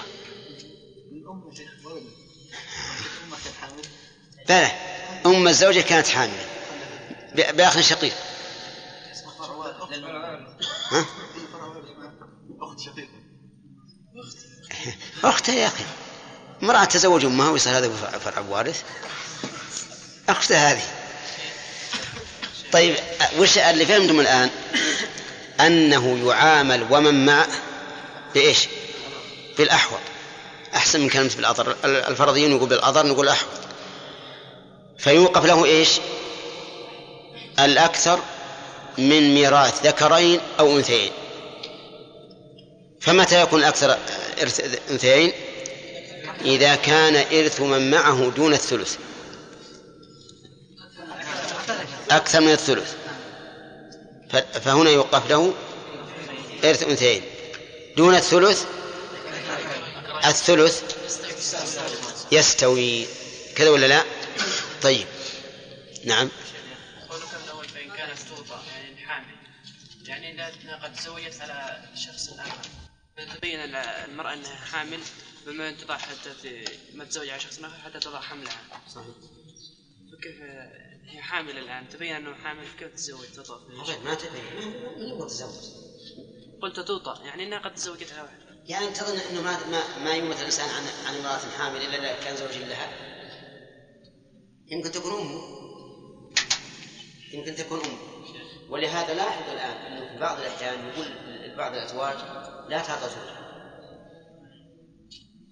بلى 4.49 4.70
أم 5.26 5.49
الزوجة 5.49 5.80
كانت 5.80 6.07
حاملة. 6.09 6.47
بأخ 7.34 7.80
شقيق. 7.80 8.12
ها؟ 10.92 11.05
أخت 12.61 12.80
شقيقة 12.80 13.09
أختها 15.24 15.55
يا 15.55 15.66
أخي. 15.66 15.84
امرأة 16.62 16.84
تزوج 16.84 17.24
أمها 17.24 17.51
ويصير 17.51 17.78
هذا 17.78 18.18
فرع- 18.24 18.45
وارث. 18.49 18.82
أختها 20.28 20.72
هذه. 20.72 20.82
طيب 22.72 22.97
وش 23.38 23.59
اللي 23.59 23.86
فهمتم 23.86 24.20
الآن؟ 24.20 24.51
أنه 25.61 26.28
يعامل 26.28 26.86
ومن 26.90 27.26
معه 27.26 27.47
بإيش؟ 28.34 28.68
بالأحوط. 29.59 30.01
أحسن 30.74 31.01
من 31.01 31.09
كلمة 31.09 31.30
بالأضر 31.36 31.76
الفرضيون 31.84 32.51
يقول 32.51 32.68
بالأضر 32.68 33.07
نقول 33.07 33.28
أحوط. 33.28 33.49
فيوقف 34.99 35.45
له 35.45 35.64
إيش؟ 35.64 36.01
الأكثر 37.59 38.20
من 38.99 39.34
ميراث 39.34 39.86
ذكرين 39.86 40.40
أو 40.61 40.76
أنثيين. 40.76 41.12
فمتى 43.01 43.40
يكون 43.40 43.61
الأكثر 43.61 43.99
إرث 44.42 44.78
أنثيين؟ 44.90 45.32
إذا 46.45 46.74
كان 46.74 47.16
إرث 47.16 47.61
من 47.61 47.90
معه 47.90 48.32
دون 48.36 48.53
الثلث. 48.53 48.97
أكثر 52.11 52.40
من 52.40 52.53
الثلث. 52.53 52.95
فهنا 54.64 54.90
يوقف 54.90 55.30
له 55.30 55.55
إرث 56.64 56.82
أنثيين. 56.82 57.22
دون 57.97 58.14
الثلث؟ 58.14 58.64
الثلث 60.26 60.82
يستوي. 62.32 63.07
كذا 63.57 63.70
ولا 63.70 63.86
لا؟ 63.86 64.03
طيب. 64.85 65.07
نعم. 66.05 66.30
قولك 67.11 67.24
الأول 67.45 67.68
فإن 67.68 67.91
كانت 67.91 68.18
يعني 68.74 68.97
حامل. 69.07 69.35
يعني 70.07 70.32
إذا 70.32 70.76
قد 70.82 70.95
تزوجت 70.95 71.41
على 71.41 71.89
شخص 71.97 72.28
آخر. 72.28 72.68
فتبين 73.16 73.61
المرأة 73.74 74.35
أنها 74.35 74.55
حامل 74.55 75.01
بما 75.47 75.68
أن 75.68 75.76
تضع 75.76 75.97
حتى 75.99 76.30
ت- 76.43 76.78
ما 76.95 77.05
تزوج 77.05 77.28
على 77.28 77.41
شخص 77.41 77.59
آخر 77.59 77.76
حتى 77.85 77.99
تضع 78.01 78.20
حملها. 78.20 78.61
صحيح. 78.95 79.07
فكيف 80.12 80.41
هي 81.07 81.22
حامل 81.22 81.59
الآن؟ 81.59 81.89
تبين 81.89 82.14
أنه 82.16 82.35
حامل 82.35 82.64
كيف 82.78 82.89
تتزوج 82.89 83.26
تطأ 83.37 83.61
ما 84.05 84.14
تبين. 84.14 84.43
من 84.99 85.09
يقول 85.09 85.30
تزوج؟ 85.30 85.64
قلت 86.62 86.80
توطأ 86.80 87.22
يعني 87.24 87.45
أنها 87.45 87.59
قد 87.59 87.74
تزوجت 87.74 88.12
على 88.12 88.22
واحد 88.22 88.39
يعني 88.66 88.91
تظن 88.91 89.18
إنه 89.18 89.43
ما 89.43 89.66
ما, 89.66 89.99
ما 89.99 90.14
يموت 90.14 90.37
الإنسان 90.41 90.68
عن 90.68 90.85
عن 91.07 91.14
امرأة 91.16 91.39
حامل 91.59 91.76
إلا 91.82 91.97
إذا 91.99 92.24
كان 92.24 92.37
زوجا 92.37 92.59
لها؟ 92.59 93.14
يمكن 94.67 94.91
تكون 94.91 95.12
امه 95.12 95.41
يمكن 97.33 97.55
تكون 97.55 97.81
امه 97.81 98.15
ولهذا 98.69 99.15
لاحظ 99.15 99.51
الآن 99.51 99.77
أنه 99.77 100.12
في 100.12 100.19
بعض 100.21 100.39
الأحيان 100.39 100.89
يقول 100.89 101.07
بعض 101.57 101.73
الأزواج 101.73 102.17
لا 102.69 102.79
تعطى 102.79 103.09
زوجها. 103.09 103.45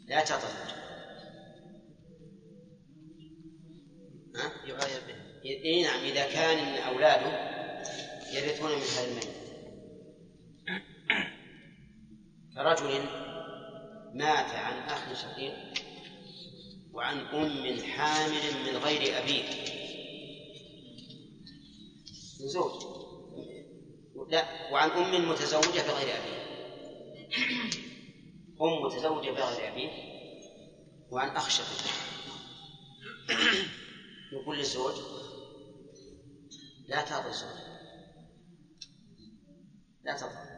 لا 0.09 0.25
تعطى 0.25 0.47
زوجها. 0.47 0.83
ها؟ 4.37 4.67
يعاير 4.67 5.01
به. 5.07 5.15
إي 5.45 5.83
نعم 5.83 6.01
إذا 6.01 6.33
كان 6.33 6.73
من 6.73 6.79
أولاده 6.79 7.53
يرثون 8.33 8.71
من 8.71 8.83
هذا 8.83 9.05
الميت. 9.09 9.43
كرجل 12.55 13.05
مات 14.15 14.51
عن 14.51 14.79
أخ 14.89 15.13
شقيق 15.23 15.55
وعن 16.93 17.19
أم 17.19 17.83
حامل 17.83 18.67
من 18.67 18.77
غير 18.77 19.19
أبيه 19.19 19.45
زوج 22.39 22.83
لا 24.29 24.73
وعن 24.73 24.91
أم 24.91 25.29
متزوجة 25.29 25.81
بغير 25.81 26.17
أبيه 26.17 26.43
أم 28.61 28.83
متزوجة 28.83 29.31
بغير 29.31 29.73
أبيه 29.73 30.13
وعن 31.11 31.37
أخ 31.37 31.49
شقيق. 31.49 31.93
يقول 34.33 34.59
للزوج 34.59 34.95
لا 36.89 37.03
تعطي 37.03 37.29
الزوج. 37.29 37.59
لا 40.05 40.17
تعطي 40.17 40.53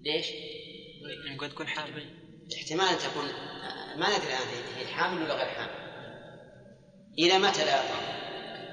ليش؟ 0.00 0.26
قد 1.40 1.50
تكون 1.50 1.66
حامل. 1.66 2.22
احتمال 2.56 2.86
أن 2.86 2.98
تكون 2.98 3.24
ما 3.96 4.06
ندري 4.08 4.26
الآن 4.26 4.48
هي 4.76 4.86
حامل 4.86 5.22
ولا 5.22 5.34
غير 5.34 5.46
حامل. 5.46 5.82
إلى 7.18 7.38
متى 7.38 7.64
لا 7.64 7.76
أعطى؟ 7.76 8.12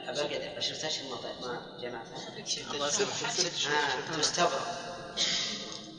أبقى 0.07 0.55
عشرة 0.57 0.87
أشهر 0.87 1.09
ما 1.09 1.47
ما 1.47 1.77
جمعتها 1.81 2.37
آه 3.67 4.17
تستبرأ 4.17 4.61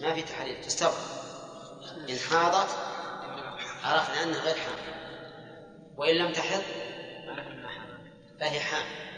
ما 0.01 0.15
في 0.15 0.23
تحرير 0.23 0.63
تستبرأ 0.63 1.21
إن 2.09 2.19
حاضت 2.19 2.71
عرفنا 3.83 4.23
أنها 4.23 4.41
غير 4.45 4.55
حامل. 4.55 5.01
وإن 5.97 6.15
لم 6.17 6.33
تحض 6.33 6.63
فهي 8.41 8.61
حامل. 8.61 9.11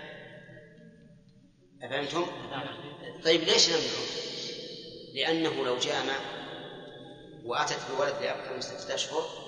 أفهمتم؟ 1.82 2.26
طيب 3.24 3.40
ليش 3.42 3.68
نمنعه؟ 3.68 4.07
لأنه 5.14 5.64
لو 5.64 5.78
جامع 5.78 6.16
وأتت 7.44 7.78
بولد 7.96 8.14
لأكثر 8.22 8.55
من 8.55 8.61
ستة 8.61 8.94
أشهر 8.94 9.41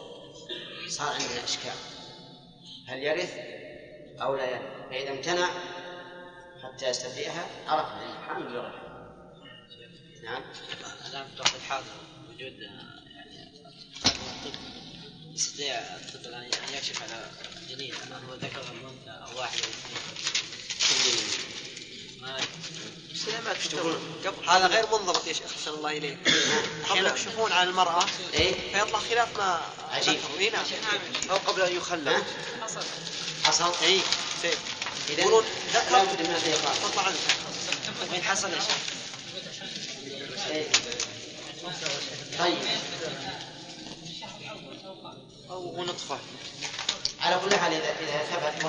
صار 0.88 1.08
عندنا 1.08 1.44
إشكال. 1.44 1.72
هل 2.86 3.02
يرث 3.02 3.32
أو 4.22 4.36
لا 4.36 4.50
يرث؟ 4.50 4.74
فإذا 4.90 5.10
امتنع 5.10 5.48
حتى 6.62 6.88
يستفيئها 6.88 7.46
عرفنا 7.66 8.02
أنه 8.02 8.26
حامل 8.26 8.46
غير 8.46 8.84
نعم. 10.24 10.42
الآن 11.10 11.26
في 11.44 11.56
الحاضر 11.56 11.84
وجود 12.28 12.40
يعني 12.40 12.82
الطب 14.06 14.54
يستطيع 15.32 15.74
الطب 15.74 16.26
الآن 16.26 16.42
أن 16.42 16.74
يكشف 16.74 17.02
على 17.02 17.30
جنين 17.68 17.94
هل 17.94 18.12
هو 18.12 18.34
ذكر 18.34 18.60
ام 18.60 18.86
انثى 18.86 19.10
أو 19.10 19.38
واحد 19.38 19.58
أو 19.58 19.68
اثنين. 20.78 21.63
قبل. 24.24 24.48
هذا 24.48 24.66
غير 24.66 24.86
منضبط 24.86 25.26
يا 25.26 25.32
شيخ 25.32 25.46
أحسن 25.58 25.70
الله 25.70 25.90
إليك. 25.90 26.18
أحيانا 26.84 27.08
يكشفون 27.08 27.52
على 27.52 27.70
المرأة 27.70 28.04
إيه. 28.34 28.72
فيطلع 28.72 28.98
خلاف 28.98 29.38
ما 29.38 29.60
عجيب. 29.90 30.20
اي 30.38 30.50
نعم. 30.50 30.64
أو 31.30 31.36
قبل 31.36 31.62
أن 31.62 31.76
يخلى 31.76 32.22
حصل. 33.44 33.72
اي 33.82 34.00
شيء 34.42 34.56
إذا 35.10 35.20
يقولون 35.20 35.44
لا 35.74 35.80
ذكر 35.80 36.04
بد 36.04 36.22
من 36.22 36.34
الإيقاف 36.34 36.90
تطلع 36.90 37.02
عنه. 37.02 37.16
وين 38.12 38.22
حصل 38.22 38.52
يا 38.52 38.60
شيخ؟ 38.60 38.76
إيه. 40.50 40.66
طيب. 42.38 42.58
أو 45.50 45.84
نطفة. 45.84 46.18
على 47.20 47.40
كل 47.44 47.56
حال 47.56 47.72
إذا 47.72 47.96
إذا 48.00 48.24
ثبت 48.24 48.64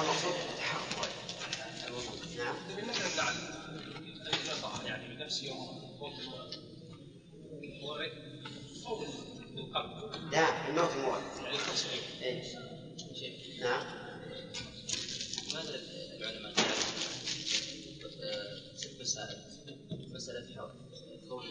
هو 8.86 8.96
المقصود 9.02 9.36
التحقق 9.58 10.16
نعم 10.32 10.32
لا 10.32 10.70
الموت 10.70 10.89
الموت 10.96 11.22
إيه. 12.22 12.43
نعم. 13.62 13.86
لماذا 15.52 15.76
العلماء 16.18 16.54
مسائل 19.00 19.38
مسألة 20.14 20.56
حول 20.56 20.72
كون 21.30 21.46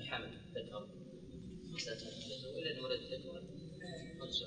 الحمل 0.00 0.38
ذكر 0.54 0.88
مسألة 1.72 2.02
الذكر 2.08 2.48
وإلى 2.48 2.78
أن 2.78 2.84
ولد 2.84 3.00
ذكر 3.00 3.42
أنثى 4.22 4.44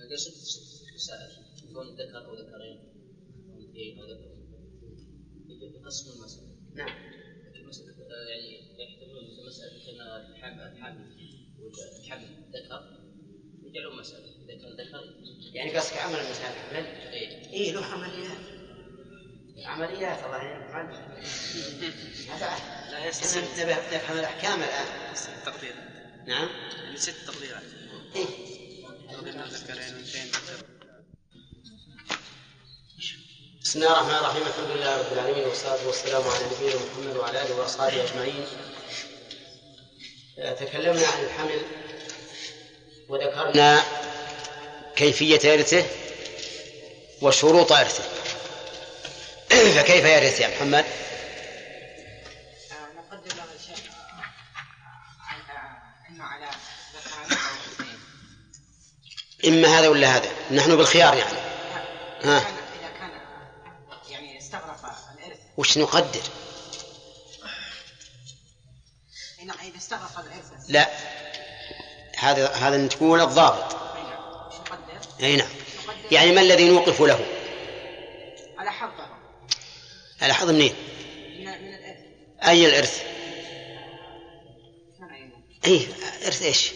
هذا 0.00 0.16
ست 0.16 0.84
مسائل 0.94 1.30
كون 1.74 1.94
ذكر 1.96 2.26
أو 2.26 2.34
ذكرين 2.34 2.81
المسألة 6.22 6.46
نعم. 6.74 6.88
يعني 8.28 8.60
يحتملون 8.78 9.46
مسألة 9.46 9.84
كان 9.86 10.00
الحمل 10.00 10.60
الحمل 10.60 11.16
والحمل 11.60 12.28
ذكر 12.52 13.02
يجعلون 13.62 13.98
مسألة 13.98 14.24
إذا 14.24 14.62
كان 14.62 14.72
ذكر 14.72 15.14
يعني 15.54 15.76
قصدك 15.76 15.96
عمل 15.96 16.14
المسائل 16.14 16.52
حمل 16.52 16.86
إيه. 16.86 17.50
إيه 17.52 17.72
له 17.72 17.84
عمليات 17.84 18.38
عمليات 19.64 20.24
الله 20.24 20.36
يعين 20.36 20.90
لا 22.90 23.06
يستلزم 23.06 23.62
نبي 23.62 23.72
نفهم 23.72 24.18
الأحكام 24.18 24.58
الآن 24.58 25.14
تقدير 25.46 25.74
نعم 26.26 26.48
ست 26.94 27.26
تقديرات 27.26 27.62
إيه 28.16 28.26
ذكرين 29.48 30.04
بسم 33.72 33.82
الله 33.82 33.92
الرحمن 33.92 34.14
الرحيم. 34.14 34.42
الحمد 34.42 34.76
لله 34.76 34.98
رب 34.98 35.12
العالمين 35.12 35.44
والصلاة 35.44 35.86
والسلام 35.86 36.22
على 36.22 36.44
نبينا 36.44 36.74
محمد 36.74 37.16
وعلى 37.16 37.42
آله 37.42 37.54
وأصحابه 37.54 38.04
أجمعين. 38.04 38.46
آه، 40.38 40.52
تكلمنا 40.52 41.06
عن 41.06 41.24
الحمل 41.24 41.62
وذكرنا 43.08 43.84
كيفية 44.96 45.54
إرثه 45.54 45.84
وشروط 47.22 47.72
إرثه. 47.72 48.04
فكيف 49.76 50.04
يرث 50.04 50.40
يا 50.40 50.48
محمد؟ 50.48 50.84
انه 56.10 56.24
على 56.24 56.48
إما 59.46 59.78
هذا 59.78 59.88
ولا 59.88 60.16
هذا؟ 60.16 60.30
نحن 60.50 60.76
بالخيار 60.76 61.14
يعني. 61.14 61.38
ها. 62.22 62.61
وش 65.56 65.78
نقدر؟ 65.78 66.20
إن- 69.40 69.62
إذا 69.62 69.76
استغرق 69.76 70.18
الارث 70.18 70.52
لا 70.68 70.90
هذا 72.18 72.48
هذا 72.48 72.86
تقول 72.86 73.20
الضابط 73.20 73.76
أي 75.20 75.36
نعم. 75.36 75.48
نعم 75.48 75.48
يعني 76.10 76.32
ما 76.32 76.40
الذي 76.40 76.68
نوقف 76.68 77.00
له؟ 77.00 77.26
على 78.58 78.70
حظه 78.72 79.06
على 80.22 80.34
حظ 80.34 80.50
منين؟ 80.50 80.74
من 81.38 81.48
الإرث 81.48 81.98
الإرث؟ 82.66 83.02
شلون 84.98 85.10
أعينه؟ 85.10 85.32
اي 85.64 85.88
إرث 86.26 86.42
إيش؟ 86.42 86.72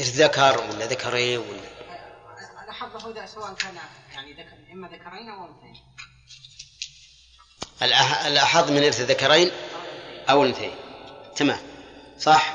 إرث 0.00 0.16
ذكر 0.16 0.60
ولا 0.60 0.86
ذكرين 0.86 1.38
ولا 1.38 1.60
على 2.56 2.72
حظه 2.72 3.10
إذا 3.10 3.26
سواء 3.26 3.54
كان 3.54 3.74
يعني 4.14 4.32
ذكر 4.32 4.72
إما 4.72 4.88
ذكرين 4.88 5.28
أو 5.28 5.46
أنثيين 5.48 5.82
الأح- 7.80 8.26
الأحظ 8.26 8.70
من 8.70 8.84
إرث 8.84 9.00
ذكرين 9.00 9.50
أو 10.30 10.42
الأنثيين. 10.42 10.74
تمام. 11.36 11.58
صح؟ 12.18 12.54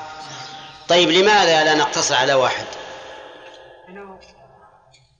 طيب 0.88 1.08
لماذا 1.08 1.64
لا 1.64 1.74
نقتصر 1.74 2.14
على 2.14 2.34
واحد؟ 2.34 2.66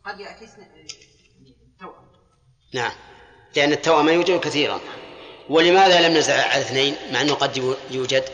قد 0.06 0.20
ياتي 0.20 0.44
اثنين 0.44 0.86
توأم. 1.80 2.06
نعم. 2.74 2.92
لأن 3.56 3.72
التوأم 3.72 4.08
يوجد 4.08 4.40
كثيرا. 4.40 4.80
ولماذا 5.48 6.08
لم 6.08 6.16
نزع 6.16 6.34
على 6.48 6.60
اثنين 6.62 6.96
مع 7.12 7.20
أنه 7.20 7.34
قد 7.34 7.56
يو- 7.56 7.76
يوجد؟ 7.90 8.24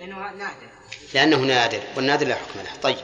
لأنه 0.00 0.30
نادر. 0.32 0.68
لأنه 1.14 1.36
نادر 1.36 1.80
والنادر 1.96 2.26
لا 2.26 2.34
حكم 2.34 2.60
له. 2.60 2.76
طيب. 2.82 2.98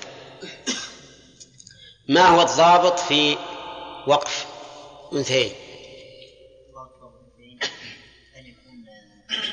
ما 2.09 2.27
هو 2.27 2.43
الضابط 2.43 2.99
في 2.99 3.37
وقف 4.07 4.47
أنثيين 5.13 5.53
أن 8.37 8.47
يكون 8.47 8.85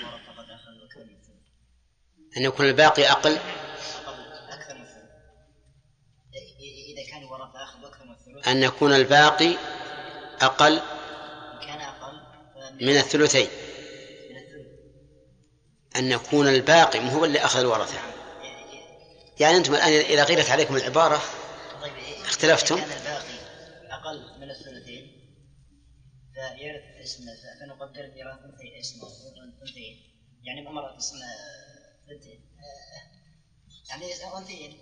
ورثة 0.04 0.32
قد 0.38 0.50
أخذ 0.50 0.84
أكثر 0.86 1.00
من 1.00 1.16
الثلث 1.16 2.27
أن 2.38 2.44
يكون 2.44 2.66
الباقي 2.66 3.12
أقل؟ 3.12 3.38
أن 8.48 8.64
يكون 8.64 8.94
الباقي 8.94 9.56
أقل 10.42 10.82
من 12.82 12.98
الثلثين. 12.98 13.48
أن 15.96 16.12
يكون 16.12 16.48
الباقي 16.48 17.14
هو 17.14 17.26
اللي 17.26 17.40
أخذ 17.40 17.60
الورثة. 17.60 18.00
يعني 19.40 19.58
أنتم 19.58 19.76
الآن 19.76 19.94
إذا 19.94 20.24
غيرت 20.24 20.50
عليكم 20.50 20.76
العبارة 20.76 21.22
اختلفتم؟ 22.26 22.76
أقل 23.90 24.40
من 24.40 24.50
الثلثين 24.50 25.18
فيرث 26.34 27.04
اسم 27.04 27.24
فنقدر 27.60 28.12
ميراث 28.16 28.40
أنثي 28.46 28.80
اسمه 28.80 29.08
أنثيين 29.62 30.08
يعني 30.44 30.68
امرأة 30.68 30.98
اسم 30.98 31.16
بنتين 32.10 32.40
يعني 33.90 34.14
أنثيين 34.38 34.78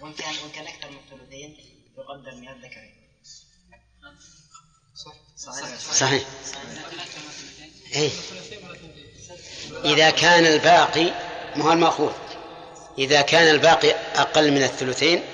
وإن 0.00 0.12
كان 0.12 0.34
وإن 0.42 0.50
كان 0.50 0.66
أكثر 0.66 0.90
من 0.90 0.98
ثلثين 1.10 1.56
يقدر 1.98 2.34
من 2.34 2.48
الذكرين 2.48 3.02
صحيح. 5.36 5.78
صحيح. 5.78 6.22
إيه؟ 7.94 8.10
إذا 9.84 10.10
كان 10.10 10.46
الباقي 10.46 11.12
ما 11.56 11.64
هو 11.64 11.72
المأخوذ. 11.72 12.12
إذا 12.98 13.22
كان 13.22 13.54
الباقي 13.54 13.90
أقل 13.90 14.50
من 14.52 14.62
الثلثين 14.62 15.24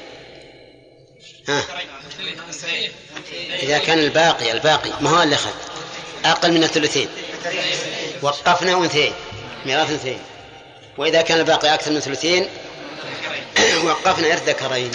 ها. 1.49 1.65
إذا 3.39 3.79
كان 3.79 3.99
الباقي 3.99 4.53
الباقي 4.53 5.03
ما 5.03 5.11
هو 5.11 5.23
اللي 5.23 5.35
أخذ 5.35 5.55
أقل 6.25 6.53
من 6.53 6.65
الثلثين. 6.65 7.09
وقفنا 8.23 8.79
أنثيين 8.79 9.13
ميراث 9.67 9.91
اثنين 9.91 10.23
وإذا 10.99 11.23
كان 11.23 11.41
الباقي 11.41 11.75
أكثر 11.75 11.91
من 11.91 12.01
ثلثين 12.01 12.49
وقفنا 13.87 14.33
إرث 14.33 14.49
ذكرين. 14.49 14.91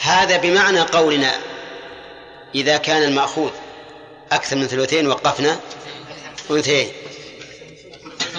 هذا 0.00 0.36
بمعنى 0.36 0.80
قولنا 0.80 1.34
إذا 2.54 2.76
كان 2.76 3.02
المأخوذ 3.02 3.50
أكثر 4.32 4.56
من 4.56 4.66
ثلثين 4.66 5.06
وقفنا 5.06 5.60
أنثيين. 6.50 6.92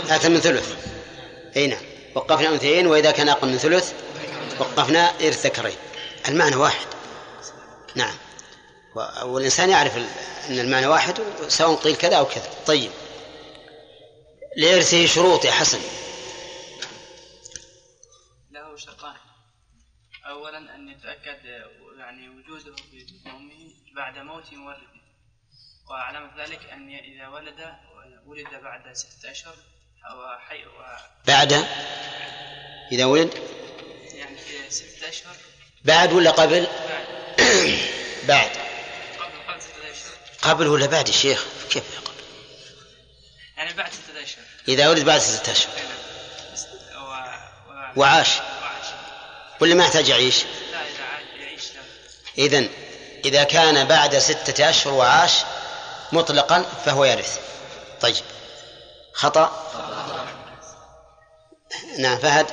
أكثر 0.09 0.29
من 0.29 0.39
ثلث. 0.39 0.75
أي 1.57 1.67
نعم. 1.67 1.81
وقفنا 2.15 2.49
أنثيين 2.49 2.87
وإذا 2.87 3.11
كان 3.11 3.29
أقل 3.29 3.47
من 3.47 3.57
ثلث 3.57 3.93
وقفنا 4.59 5.11
إرث 5.21 5.45
ذكرين. 5.45 5.75
المعنى 6.27 6.55
واحد. 6.55 6.87
نعم. 7.95 8.15
والإنسان 9.23 9.69
يعرف 9.69 9.97
أن 10.49 10.59
المعنى 10.59 10.87
واحد 10.87 11.19
سواء 11.47 11.75
قيل 11.75 11.95
كذا 11.95 12.15
أو 12.15 12.25
كذا. 12.25 12.49
طيب. 12.65 12.91
لإرثه 14.57 15.05
شروط 15.05 15.45
يا 15.45 15.51
حسن 15.51 15.79
له 18.51 18.75
شرطان 18.77 19.15
أولا 20.37 20.75
أن 20.75 20.89
يتأكد 20.89 21.45
يعني 21.97 22.29
وجوده 22.29 22.75
في 22.75 23.05
أمه 23.27 23.71
بعد 23.95 24.17
موت 24.17 24.53
مورثه 24.53 24.81
وعلامة 25.89 26.43
ذلك 26.43 26.65
أن 26.65 26.89
إذا 26.89 27.27
ولد 27.27 27.73
ولد 28.25 28.47
بعد 28.63 28.93
ستة 28.93 29.31
أشهر 29.31 29.55
أو 30.09 30.39
حي 30.39 30.65
و... 30.65 30.71
بعد؟ 31.27 31.65
إذا 32.91 33.05
ولد؟ 33.05 33.33
يعني 34.13 34.37
في 34.37 34.69
ستة 34.69 35.09
أشهر. 35.09 35.35
بعد 35.85 36.13
ولا 36.13 36.31
قبل؟ 36.31 36.67
بعد. 36.67 37.07
بعد. 38.27 38.51
قبل 39.19 39.39
قبل 39.47 39.61
ستة 39.61 39.91
أشهر. 39.91 40.17
قبل 40.41 40.67
ولا 40.67 40.85
بعد 40.85 41.07
يا 41.07 41.13
شيخ؟ 41.13 41.45
كيف؟ 41.69 41.99
قبل؟ 41.99 42.15
يعني 43.57 43.73
بعد 43.73 43.91
ستة 43.91 44.23
أشهر. 44.23 44.43
إذا 44.67 44.89
ولد 44.89 45.05
بعد 45.05 45.19
ستة 45.19 45.51
أشهر. 45.51 45.73
و... 46.95 46.99
و... 46.99 47.91
وعاش 47.95 47.97
وعاش. 47.97 48.56
ولا 49.61 49.75
ما 49.75 49.83
يحتاج 49.83 50.09
يعيش؟ 50.09 50.43
إذن 52.37 52.69
إذا 53.25 53.43
كان 53.43 53.87
بعد 53.87 54.17
ستة 54.17 54.69
أشهر 54.69 54.93
وعاش 54.93 55.33
مطلقا 56.11 56.63
فهو 56.85 57.05
يرث. 57.05 57.39
طيب. 58.01 58.15
خطأ؟ 59.13 59.63
نعم 61.97 62.17
فهد؟ 62.17 62.45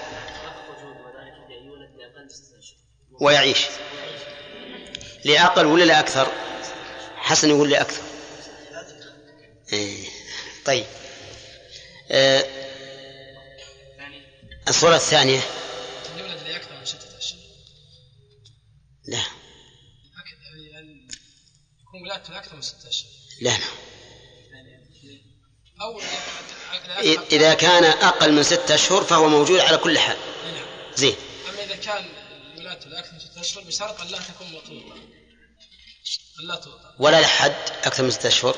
ويعيش. 3.21 3.67
لأقل 5.25 5.67
ولا 5.67 5.85
لأكثر؟ 5.85 6.29
حسن 7.17 7.51
يقول 7.51 7.71
لأكثر. 7.71 8.03
إيه. 9.73 10.09
طيب. 10.65 10.87
آه، 12.11 12.45
الصورة 14.69 14.97
الثانية. 14.97 15.41
لا. 19.07 19.19
أكثر 19.19 20.57
يكون 21.83 22.03
ولادته 22.03 22.33
لأكثر 22.33 22.57
من 22.57 22.63
ستة 22.63 22.89
أشهر 22.89 23.11
لا 23.41 23.51
لا. 23.51 23.65
أو 25.83 26.01
إذا 27.33 27.55
كان 27.55 27.85
أقل 27.85 28.33
من 28.33 28.43
ستة 28.43 28.75
أشهر 28.75 29.05
فهو 29.05 29.29
موجود 29.29 29.61
على 29.61 29.77
كل 29.77 29.99
حال. 29.99 30.17
زين. 30.97 31.17
أما 31.49 31.65
إذا 31.65 31.77
كان 31.77 32.05
ولادته 32.59 32.89
لأكثر 32.89 33.13
من 33.13 33.19
ستة 33.21 33.41
أشهر 33.41 33.65
بشرط 33.65 34.01
أن 34.01 34.07
لا 34.07 34.19
تكون 34.19 34.53
مطلوبة 34.53 34.95
أن 36.41 36.47
لا 36.47 36.55
توطى 36.57 36.95
ولا 36.99 37.21
لحد 37.21 37.55
أكثر 37.85 38.03
من 38.03 38.11
ستة 38.11 38.29
أشهر. 38.29 38.57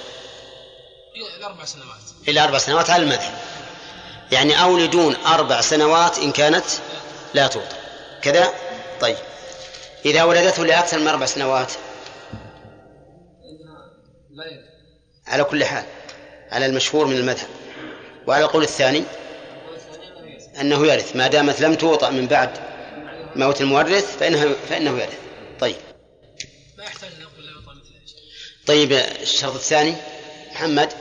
إلى 1.16 1.46
أربع 1.46 1.64
سنوات 1.64 2.00
إلى 2.28 2.44
أربع 2.44 2.58
سنوات 2.58 2.90
على 2.90 3.02
المذهب. 3.02 3.38
يعني 4.32 4.62
أولدون 4.62 5.16
أربع 5.16 5.60
سنوات 5.60 6.18
إن 6.18 6.32
كانت 6.32 6.66
لا 7.34 7.46
توطى 7.46 7.76
كذا؟ 8.22 8.54
طيب. 9.00 9.16
إذا 10.06 10.24
ولدته 10.24 10.64
لأكثر 10.64 10.98
من 10.98 11.08
أربع 11.08 11.26
سنوات. 11.26 11.72
على 15.26 15.44
كل 15.44 15.64
حال 15.64 15.84
على 16.50 16.66
المشهور 16.66 17.06
من 17.06 17.16
المذهب. 17.16 17.48
وعلى 18.26 18.44
القول 18.44 18.62
الثاني 18.62 19.04
أنه 20.60 20.86
يرث. 20.86 21.16
ما 21.16 21.26
دامت 21.26 21.60
لم 21.60 21.74
توطأ 21.74 22.10
من 22.10 22.26
بعد 22.26 22.50
موت 23.36 23.60
المورث 23.60 24.16
فإنه 24.16 24.52
فإنه 24.68 24.98
يرث. 24.98 25.18
طيب. 25.60 25.76
ما 26.78 26.84
يحتاج 26.84 27.10
أن 27.12 27.22
نقول 27.22 27.46
لا 27.46 27.82
طيب 28.66 28.92
الشرط 28.92 29.54
الثاني 29.54 29.94
محمد. 30.52 30.92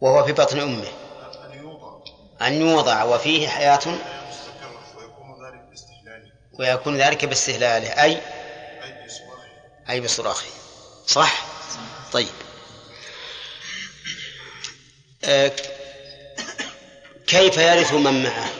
وهو 0.00 0.24
في 0.24 0.32
بطن 0.32 0.60
أمه. 0.60 1.05
أن 2.42 2.60
يوضع 2.60 3.02
وفيه 3.04 3.48
حياة 3.48 3.80
ويكون 6.58 6.98
ذلك 6.98 7.24
باستهلاله 7.24 8.02
أي 8.02 8.20
أي 9.90 10.00
بصراخه 10.00 10.46
صح؟ 11.06 11.44
طيب 12.12 12.28
آه، 15.24 15.52
كيف 17.26 17.56
يرث 17.56 17.92
من 17.92 18.22
معه؟ 18.24 18.50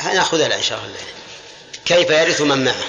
ه- 0.00 0.14
ناخذها 0.14 0.46
الآن 0.46 0.58
إن 0.58 0.64
شاء 0.64 0.78
الله 0.84 0.98
كيف 1.84 2.10
يرث 2.10 2.40
من 2.40 2.64
معه؟ 2.64 2.84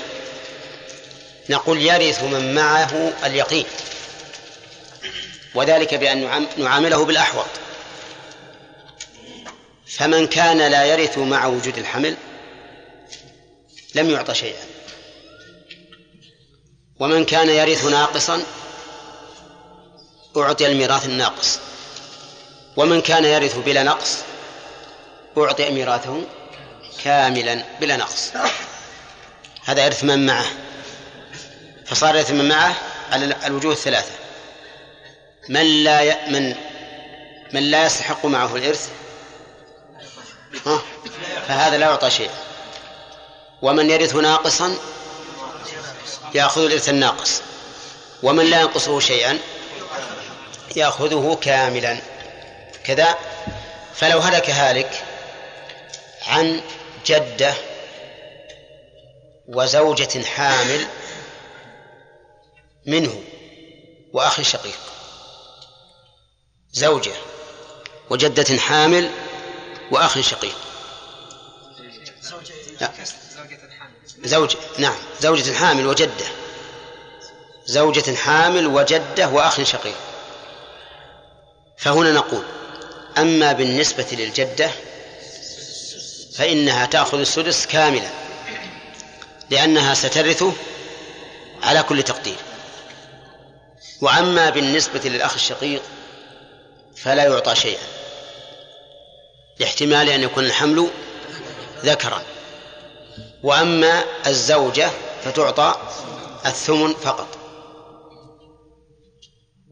نقول 1.50 1.82
يرث 1.82 2.24
من 2.24 2.56
معه 2.56 3.14
اليقين 3.26 3.66
وذلك 5.56 5.94
بأن 5.96 6.24
نعام- 6.24 6.48
نعامله 6.58 7.06
بالأحوط 7.06 7.46
فمن 9.98 10.28
كان 10.28 10.58
لا 10.58 10.86
يرث 10.86 11.18
مع 11.18 11.46
وجود 11.46 11.78
الحمل 11.78 12.16
لم 13.96 14.10
يعطى 14.10 14.34
شيئا. 14.34 14.64
ومن 17.00 17.26
كان 17.26 17.50
يرث 17.50 17.86
ناقصا 17.86 18.44
أعطي 20.38 20.68
الميراث 20.68 21.06
الناقص. 21.06 21.60
ومن 22.78 23.02
كان 23.02 23.26
يرث 23.26 23.58
بلا 23.58 23.84
نقص 23.84 24.18
أعطي 25.38 25.70
ميراثه 25.70 26.22
كاملا 27.04 27.64
بلا 27.82 27.98
نقص. 27.98 28.32
هذا 29.66 29.86
إرث 29.86 30.04
من 30.04 30.26
معه. 30.26 30.46
فصار 31.86 32.18
إرث 32.18 32.32
من 32.32 32.50
معه 32.50 32.76
على 33.12 33.36
الوجوه 33.46 33.74
الثلاثة. 33.74 34.12
من 35.50 35.84
لا. 35.84 36.30
من 36.30 36.56
من 37.54 37.64
لا 37.64 37.86
يستحق 37.86 38.26
معه 38.26 38.56
الإرث 38.56 38.90
ها؟ 40.66 40.82
فهذا 41.48 41.78
لا 41.78 41.86
يعطى 41.86 42.10
شيئا 42.10 42.34
ومن 43.62 43.90
يرث 43.90 44.16
ناقصا 44.16 44.78
يأخذ 46.34 46.66
الإرث 46.66 46.90
الناقص. 46.90 47.42
ومن 48.24 48.46
لا 48.46 48.62
ينقصه 48.62 49.00
شيئا 49.00 49.40
يأخذه 50.76 51.38
كاملا. 51.42 52.02
كذا؟ 52.84 53.16
فلو 53.96 54.20
هلك 54.20 54.50
هالك 54.50 55.04
عن 56.28 56.62
جدة 57.06 57.54
وزوجة 59.48 60.24
حامل 60.24 60.88
منه 62.86 63.24
وأخ 64.14 64.42
شقيق 64.42 64.80
زوجة 66.72 67.14
وجدة 68.10 68.58
حامل 68.58 69.12
وأخ 69.92 70.20
شقيق. 70.20 70.56
لا. 72.82 72.92
زوج 74.24 74.56
نعم 74.78 74.96
زوجة 75.22 75.54
حامل 75.54 75.88
وجدة. 75.88 76.26
زوجة 77.66 78.16
حامل 78.16 78.68
وجدة 78.68 79.28
وأخ 79.28 79.64
شقيق. 79.64 79.98
فهنا 81.78 82.12
نقول 82.12 82.44
أما 83.18 83.54
بالنسبة 83.54 84.08
للجدة 84.12 84.72
فإنها 86.36 86.86
تأخذ 86.86 87.20
السدس 87.20 87.66
كاملا 87.66 88.10
لأنها 89.50 89.94
سترثه 89.94 90.54
على 91.64 91.84
كل 91.84 92.04
تقدير. 92.04 92.38
وأما 94.02 94.50
بالنسبة 94.50 95.02
للأخ 95.06 95.34
الشقيق 95.34 95.82
فلا 96.98 97.24
يعطى 97.24 97.56
شيئا. 97.56 98.05
لاحتمال 99.60 100.10
أن 100.10 100.24
يكون 100.24 100.46
الحمل 100.46 100.90
ذكرا. 101.84 102.22
وأما 103.44 104.04
الزوجة 104.28 104.90
فتعطى 105.24 105.76
الثمن 106.46 106.94
فقط 106.94 107.28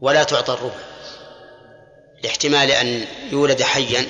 ولا 0.00 0.22
تعطى 0.22 0.52
الربع 0.52 0.80
لاحتمال 2.22 2.70
أن 2.70 3.06
يولد 3.32 3.62
حيا. 3.62 4.06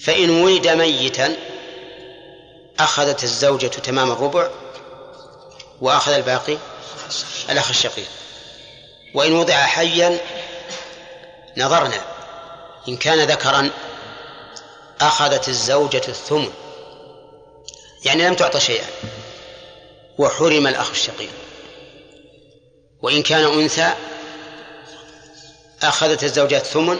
فإن 0.00 0.30
ولد 0.30 0.68
ميتا 0.68 1.36
أخذت 2.78 3.24
الزوجة 3.24 3.66
تمام 3.66 4.12
الربع 4.12 4.50
وأخذ 5.80 6.12
الباقي 6.12 6.58
الأخ 7.50 7.68
الشقيق. 7.68 8.08
وإن 9.14 9.32
وضع 9.32 9.54
حيا 9.54 10.18
نظرنا 11.56 12.00
إن 12.88 12.96
كان 12.96 13.18
ذكرا 13.18 13.70
أخذت 15.00 15.48
الزوجة 15.48 16.02
الثمن 16.08 16.52
يعني 18.04 18.28
لم 18.28 18.34
تعطى 18.34 18.60
شيئا 18.60 18.86
وحرم 20.18 20.66
الأخ 20.66 20.90
الشقيق. 20.90 21.30
وإن 23.02 23.22
كان 23.22 23.44
أنثى 23.44 23.94
أخذت 25.82 26.24
الزوجة 26.24 26.56
الثمن 26.56 26.98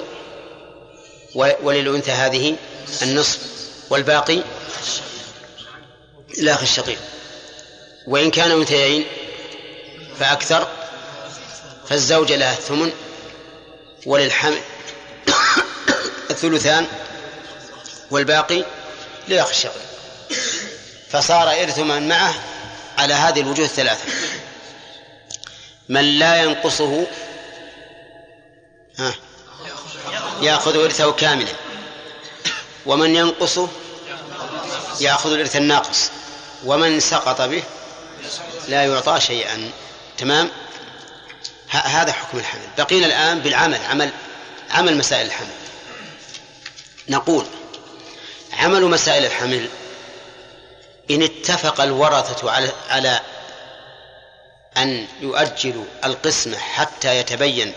وللأنثى 1.35 2.11
هذه 2.11 2.57
النصف 3.03 3.39
والباقي 3.91 4.43
الأخ 6.39 6.63
الشقيق. 6.63 6.99
وإن 8.07 8.31
كان 8.31 8.51
أنثيين 8.51 9.05
فأكثر 10.19 10.69
فالزوجة 11.89 12.37
لها 12.37 12.53
الثمن 12.53 12.93
وللحمل 14.07 14.61
الثلثان 16.31 16.87
والباقي 18.11 18.65
للأخ 19.29 19.49
الشقيق 19.49 19.83
فصار 21.11 21.51
إرث 21.51 21.79
من 21.79 22.09
معه 22.09 22.35
على 22.99 23.15
هذه 23.15 23.41
الوجوه 23.41 23.67
الثلاثة. 23.67 24.13
من 25.89 26.19
لا 26.19 26.43
ينقصه 26.43 27.07
ها 28.99 29.15
يأخذ 30.41 30.85
إرثه 30.85 31.13
كاملا. 31.13 31.53
ومن 32.87 33.17
ينقصه 33.17 33.69
يأخذ 35.01 35.33
الإرث 35.33 35.57
الناقص. 35.57 36.11
ومن 36.65 37.01
سقط 37.01 37.43
به 37.43 37.63
لا 38.69 38.85
يعطى 38.85 39.21
شيئا. 39.21 39.71
تمام؟ 40.19 40.51
هذا 41.71 42.13
حكم 42.13 42.39
الحمل. 42.39 42.69
بقينا 42.79 43.07
الآن 43.07 43.41
بالعمل 43.41 43.81
عمل 43.91 44.11
عمل 44.71 44.97
مسائل 44.97 45.27
الحمل. 45.27 45.49
نقول 47.09 47.47
عمل 48.59 48.85
مسائل 48.85 49.25
الحمل. 49.25 49.69
إن 51.11 51.23
اتفق 51.23 51.81
الورثة 51.81 52.51
على 52.51 52.69
على 52.91 53.21
أن 54.77 55.07
يؤجلوا 55.21 55.85
القسمة 56.05 56.59
حتى 56.59 57.19
يتبين 57.19 57.73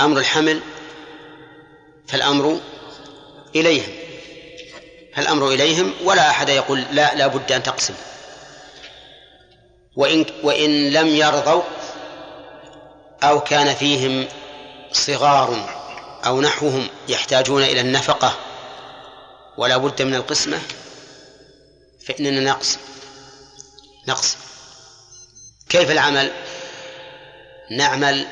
أمر 0.00 0.18
الحمل 0.18 0.60
فالأمر 2.08 2.60
إليهم. 3.56 3.94
فالأمر 5.16 5.48
إليهم 5.48 5.94
ولا 6.04 6.30
أحد 6.30 6.48
يقول 6.48 6.84
لا 6.92 7.14
لا 7.14 7.26
بد 7.26 7.52
أن 7.52 7.62
تقسم. 7.62 7.94
وإن 9.96 10.24
وإن 10.42 10.92
لم 10.92 11.08
يرضوا 11.08 11.62
أو 13.22 13.40
كان 13.40 13.74
فيهم 13.74 14.28
صغار 14.92 15.68
أو 16.26 16.40
نحوهم 16.40 16.88
يحتاجون 17.08 17.62
إلى 17.62 17.80
النفقة 17.80 18.36
ولا 19.58 19.76
بد 19.76 20.02
من 20.02 20.14
القسمة 20.14 20.60
فإننا 22.06 22.40
نقسم 22.40 22.78
نقسم 24.08 24.38
كيف 25.68 25.90
العمل؟ 25.90 26.30
نعمل 27.70 28.26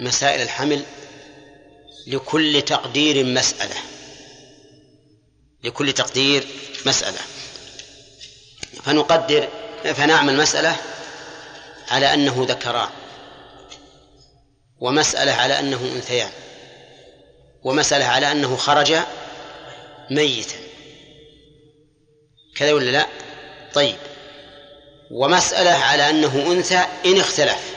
مسائل 0.00 0.42
الحمل 0.42 0.82
لكل 2.06 2.62
تقدير 2.62 3.24
مسألة 3.24 3.76
لكل 5.64 5.92
تقدير 5.92 6.46
مسألة. 6.86 7.18
فنقدر 8.84 9.48
فنعمل 9.84 10.36
مسألة 10.36 10.76
على 11.90 12.14
أنه 12.14 12.46
ذكران 12.48 12.88
ومسألة 14.80 15.32
على 15.32 15.58
أنه 15.58 15.92
أنثيان 15.96 16.30
ومسألة 17.62 18.04
على 18.04 18.32
أنه 18.32 18.56
خرج 18.56 18.96
ميتا. 20.10 20.56
كذا 22.56 22.72
ولا 22.72 22.90
لا؟ 22.90 23.06
طيب. 23.74 23.96
ومسألة 25.10 25.70
على 25.70 26.10
أنه 26.10 26.52
أنثى 26.52 26.86
إن 27.06 27.20
اختلف. 27.20 27.74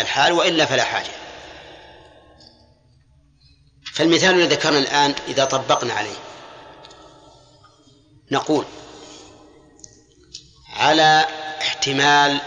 الحال 0.00 0.32
وإلا 0.32 0.66
فلا 0.66 0.84
حاجة. 0.84 1.10
فالمثال 3.94 4.34
الذي 4.34 4.54
ذكرنا 4.54 4.78
الآن 4.78 5.14
إذا 5.28 5.44
طبقنا 5.44 5.94
عليه. 5.94 6.16
نقول 8.30 8.64
على 10.68 11.26
احتمال 11.60 12.40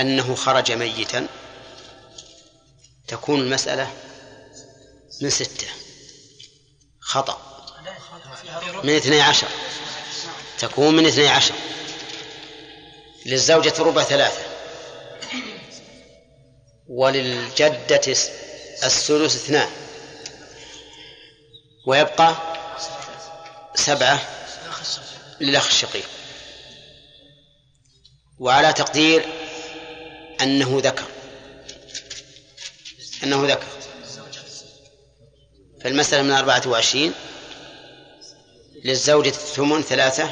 أنه 0.00 0.34
خرج 0.34 0.72
ميتا 0.72 1.26
تكون 3.08 3.40
المسألة 3.40 3.92
من 5.22 5.30
ستة. 5.30 5.66
خطأ. 7.00 7.57
من 8.84 8.96
اثني 8.96 9.20
عشر. 9.20 9.48
تكون 10.58 10.96
من 10.96 11.06
اثني 11.06 11.28
عشر. 11.28 11.54
للزوجة 13.26 13.82
ربع 13.82 14.02
ثلاثة. 14.02 14.42
وللجدة 16.88 18.00
الثلث 18.82 19.34
اثنان. 19.34 19.70
ويبقى 21.86 22.36
سبعة 23.74 24.20
للأخ 25.40 25.66
الشقيق. 25.66 26.08
وعلى 28.38 28.72
تقدير 28.72 29.26
أنه 30.40 30.80
ذكر. 30.84 31.04
أنه 33.24 33.46
ذكر. 33.46 33.66
فالمسألة 35.80 36.22
من 36.22 36.32
أربعة 36.32 36.62
وعشرين. 36.66 37.14
للزوجة 38.84 39.28
الثمن 39.28 39.82
ثلاثة 39.82 40.30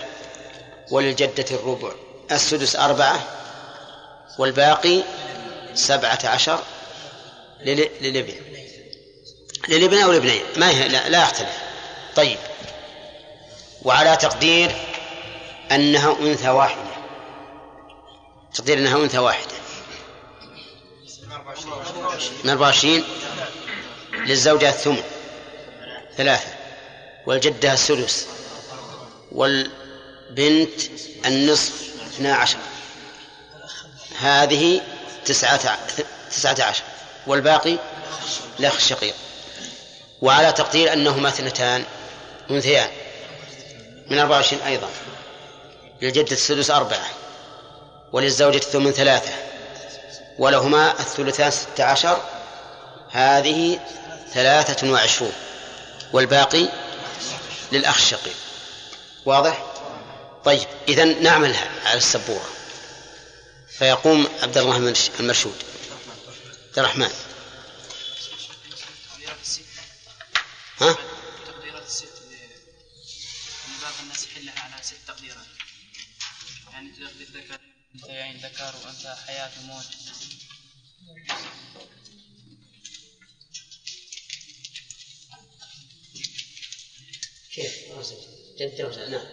وللجدة 0.90 1.46
الربع 1.50 1.92
السدس 2.30 2.76
أربعة 2.76 3.24
والباقي 4.38 5.02
سبعة 5.74 6.18
عشر 6.24 6.60
للابن. 7.60 8.34
للابن 9.68 9.98
أو 9.98 10.10
الابنين 10.10 10.42
ما 10.56 10.70
هي 10.70 10.88
لا, 10.88 11.08
لا 11.08 11.22
يختلف. 11.22 11.58
طيب. 12.16 12.38
وعلى 13.82 14.16
تقدير 14.16 14.70
أنها 15.72 16.16
أنثى 16.20 16.48
واحدة. 16.48 16.96
تقدير 18.54 18.78
أنها 18.78 18.96
أنثى 18.96 19.18
واحدة. 19.18 19.56
من 22.44 22.50
24 22.50 23.04
للزوجة 24.12 24.68
الثمن 24.68 25.02
ثلاثة. 26.16 26.55
والجدة 27.26 27.72
السدس 27.72 28.26
والبنت 29.32 30.80
النصف 31.26 31.72
اثنا 32.06 32.34
عشر. 32.34 32.58
هذه 34.18 34.80
تسعة 35.24 35.78
تسعة 36.30 36.56
عشر 36.62 36.82
والباقي 37.26 37.78
الأخ 38.60 38.74
الشقيق. 38.74 39.14
وعلى 40.22 40.52
تقدير 40.52 40.92
أنهما 40.92 41.28
اثنتان 41.28 41.84
أنثيان. 42.50 42.90
من 44.10 44.18
أربعة 44.18 44.36
وعشرين 44.36 44.62
أيضا. 44.62 44.88
للجدة 46.02 46.32
السدس 46.32 46.70
أربعة 46.70 47.06
وللزوجة 48.12 48.56
الثمن 48.56 48.92
ثلاثة 48.92 49.32
ولهما 50.38 50.92
الثلثان 51.00 51.50
ستة 51.50 51.84
عشر. 51.84 52.22
هذه 53.10 53.80
ثلاثة 54.34 54.90
وعشرون 54.92 55.32
والباقي 56.12 56.68
للأخ 57.72 57.96
الشقيق 57.96 58.36
واضح؟ 59.24 59.72
طيب 60.44 60.68
إذا 60.88 61.04
نعملها 61.04 61.88
على 61.88 61.98
السبورة. 61.98 62.48
فيقوم 63.78 64.28
عبد 64.42 64.58
الله 64.58 64.94
المرشود. 65.20 65.62
عبد 66.68 66.78
الرحمن. 66.78 67.10
ها؟ 70.80 70.96
تقديرات 71.46 71.86
الست 71.86 72.08
بعض 73.82 73.92
الناس 74.02 74.24
يحلها 74.24 74.60
على 74.60 74.82
ست 74.82 74.94
تقديرات. 75.08 75.46
يعني 76.72 76.90
تقدر 76.90 77.40
ذكر 77.40 77.60
انثيين 77.94 78.36
ذكر 78.36 78.74
وأنثى 78.84 79.16
حياة 79.26 79.50
وموت. 79.60 79.86
كيف؟ 87.56 87.88
جدة 88.58 88.86
وزوجة 88.88 89.08
نعم. 89.08 89.26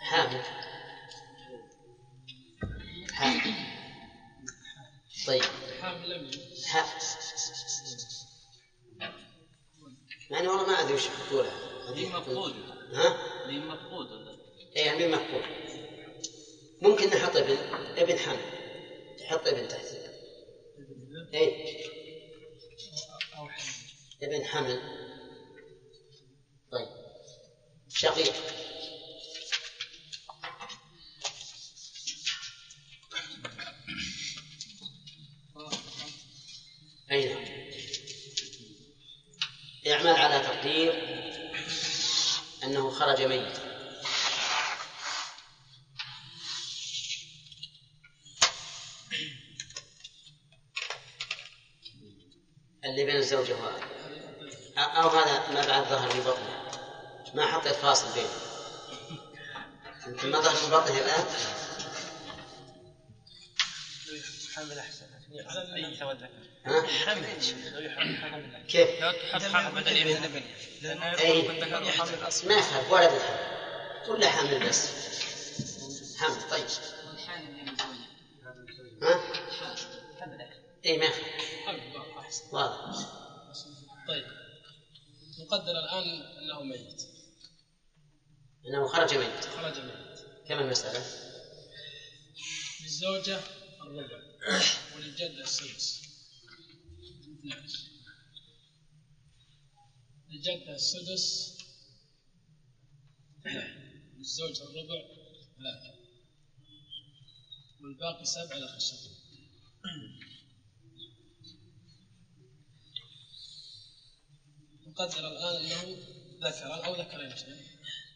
حامل. 0.00 0.42
حامل. 3.12 3.54
طيب. 5.26 5.42
حامل 5.80 6.30
ح... 6.66 6.98
يعني 10.30 10.48
والله 10.48 10.66
ما 10.66 10.80
أدري 10.80 10.94
وش 10.94 11.02
بطولها 11.08 11.94
هي 11.94 12.06
مفقود 12.06 12.54
ها؟ 12.92 13.16
هي 13.50 13.58
مفقود 13.58 14.12
ولا؟ 14.12 14.36
اي 14.76 14.82
يعني 14.82 15.06
مفقود 15.06 15.42
ممكن 16.82 17.10
نحط 17.10 17.36
ابن 17.36 17.56
ابن 17.96 18.18
حمل 18.18 18.40
تحط 19.18 19.46
ابن 19.46 19.68
تحت. 19.68 19.84
اي 21.34 21.66
حامل. 23.32 23.50
ابن 24.22 24.44
حمل 24.44 24.80
طيب 24.80 25.05
شقيق. 27.96 28.32
أي 37.10 37.24
نعم 37.24 37.44
اعمل 39.86 40.16
على 40.16 40.40
تقدير 40.40 40.92
أنه 42.64 42.90
خرج 42.90 43.22
ميتا 43.22 43.66
اللي 52.84 53.04
بين 53.04 53.16
الزوجة 53.16 53.52
و 53.56 53.68
أو 54.78 55.08
هذا 55.08 55.48
ما 55.48 55.66
بعد 55.66 55.84
ظهر 55.88 56.14
من 56.14 56.20
بطنه. 56.20 56.65
ما 57.36 57.46
حطيت 57.46 57.74
فاصل 57.74 58.14
بينه 58.14 58.28
يمكن 60.06 60.30
ما 60.30 60.40
ظهر 60.40 60.64
من 60.64 60.70
بطنه 60.70 60.98
الآن. 60.98 61.24
حامل 64.54 64.78
أحسن. 64.78 65.06
أي 65.74 65.94
ذكر 65.94 66.28
ها؟ 66.66 66.86
حامل 66.86 67.24
لو 67.72 67.80
يحمل 67.80 68.16
حامل 68.16 68.66
كيف؟ 68.68 69.00
لو 69.00 69.10
تحط 69.12 69.42
حامل 69.42 69.80
بدل 69.80 70.24
ابن 70.24 70.42
لأنه 70.82 71.18
أي. 71.18 71.38
يخرج 71.38 71.50
من 71.50 71.60
ذكر 71.60 71.82
وحامل 71.82 72.28
أصلا 72.28 72.48
ما 72.48 72.58
يخالف 72.58 72.90
ولا 72.90 73.10
بالحمل 73.10 74.10
ولا 74.10 74.30
حامل 74.30 74.68
بس. 74.68 74.88
حمل 76.18 76.50
طيب. 76.50 76.66
ها؟ 79.02 79.20
اي 80.86 80.98
ما 80.98 81.04
يخالف. 81.04 81.82
أحسن 82.18 82.44
واضح. 82.52 83.08
طيب. 84.08 84.26
نقدر 85.38 85.72
الآن 85.72 86.22
أنه 86.38 86.62
ميت. 86.62 87.05
إنه 88.68 88.86
خرج 88.86 89.14
ميت 89.14 89.44
خرج 89.44 89.80
ميت 89.80 90.18
كم 90.48 90.58
المسألة؟ 90.58 91.06
للزوجة 92.82 93.40
الربع 93.80 94.22
وللجدة 94.96 95.42
السدس 95.42 96.02
12 97.42 97.96
للجدة 100.30 100.74
السدس. 100.74 101.56
للزوج 104.16 104.60
الربع 104.60 105.02
ثلاثة. 105.56 105.96
والباقي 107.80 108.24
سبعة 108.24 108.58
لأخ 108.58 108.74
الشقيق 108.74 109.16
نقدر 114.86 115.28
الآن 115.28 115.56
أنه 115.64 115.96
ذكر 116.42 116.84
أو 116.84 116.94
ذكرين. 116.94 117.32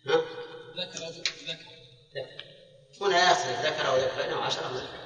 ها؟ 0.06 0.24
ذكر 0.76 1.06
أو 1.06 1.10
ذكر. 1.10 1.70
هنا 3.00 3.30
يختلف 3.30 3.66
ذكر 3.66 3.88
أو 3.88 3.96
ذكرين 3.96 4.32
أو 4.32 4.40
عشرة 4.40 4.66
أو 4.66 4.76
ذكر. 4.76 5.00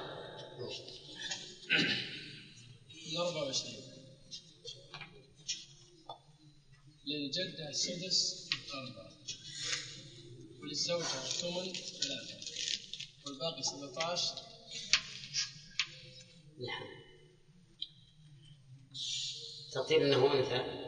من 3.11 3.17
24 3.17 3.75
للجدة 7.07 7.69
السدس 7.69 8.49
أربعة 8.73 9.11
وللزوجة 10.61 11.03
الثمن 11.03 11.73
ثلاثة. 11.73 12.35
والباقي 13.25 13.63
17 13.63 14.35
نعم. 16.59 16.87
تقدير 19.71 20.05
إنه 20.05 20.33
انثى 20.33 20.85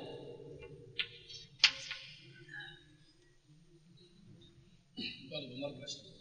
برضو 5.38 5.55
من 5.55 5.63
24 5.63 6.13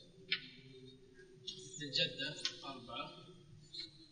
للجدة 1.80 2.34
أربعة 2.64 3.12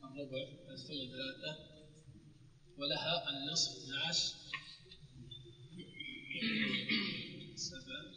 الربع 0.04 0.48
الثمن 0.70 1.10
ثلاثة 1.10 1.58
ولها 2.78 3.30
النصف 3.30 3.70
12 3.76 4.34
سبعة 7.56 8.14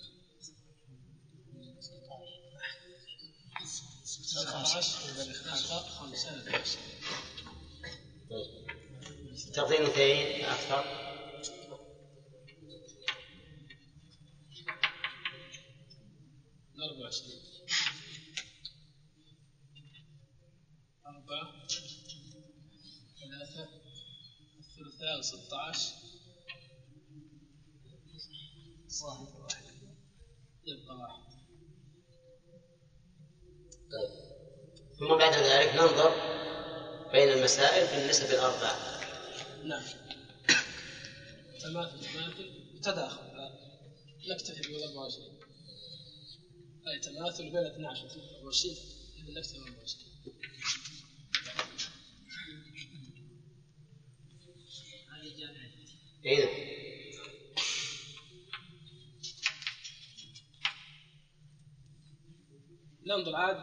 19 4.22 5.20
والإخلاق 5.20 5.86
خمسة 5.90 6.30
11 6.30 6.80
طيب 8.30 8.68
تقدير 9.54 9.88
اثنين 9.88 10.46
أكثر 10.46 10.84
من 10.84 11.68
24 16.78 17.42
أربعة 21.06 21.68
ثلاثة 23.20 23.70
الثلثاء 24.60 25.22
16 25.22 25.94
صاحب 28.88 29.28
واحد 29.40 29.64
يبقى 30.66 30.96
واحد 30.96 31.24
طيب 33.92 34.28
ثم 35.00 35.18
بعد 35.18 35.34
ذلك 35.34 35.76
ننظر 35.76 36.12
بين 37.12 37.30
المسائل 37.30 37.88
بالنسب 37.88 38.26
الأربعة. 38.26 38.76
نعم. 39.64 39.84
تماثل 41.62 42.00
تماثل 42.14 42.82
تداخل. 42.84 43.28
نكتفي 44.30 44.62
بال 44.62 44.84
24 44.84 45.37
أي 46.88 47.00
تماثل 47.00 47.50
بين 47.50 47.66
12 47.66 48.06
و 48.06 48.10
23 48.10 48.76
إذا 49.18 49.32
نكتفي 49.40 49.58
بال 49.58 49.68
24 49.68 50.18
اي 56.26 56.46
نعم 63.06 63.20
ننظر 63.20 63.36
عاد. 63.36 63.58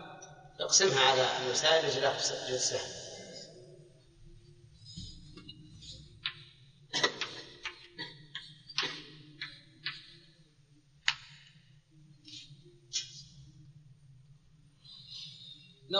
اقسمها 0.60 1.00
على 1.00 1.46
المسائل 1.46 1.88
جزء 1.90 2.50
جزء 2.50 3.03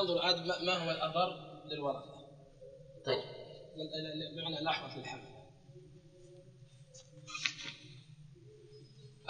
ننظر 0.05 0.18
عاد 0.18 0.46
ما 0.46 0.72
هو 0.72 0.90
الأضر 0.90 1.61
للورثة؟ 1.66 2.14
طيب. 3.05 3.24
بمعنى 4.36 4.59
الأحوط 4.59 4.96
للحمل 4.96 5.34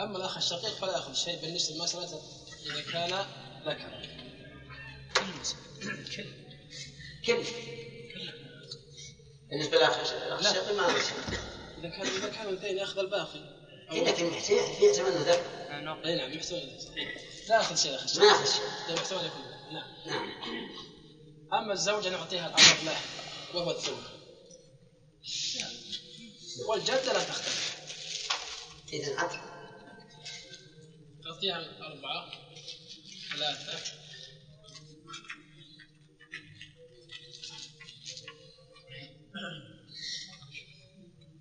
أما 0.01 0.17
الأخ 0.17 0.37
الشقيق 0.37 0.75
فلا 0.75 0.93
يأخذ 0.93 1.15
شيء 1.15 1.41
بالنسبة 1.41 1.77
لمسألة 1.77 2.23
إذا 2.67 2.93
كان 2.93 3.27
ذكرا. 3.67 4.03
كل. 7.27 7.45
بالنسبة 9.51 9.77
للأخ 9.77 10.13
الأخ 10.13 10.39
الشقيق 10.39 10.73
ما 10.73 10.83
له. 10.83 10.99
إذا 11.79 11.89
كان 11.89 12.07
إذا 12.07 12.29
كان 12.29 12.55
اثنين 12.55 12.77
يأخذ 12.77 12.99
الباقي. 12.99 13.55
إيه، 13.93 14.05
لكن 14.05 14.27
يحتمل 14.27 15.07
أنه 15.07 15.33
ذكر. 15.33 15.75
أي 16.05 16.17
نعم. 16.17 16.33
يحتمل 16.33 16.79
لا 17.49 17.57
يأخذ 17.57 17.77
شيء 17.77 17.95
أخ 17.95 18.19
ما 18.19 18.25
يأخذ 18.25 18.45
شيء. 18.53 18.95
يحتمل 18.95 19.27
يكون 19.27 19.54
نعم. 19.73 19.95
أما 21.53 21.73
الزوجة 21.73 22.09
نعطيها 22.09 22.47
الأمر 22.49 22.85
له 22.85 22.97
وهو 23.55 23.71
الثمن 23.71 24.03
والجدة 26.69 27.13
لا 27.13 27.25
تختلف. 27.25 27.75
إذا 28.93 29.21
عطل 29.21 29.39
تعطيها 31.25 31.87
أربعة 31.87 32.31
ثلاثة. 33.33 33.79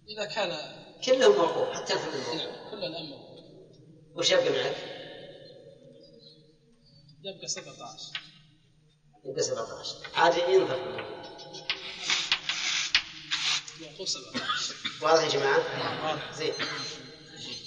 إذا 0.09 0.26
كان 0.26 0.84
كلهم 1.05 1.36
موقوف 1.36 1.78
حتى 1.78 1.93
موقوف 1.93 2.36
نعم 2.36 2.69
كل 2.71 2.84
الأمر 2.84 3.17
وش 4.15 4.32
يبقى 4.32 4.49
معك؟ 4.49 4.92
يبقى 7.26 7.47
17 7.47 8.19
يبقى 9.26 9.43
17 9.43 9.95
عاد 10.15 10.38
ينظر 10.38 10.76
في 10.76 10.82
الموضوع. 10.84 11.24
موقوف 13.82 14.09
17 14.09 14.76
واضح 15.01 15.24
يا 15.24 15.30
جماعة؟ 15.30 16.34
زين. 16.34 16.53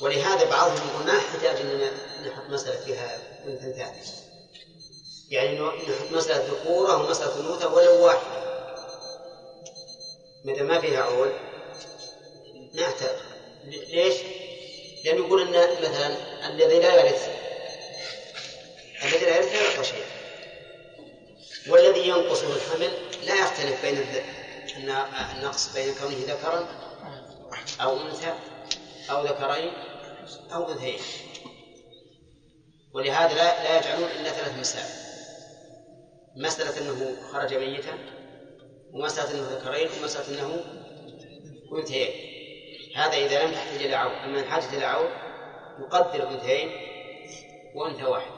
ولهذا 0.00 0.50
بعضهم 0.50 0.88
يقول 0.88 1.06
ما 1.06 1.18
احتاج 1.18 1.56
اننا 1.60 1.90
نحط 2.28 2.50
مسألة 2.50 2.84
فيها 2.84 3.16
انثى 3.46 3.72
ثالث 3.72 4.10
يعني 5.30 5.60
نحط 5.60 6.12
مسألة 6.12 6.46
ذكورة 6.52 6.96
ومسألة 6.96 7.40
أنوثة 7.40 7.74
ولو 7.74 8.04
واحدة. 8.04 8.46
متى 10.44 10.62
ما 10.62 10.80
فيها 10.80 11.02
عول 11.02 11.28
ما 12.74 12.82
يحتاج 12.82 13.16
ليش؟ 13.64 14.14
لأنه 15.04 15.26
يقول 15.26 15.42
أن 15.56 15.82
مثلا 15.82 16.46
الذي 16.48 16.78
لا 16.78 16.94
يرث 17.06 17.35
الذي 19.04 19.24
لا 19.24 19.36
يرث 19.36 19.52
لا 19.52 19.70
يعطى 19.70 19.84
شيء. 19.84 20.04
والذي 21.68 22.08
ينقصه 22.08 22.56
الحمل 22.56 22.90
لا 23.26 23.34
يختلف 23.40 23.82
بين 23.82 24.06
النقص 25.36 25.74
بين 25.74 25.94
كونه 25.94 26.16
ذكرا 26.26 26.68
أو 27.80 28.00
أنثى 28.00 28.34
أو 29.10 29.24
ذكرين 29.24 29.72
أو 30.52 30.72
أنثيين. 30.72 31.00
ولهذا 32.94 33.34
لا 33.34 33.62
لا 33.64 33.78
يجعلون 33.78 34.08
إلا 34.10 34.30
ثلاث 34.30 34.58
مسائل. 34.58 35.06
مسألة 36.36 36.78
أنه 36.78 37.16
خرج 37.32 37.54
ميتا 37.54 37.98
ومسألة 38.92 39.30
أنه 39.30 39.48
ذكرين 39.50 39.88
ومسألة 40.00 40.38
أنه 40.38 40.64
أنثيين. 41.72 42.36
هذا 42.96 43.14
إذا 43.16 43.44
لم 43.44 43.52
تحتج 43.52 43.82
إلى 43.82 43.94
عون 43.94 44.12
أما 44.12 44.40
إن 44.40 44.44
حاجت 44.44 44.72
إلى 44.72 44.84
عون 44.84 45.10
نقدر 45.78 46.30
أنثيين 46.30 46.70
وأنثى 47.74 48.04
واحد. 48.04 48.35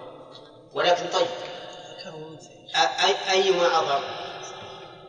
ولكن 0.78 1.06
طيب. 1.08 1.26
أيما 3.30 3.78
أضر 3.78 4.02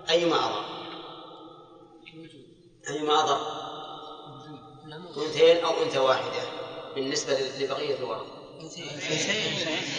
أيما 0.10 0.36
أضر 0.36 0.64
أيما 2.90 3.20
أضر 3.20 3.40
أنثيين 5.18 5.64
أو 5.66 5.84
أنثى 5.84 5.98
واحدة 5.98 6.42
بالنسبة 6.96 7.34
لبقية 7.34 7.96
الورثة 7.96 8.40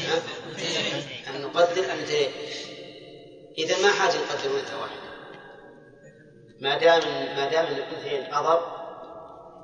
ها؟ 0.09 0.23
أن 1.29 1.43
نقدر 1.43 1.93
أنثيين. 1.93 2.31
إذا 3.59 3.83
ما 3.83 3.93
حاجة 3.93 4.17
نقدر 4.17 4.61
أنثى 4.61 4.75
واحدة. 4.75 5.11
ما 6.61 6.79
دام 6.79 7.01
ما 7.37 7.49
دام 7.51 7.67
الأنثيين 7.67 8.35
أضر 8.35 8.81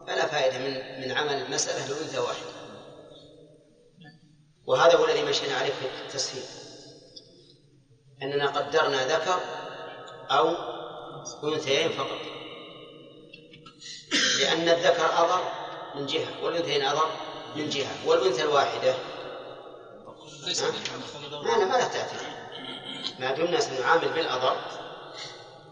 فلا 0.07 0.27
فائدة 0.27 0.59
من 0.59 1.01
من 1.01 1.17
عمل 1.19 1.43
المسألة 1.43 1.89
لأنثى 1.89 2.19
واحدة. 2.19 2.56
وهذا 4.67 4.97
هو 4.97 5.05
الذي 5.05 5.23
مشينا 5.23 5.57
عليه 5.57 5.73
في 5.73 5.87
التسهيل. 6.07 6.45
أننا 8.23 8.47
قدرنا 8.47 9.07
ذكر 9.07 9.41
أو 10.31 10.55
أنثيين 11.45 11.93
فقط. 11.93 12.19
لأن 14.41 14.69
الذكر 14.69 15.07
أضر 15.19 15.53
من 15.95 16.07
جهة 16.07 16.45
والأنثيين 16.45 16.85
أضر 16.85 17.11
من 17.57 17.69
جهة 17.69 18.07
والأنثى 18.07 18.43
الواحدة؟ 18.43 18.95
ما 21.43 21.57
ما 21.65 21.77
له 21.77 21.89
تأثير 21.89 22.21
ما 23.19 23.33
دمنا 23.33 23.61
سنعامل 23.61 24.09
بالأضر. 24.09 24.57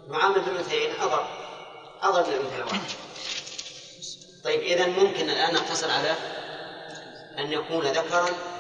نعامل 0.09 0.41
بالأنثيين 0.41 1.01
أضر. 1.01 1.27
أضر 2.03 2.27
من 2.27 2.35
الأنثى 2.35 2.57
الواحدة 2.57 2.95
طيب 4.45 4.61
إذا 4.61 4.87
ممكن 4.87 5.31
الآن 5.31 5.55
نقتصر 5.55 5.91
على 5.91 6.15
أن 7.39 7.53
يكون 7.53 7.87
ذكرا 7.87 8.54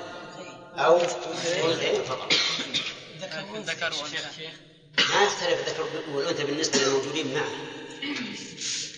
أو 0.78 1.00
أنثيين 1.00 2.02
فقط 2.02 2.32
ذكر 3.20 3.92
وانثى 4.02 4.48
ما 4.98 5.24
يختلف 5.24 5.68
الذكر 5.68 5.86
والأنثى 6.12 6.44
بالنسبة 6.44 6.78
للموجودين 6.78 7.34
معه. 7.34 7.50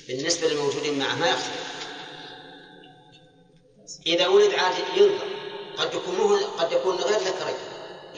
بالنسبة 0.09 0.49
للموجودين 0.49 0.99
معه 0.99 1.15
ما 1.15 1.29
يختلف. 1.29 1.77
إذا 4.07 4.27
ولد 4.27 4.55
عاد 4.55 4.75
ينظر 4.97 5.29
قد 5.77 5.95
يكون. 5.95 6.41
قد 6.45 6.73
يكون 6.73 6.97
غير 6.97 7.19
ذكرين 7.19 7.57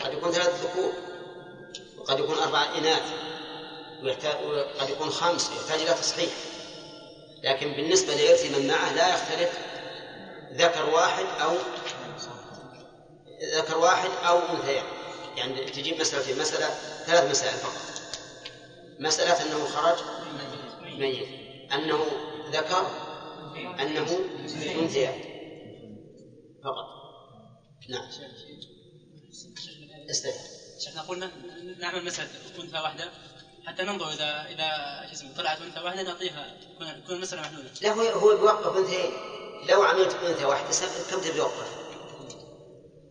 قد 0.01 0.13
يكون 0.13 0.33
ثلاث 0.33 0.63
ذكور. 0.65 0.93
وقد 1.99 2.19
يكون 2.19 2.39
أربع 2.39 2.77
إناث. 2.79 3.03
ويحتاج 4.03 4.45
وقد 4.45 4.91
يكون 4.91 5.11
خمس. 5.11 5.51
يحتاج 5.51 5.81
إلى 5.81 5.95
تصحيح. 5.95 6.31
لكن 7.43 7.73
بالنسبة 7.73 8.15
لإرث 8.15 8.45
من 8.45 8.67
معه 8.67 8.93
لا 8.93 9.15
يختلف 9.15 9.51
ذكر 10.53 10.91
واحد 10.91 11.27
أو 11.41 11.57
ذكر 13.43 13.79
واحد 13.79 14.11
أو 14.25 14.39
أنثيين. 14.39 14.85
يعني 15.37 15.71
تجيب 15.71 16.01
مسألتين 16.01 16.39
مسألة 16.39 16.69
ثلاث 17.07 17.31
مسائل 17.31 17.57
فقط. 17.57 17.83
مسألة 18.99 19.43
أنه 19.43 19.65
خرج 19.65 19.97
ميت. 20.81 21.27
أنه 21.73 22.07
ذكر 22.51 22.87
أنه 23.81 24.19
أنثيان 24.79 25.15
فقط. 26.65 26.87
نعم. 27.89 28.09
استفد 30.11 30.41
شيخنا 30.79 31.03
قلنا 31.03 31.31
نعمل 31.79 32.05
مسألة 32.05 32.29
أنثى 32.59 32.79
واحدة 32.79 33.11
حتى 33.67 33.83
ننظر 33.83 34.13
إذا 34.13 34.45
إذا 34.45 34.69
شو 35.07 35.13
اسمه 35.13 35.35
طلعت 35.35 35.61
أنثى 35.61 35.81
واحدة 35.81 36.03
نعطيها 36.03 36.57
تكون 37.05 37.17
المسألة 37.17 37.43
محدودة. 37.43 37.71
لا 37.83 37.91
هو 37.91 38.01
هو 38.03 38.37
بيوقف 38.37 38.77
أنثيين. 38.77 39.13
لو 39.69 39.83
عملت 39.83 40.15
أنثى 40.15 40.45
واحدة 40.45 40.71
كم 41.11 41.21
تتوقف؟ 41.21 41.88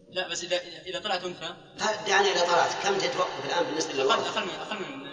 لا 0.09 0.27
بس 0.27 0.43
إذا 0.43 0.59
إذا 0.85 0.99
طلعت 0.99 1.23
أنثى 1.23 1.53
دعني 2.07 2.31
إذا 2.31 2.41
طلعت 2.41 2.73
كم 2.83 2.97
تتوقف 2.97 3.45
الآن 3.45 3.63
بالنسبة 3.65 3.89
أقل 3.91 3.99
للوقت؟ 3.99 4.19
أقل 4.19 4.43
من 4.45 4.55
أقل 4.55 4.75
من. 4.79 5.07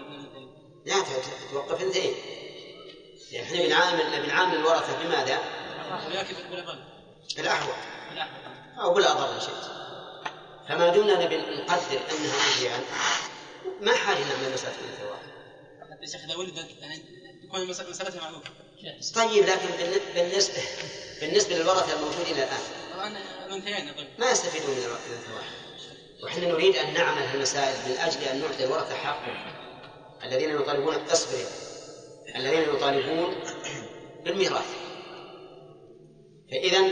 لا 0.84 1.00
تتوقف 1.00 1.72
اثنتين 1.80 2.12
يعني 3.30 3.46
إحنا 3.46 3.60
بنعامل 3.66 4.22
بنعامل 4.22 4.54
الورثة 4.54 5.02
بماذا؟ 5.02 5.38
ولكن 6.06 6.34
بالأقل 6.50 6.78
بالأحوط 7.36 7.74
بالأحوط. 8.10 8.40
أو 8.80 8.92
بالأضر 8.94 9.34
إن 9.34 9.40
شئت 9.40 9.64
فما 10.68 10.88
دمنا 10.88 11.14
نقدر 11.14 11.34
أنها 12.10 12.34
أنثيان 12.46 12.80
ما 13.80 13.94
حاجة 13.94 14.18
نعمل 14.18 14.52
مسألة 14.54 14.74
أنثى 14.90 15.04
واحدة 15.10 15.28
حتى 15.94 16.02
يا 16.02 16.06
شيخ 16.06 16.20
إذا 16.24 16.34
ولدت 16.36 16.70
يعني 16.80 17.02
تكون 17.46 17.68
مسألتها 17.68 18.20
معروفة. 18.20 18.50
طيب 19.14 19.44
لكن 19.44 19.68
بالن- 19.68 20.14
بالنسبة 20.14 20.62
بالنسبة 21.20 21.54
للورثة 21.54 21.92
الموجودين 21.92 22.34
الآن 22.36 22.60
الأنثيين 23.06 23.94
طيب. 23.94 24.06
ما 24.18 24.30
يستفيدون 24.30 24.70
من 24.70 24.82
الأنثى 24.82 25.32
واحدة 25.34 25.64
وإحنا 26.22 26.48
نريد 26.48 26.76
أن 26.76 26.94
نعمل 26.94 27.22
هالمسائل 27.22 27.90
من 27.90 27.96
أجل 27.96 28.22
أن 28.22 28.40
نعطي 28.40 28.64
الورثة 28.64 28.94
حقهم. 28.94 29.36
الذين 30.24 30.50
يطالبون 30.50 30.94
اصبر. 30.94 31.38
الذين 32.36 32.74
يطالبون 32.74 33.34
بالميراث. 34.24 34.74
فإذا 36.50 36.90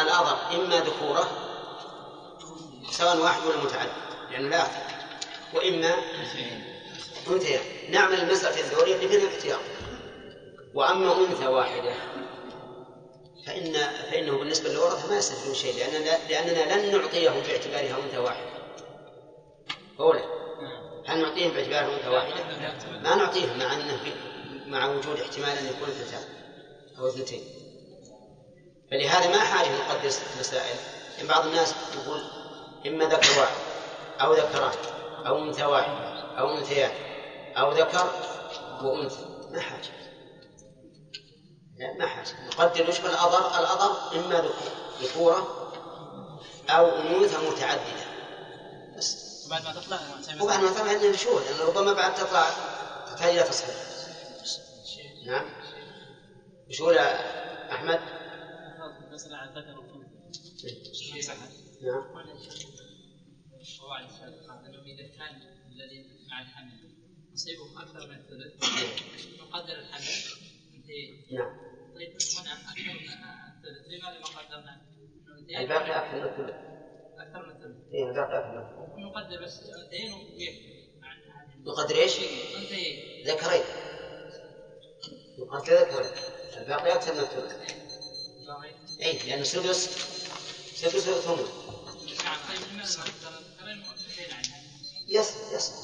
الأضر 0.00 0.54
إما 0.54 0.76
ذكورة 0.80 1.30
سواء 2.90 3.16
واحد 3.16 3.46
ولا 3.46 3.56
متعدد 3.56 3.92
لأنه 4.30 4.48
لا 4.48 4.56
يختلف 4.58 5.00
وإما 5.54 5.94
أنثيان 7.28 7.60
نعمل 7.90 8.20
المسألة 8.20 8.66
الدورية 8.66 8.94
اللي 8.94 9.08
فيها 9.08 9.28
الاحتياط. 9.28 9.60
وأما 10.74 11.18
أنثى 11.20 11.46
واحدة 11.46 11.94
فإن 13.46 13.72
فإنه 14.10 14.38
بالنسبة 14.38 14.68
للورثة 14.68 15.10
ما 15.10 15.16
يستفيدون 15.16 15.54
شيء 15.54 15.74
لأننا 15.76 16.28
لأننا 16.28 16.74
لن 16.74 17.00
نعطيه 17.00 17.30
باعتبارها 17.30 18.04
أنثى 18.04 18.18
واحدة. 18.18 18.50
أولا 20.00 20.24
هل 21.06 21.22
نعطيهم 21.22 21.50
باعتبارها 21.50 21.96
أنثى 21.96 22.08
واحدة؟ 22.08 22.44
ما 23.02 23.14
نعطيهم 23.14 23.58
مع 23.58 23.74
أنه 23.74 24.00
مع 24.66 24.86
وجود 24.86 25.20
احتمال 25.20 25.48
أن 25.48 25.66
يكون 25.66 25.88
اثنتان 25.88 26.24
أو 26.98 27.08
اثنتين. 27.08 27.44
فلهذا 28.90 29.30
ما 29.30 29.38
حاجة 29.38 29.68
نقدر 29.68 30.08
ست 30.08 30.38
مسائل. 30.40 30.76
يعني 31.16 31.28
بعض 31.28 31.46
الناس 31.46 31.74
يقول 31.94 32.22
إما 32.86 33.04
ذكر 33.04 33.40
واحد 33.40 33.56
أو 34.20 34.34
ذكران 34.34 34.72
أو 35.26 35.38
أنثى 35.38 35.64
واحد 35.64 35.92
أو 36.38 36.58
أنثيان 36.58 36.90
أو 37.56 37.72
ذكر 37.72 38.10
وأنثى. 38.82 39.24
ما 39.50 39.60
حاجة. 39.60 39.99
لا 41.80 41.92
ما 41.92 42.06
حاجة. 42.06 42.46
نقدر 42.46 42.88
وش 42.88 43.00
الأضر 43.00 43.58
الأضر 43.58 44.18
إما 44.18 44.40
ذكور 44.40 44.72
ذكورة 45.02 45.70
أو 46.70 46.86
أنوثة 46.86 47.50
متعددة. 47.50 48.06
بس. 48.96 49.30
وبعد 49.46 49.62
ما 49.62 49.72
تطلع 49.72 49.98
نسوي 50.18 50.40
وبعد 50.40 50.60
ما 50.60 50.70
طلع 50.70 50.90
عندنا 50.90 51.16
شهود 51.16 51.42
لأن 51.42 51.66
ربما 51.66 51.92
بعد 51.92 52.14
تطلع 52.14 52.50
تحتاج 53.06 53.28
إلى 53.38 53.42
تصحيح. 53.42 53.76
نعم. 55.26 55.46
وش 56.68 56.82
أحمد؟ 57.72 58.00
مسألة 59.12 59.36
عن 59.36 59.48
الذكر 59.48 59.78
والأنثى. 59.78 61.32
نعم. 61.82 62.02
قواعد 63.80 64.04
الفقه 64.04 64.66
أنه 64.66 64.82
إذا 64.82 65.06
كان 65.18 65.34
الذي 65.72 66.26
مع 66.30 66.40
الحمل 66.40 66.70
نصيبه 67.32 67.82
أكثر 67.82 68.06
من 68.06 68.16
الثلث 68.16 68.52
نقدر 69.40 69.78
الحمل. 69.78 70.04
انتهي 70.74 71.36
نعم. 71.36 71.69
الباقي 75.58 75.96
أكثر 75.98 76.16
من 76.16 76.24
الثلث 76.24 76.56
أكثر 77.18 77.42
من 77.46 77.50
الثلث 77.50 77.76
إيه 77.94 78.04
الباقي 78.10 78.38
أكثر 78.38 78.52
من 78.52 78.62
الثلث 78.62 78.98
نقدر 78.98 79.44
بس 79.44 79.60
اثنين 79.86 80.12
ويكفي 80.12 80.80
بقدر 81.64 81.96
إيش؟ 81.96 82.12
اثنتين 82.16 83.26
ذكرين. 83.26 83.62
بقدر 85.38 85.74
ذكرين. 85.74 86.10
الباقي 86.56 86.92
أكثر 86.92 87.14
من 87.14 87.20
الثلث 87.20 87.52
أي 89.02 89.18
لأن 89.18 89.40
السدس 89.40 89.84
سدس 90.74 91.04
ثمن 91.04 91.44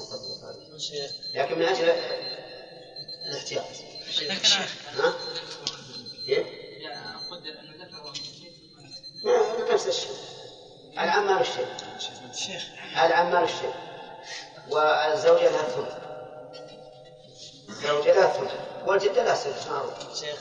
مقدر 0.00 0.62
ذكرين. 0.76 1.10
لكن 1.34 1.58
من 1.58 1.64
أجل 1.64 1.84
الاحتياط. 3.26 3.64
ها؟ 4.92 5.14
كيف؟ 6.26 6.46
قدر 7.30 7.60
انه 7.60 7.84
ذكر 7.84 8.12
ما- 9.24 9.74
نفس 9.74 9.86
الشيء 9.86 10.16
العم 10.92 11.26
مال 11.26 11.40
الشيء 11.40 11.66
شيخ. 12.32 12.62
العم 13.04 13.30
مال 13.30 13.42
الشيء 13.42 13.74
والزوجة 14.70 15.50
لها 15.50 15.60
الثلث 15.66 15.94
الزوجة 17.68 18.12
لها 18.14 18.24
الثلث 18.26 18.60
والجدة 18.88 19.24
لها 19.24 19.32
السدس 19.32 19.66
معروف 19.66 20.14
شيخ. 20.20 20.38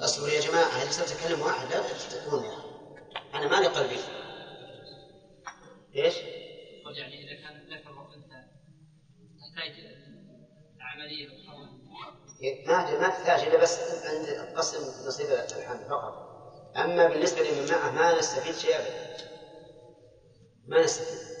اصبروا 0.00 0.28
يا 0.28 0.40
جماعة 0.40 0.68
هذه 0.68 0.90
صرت 0.90 1.12
أتكلم 1.12 1.40
واحد؟ 1.40 1.66
لا 1.72 1.82
تتكون 1.88 2.44
أنا 3.34 3.48
مالي 3.48 3.66
قلبي. 3.66 3.98
إيش؟ 5.96 6.14
قل 6.84 6.98
يعني 6.98 7.14
إذا 7.24 7.42
كان 7.42 7.68
ذكر 7.78 7.90
وانثى 7.98 8.42
تحتاج 9.40 9.72
عمليه 10.80 11.28
أو 11.30 11.41
ما 12.66 12.98
ما 12.98 13.08
تحتاج 13.08 13.40
إلا 13.48 13.58
بس 13.58 13.78
عند 14.04 14.56
قسم 14.56 15.06
نصيب 15.08 15.26
الحمل 15.30 15.84
فقط. 15.90 16.12
أما 16.76 17.06
بالنسبة 17.08 17.42
لمن 17.42 17.70
معه 17.70 17.90
ما 17.90 18.18
نستفيد 18.18 18.54
شيء 18.54 18.76
أبدا 18.76 19.16
ما 20.68 20.80
نستفيد. 20.84 21.32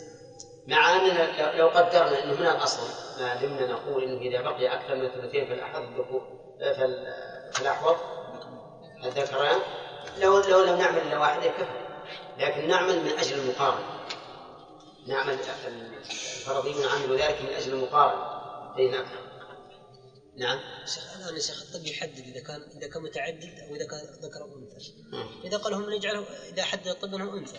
مع 0.66 0.96
أننا 0.96 1.56
لو- 1.56 1.68
قدرنا 1.68 2.24
أنه 2.24 2.40
من 2.40 2.46
الأصل 2.46 2.86
ما 3.20 3.34
دمنا 3.34 3.66
نقول 3.72 4.04
أنه 4.04 4.20
إذا 4.20 4.40
بقي 4.42 4.74
أكثر 4.74 4.94
من 4.94 5.04
الذكور 5.76 6.22
فال- 6.60 7.14
فالأحوط 7.52 7.96
الذكران 9.04 9.60
لو 10.18 10.38
لو 10.40 10.64
لم 10.64 10.78
نعمل 10.78 10.98
إلا 10.98 11.18
واحدة 11.18 11.50
كفى. 11.50 11.82
لكن 12.38 12.68
نعمل 12.68 13.00
من 13.04 13.10
أجل 13.18 13.38
المقارنة. 13.38 14.00
نعمل 15.06 15.38
الفرضيون 16.06 16.86
عملوا 16.86 17.16
ذلك 17.16 17.42
من 17.42 17.48
أجل 17.48 17.72
المقارنة. 17.72 18.42
بين 18.76 18.94
أكثر 18.94 19.18
نعم. 20.36 20.60
شيخ 20.86 21.16
الان 21.16 21.34
يا 21.34 21.40
شيخ 21.40 21.62
الطب 21.62 21.86
يحدد 21.86 22.18
إذا 22.18 22.40
كان 22.40 22.62
إذا 22.76 22.88
كان 22.88 23.02
متعدد 23.02 23.58
أو 23.68 23.74
إذا 23.76 23.86
كان 23.86 24.00
ذكر 24.22 24.42
أو 24.42 24.58
انثى 24.58 24.92
إذا 25.44 25.56
قال 25.56 25.74
هم 25.74 25.94
نجعله 25.94 26.26
إذا 26.52 26.62
حدد 26.62 26.86
الطب 26.86 27.14
أنه 27.14 27.38
أنثى. 27.38 27.56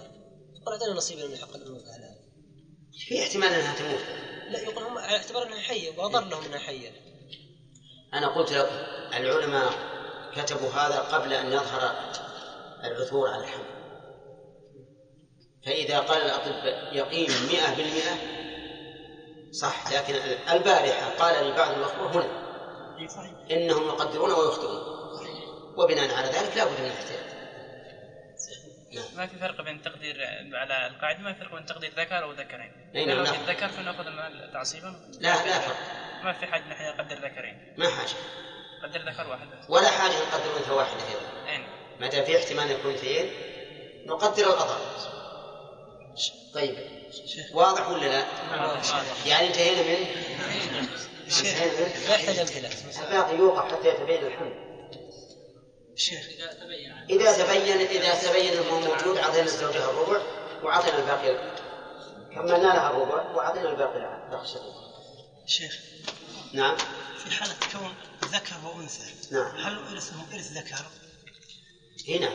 يقول 0.56 0.74
اعطينا 0.74 0.94
نصيبا 0.94 1.28
من 1.28 1.38
حق 1.38 1.56
الأنوثة 1.56 1.94
على 1.94 2.06
هذا. 2.06 2.20
في 3.08 3.24
احتمال 3.24 3.48
أنها 3.48 3.76
تموت. 3.76 4.00
لا 4.50 4.60
يقول 4.60 4.84
هم 4.84 4.98
على 4.98 5.18
اعتبار 5.18 5.48
أنها 5.48 5.60
حية 5.60 5.98
وأضر 5.98 6.26
لهم 6.26 6.44
أنها 6.44 6.60
حية. 6.60 6.92
أنا 8.14 8.28
قلت 8.28 8.52
لكم 8.52 8.76
العلماء 9.14 9.74
كتبوا 10.36 10.70
هذا 10.70 11.00
قبل 11.00 11.34
أن 11.34 11.48
يظهر 11.48 12.12
العثور 12.84 13.30
على 13.30 13.44
الحمل. 13.44 13.66
فإذا 15.66 16.00
قال 16.00 16.22
الاطباء 16.22 16.96
يقين 16.96 17.30
مئة 17.30 17.76
بالمئة 17.76 18.44
صح 19.52 19.94
لكن 19.94 20.16
البارحة 20.52 21.10
قال 21.10 21.48
لبعض 21.48 21.78
الاخوة 21.78 22.12
هنا. 22.12 22.43
إنهم 23.52 23.88
يقدرون 23.88 24.32
ويخطئون. 24.32 25.04
وبناء 25.78 26.14
على 26.16 26.28
ذلك 26.28 26.58
لا 26.58 26.66
بد 26.66 26.80
من 26.80 26.86
الاحتياط. 26.86 27.34
ما 29.16 29.28
في 29.28 29.38
فرق 29.38 29.62
بين 29.62 29.82
تقدير 29.82 30.16
على 30.54 30.88
القاعدة؟ 30.88 31.20
ما 31.20 31.34
في 31.34 31.40
فرق 31.40 31.56
بين 31.56 31.66
تقدير 31.66 31.92
ذكر 31.98 32.16
أي 32.96 33.04
إذا 33.04 33.14
نعم، 33.14 33.18
لو 33.18 33.24
لا. 33.24 33.32
ذكر 33.32 33.68
فنأخذ 33.68 34.06
المال 34.08 34.52
تعصيبا 34.54 34.96
لا 35.20 35.46
لا 35.46 35.60
فرق. 35.60 35.78
ما 36.24 36.34
في 36.34 36.46
حاجة 36.46 36.64
نحن 36.64 36.84
نقدر 36.84 37.16
ذكرين؟ 37.16 37.74
ما 37.78 37.90
حاجة. 37.90 38.16
قدر 38.84 39.00
ذكر 39.00 39.30
واحد. 39.30 39.48
بس 39.48 39.70
ولا 39.70 39.90
حاجة 39.90 40.14
نقدر 40.14 40.58
انثى 40.58 40.72
واحدة 40.72 41.08
أيضا. 41.08 41.50
أين؟ 41.50 41.64
ما 42.00 42.08
دام 42.08 42.26
في 42.26 42.38
احتمال 42.38 42.72
يكون 42.72 42.94
اثنين 42.94 43.32
نقدر 44.06 44.44
الأضرار 44.44 44.82
طيب. 46.54 47.03
واضح 47.54 47.90
ولا 47.90 48.06
لا؟ 48.08 48.26
يعني 49.26 49.48
انتهينا 49.48 49.82
من 49.82 50.06
انتهينا 51.26 51.72
من 51.80 51.92
لا 52.08 52.16
يحتاج 52.16 52.40
امثله 52.40 52.70
الباقي 53.08 53.36
يوقف 53.38 53.74
حتى 53.74 53.88
يتبين 53.90 54.26
الحمل 54.28 54.54
شيخ 55.96 56.26
إذا 56.30 56.52
تبين 56.54 56.92
إذا 57.10 57.44
تبين 57.44 57.78
إذا 57.88 58.16
تبين 58.16 58.54
أنه 58.54 58.80
موجود 58.80 59.18
أعطينا 59.18 59.44
الزوجة 59.46 59.90
الربع 59.90 60.22
وأعطينا 60.64 60.98
الباقي 61.00 61.54
كملنا 62.36 62.58
لها 62.58 62.90
الربع 62.90 63.32
وأعطينا 63.32 63.70
الباقي 63.70 64.00
لها. 64.00 64.44
شيخ 65.46 65.80
نعم 66.54 66.78
في 67.24 67.32
حالة 67.32 67.54
كون 67.72 67.94
ذكر 68.32 68.56
وأنثى 68.66 69.04
نعم. 69.32 69.56
هل 69.58 69.94
يرثهم 69.94 70.26
إرث 70.34 70.52
ذكر؟ 70.52 70.86
هنا 72.10 72.34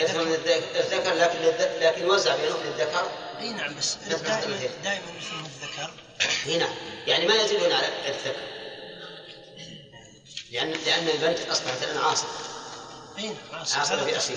الذك- 0.00 0.76
الذكر 0.76 1.14
لكن 1.14 1.38
لكن 1.80 2.02
يوزع 2.02 2.36
بينهم 2.36 2.60
للذكر 2.64 3.02
إي 3.40 3.52
نعم 3.52 3.74
بس 3.74 3.96
نعم. 4.08 4.18
دائما 4.18 4.56
دائما 4.84 5.04
يرثهم 5.14 5.44
الذكر. 5.44 5.90
هنا 6.46 6.68
يعني 7.06 7.26
ما 7.26 7.34
يزيدون 7.34 7.72
على 7.72 7.86
الذكر. 8.08 8.36
لأن 10.50 10.72
لأن 10.86 11.08
البنت 11.08 11.38
أصبحت 11.50 11.82
الآن 11.82 11.98
عاصرة 11.98 12.28
إي 13.18 13.28
نعم 13.28 13.36
عاصرة 13.76 14.04
في 14.04 14.16
أصيل. 14.16 14.36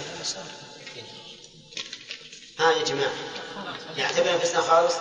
ها 2.59 2.71
يا 2.71 2.83
جماعة. 2.83 3.11
يعتبر 3.97 4.35
نفسنا 4.35 4.61
خالص؟ 4.61 4.93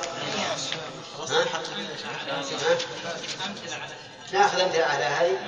ها؟ 1.30 1.44
ها؟ 1.44 1.62
ناخذ 4.32 4.60
أمثلة 4.60 4.84
على 4.84 5.04
هذه. 5.04 5.38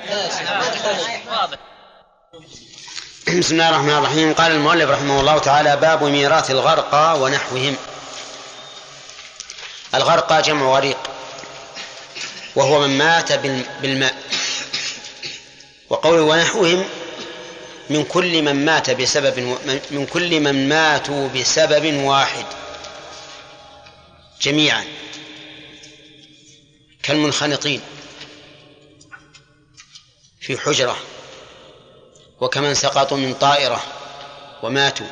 واضح 1.28 1.59
بسم 3.38 3.55
الله 3.55 3.68
الرحمن 3.68 3.90
الرحيم. 3.90 4.34
قال 4.34 4.52
المؤلف 4.52 4.90
رحمه 4.90 5.20
الله 5.20 5.39
تعالى 5.39 5.76
باب 5.76 6.05
ميراث 6.05 6.51
الغرقى 6.51 7.20
ونحوهم. 7.20 7.76
الغرقى 9.95 10.43
جمع 10.43 10.77
غريق. 10.77 10.99
وهو 12.57 12.81
من 12.81 12.99
مات 12.99 13.33
بال- 13.33 13.66
بالماء. 13.83 14.15
وقوله 15.91 16.23
ونحوهم 16.23 16.85
من 17.91 18.05
كل 18.05 18.43
من 18.43 18.65
مات 18.65 18.91
بسبب 18.91 19.43
و- 19.43 19.57
من- 19.91 20.07
كل 20.07 20.41
من 20.41 20.69
ماتوا 20.69 21.29
بسبب 21.29 21.95
واحد. 21.95 22.45
جميعا. 24.41 24.85
كالمنخنقين. 27.03 27.81
في 30.41 30.59
حجرة. 30.59 30.97
وكمن 32.41 32.75
سقطوا 32.75 33.16
من 33.16 33.35
طائرة 33.35 33.85
وماتوا. 34.62 35.07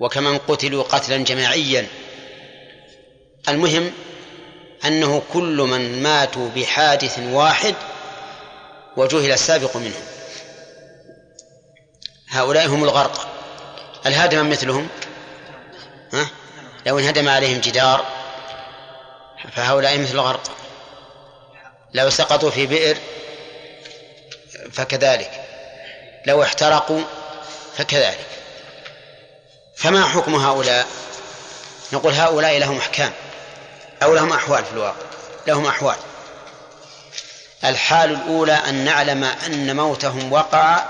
وكمن 0.00 0.38
قتلوا 0.38 0.82
قتلا 0.82 1.16
جماعيا. 1.16 1.88
المهم 3.50 3.92
أنه 4.84 5.22
كل 5.32 5.56
من 5.56 6.02
ماتوا 6.02 6.48
بحادث 6.56 7.18
واحد 7.18 7.74
وجهل 8.96 9.32
السابق 9.32 9.76
منهم. 9.76 10.02
هؤلاء 12.28 12.66
هم 12.66 12.84
الغرق. 12.84 13.28
الهدم 14.06 14.50
مثلهم؟ 14.50 14.88
ها؟ 16.12 16.26
لو 16.86 16.98
انهدم 16.98 17.28
عليهم 17.28 17.60
جدار 17.60 18.06
فهؤلاء 19.52 19.98
مثل 19.98 20.14
الغرق. 20.14 20.50
لو 21.94 22.10
سقطوا 22.10 22.50
في 22.50 22.66
بئر 22.66 22.96
فكذلك. 24.72 25.30
لو 26.26 26.42
احترقوا 26.42 27.00
فكذلك. 27.76 28.26
فما 29.76 30.04
حكم 30.04 30.34
هؤلاء؟ 30.34 30.86
نقول 31.92 32.12
هؤلاء 32.12 32.58
لهم 32.58 32.78
أحكام. 32.78 33.12
أو 34.02 34.14
لهم 34.14 34.32
أحوال 34.32 34.64
في 34.64 34.72
الواقع. 34.72 35.06
لهم 35.46 35.66
أحوال. 35.66 35.96
الحال 37.64 38.10
الأولى 38.10 38.52
أن 38.52 38.84
نعلم 38.84 39.24
أن 39.24 39.76
موتهم 39.76 40.32
وقع 40.32 40.84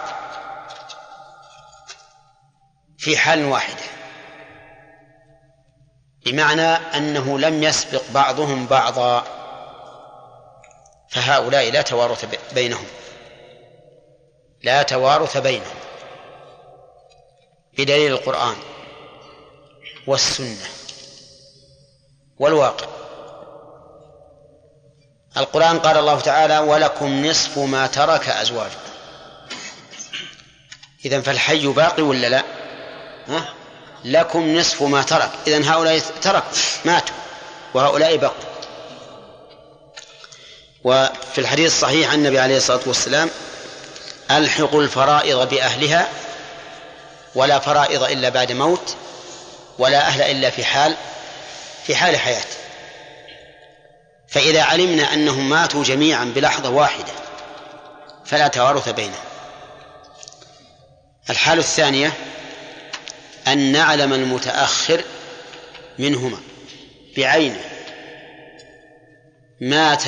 في 2.98 3.16
حال 3.16 3.44
واحدة. 3.44 3.82
بمعنى 6.24 6.62
أنه 6.96 7.38
لم 7.38 7.62
يسبق 7.62 8.02
بعضهم 8.10 8.66
بعضا. 8.66 9.24
فهؤلاء 11.10 11.70
لا 11.70 11.82
توارث 11.82 12.52
بينهم. 12.54 12.86
لا 14.62 14.82
توارث 14.82 15.36
بينهم. 15.36 15.76
بدليل 17.78 18.12
القرآن 18.12 18.56
والسنة 20.06 20.66
والواقع. 22.38 22.97
القرآن 25.38 25.78
قال 25.78 25.96
الله 25.96 26.20
تعالى 26.20 26.58
ولكم 26.58 27.26
نصف 27.26 27.58
ما 27.58 27.86
ترك 27.86 28.28
أزواجكم 28.28 28.88
إذا 31.04 31.20
فالحي 31.20 31.66
باقي 31.66 32.02
ولا 32.02 32.26
لا؟ 32.26 32.42
ها؟ 33.28 33.44
لكم 34.04 34.56
نصف 34.56 34.82
ما 34.82 35.02
ترك 35.02 35.30
إذا 35.46 35.72
هؤلاء 35.72 36.00
تركوا 36.22 36.58
ماتوا 36.84 37.14
وهؤلاء 37.74 38.16
بقوا 38.16 38.48
وفي 40.84 41.38
الحديث 41.38 41.72
الصحيح 41.72 42.10
عن 42.10 42.18
النبي 42.18 42.38
عليه 42.38 42.56
الصلاة 42.56 42.80
والسلام 42.86 43.30
ألحقوا 44.30 44.82
الفرائض 44.82 45.48
بأهلها 45.48 46.08
ولا 47.34 47.58
فرائض 47.58 48.02
إلا 48.02 48.28
بعد 48.28 48.52
موت 48.52 48.96
ولا 49.78 50.06
أهل 50.06 50.22
إلا 50.22 50.50
في 50.50 50.64
حال 50.64 50.96
في 51.86 51.96
حال 51.96 52.16
حياة 52.16 52.44
فإذا 54.28 54.62
علمنا 54.62 55.14
أنهم 55.14 55.48
ماتوا 55.48 55.84
جميعا 55.84 56.24
بلحظة 56.24 56.70
واحدة 56.70 57.12
فلا 58.24 58.48
توارث 58.48 58.88
بينهم. 58.88 59.24
الحالة 61.30 61.60
الثانية 61.60 62.12
أن 63.48 63.72
نعلم 63.72 64.12
المتأخر 64.12 65.04
منهما 65.98 66.38
بعينه. 67.16 67.60
مات 69.60 70.04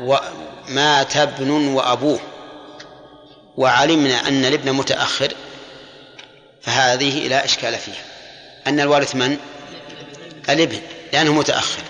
ومات 0.00 1.16
ابن 1.16 1.50
وأبوه 1.50 2.20
وعلمنا 3.56 4.28
أن 4.28 4.44
الابن 4.44 4.72
متأخر 4.72 5.32
فهذه 6.62 7.28
لا 7.28 7.44
إشكال 7.44 7.78
فيها. 7.78 8.04
أن 8.66 8.80
الوارث 8.80 9.14
من؟ 9.14 9.38
الابن 10.48 10.80
لأنه 11.12 11.32
متأخر. 11.32 11.82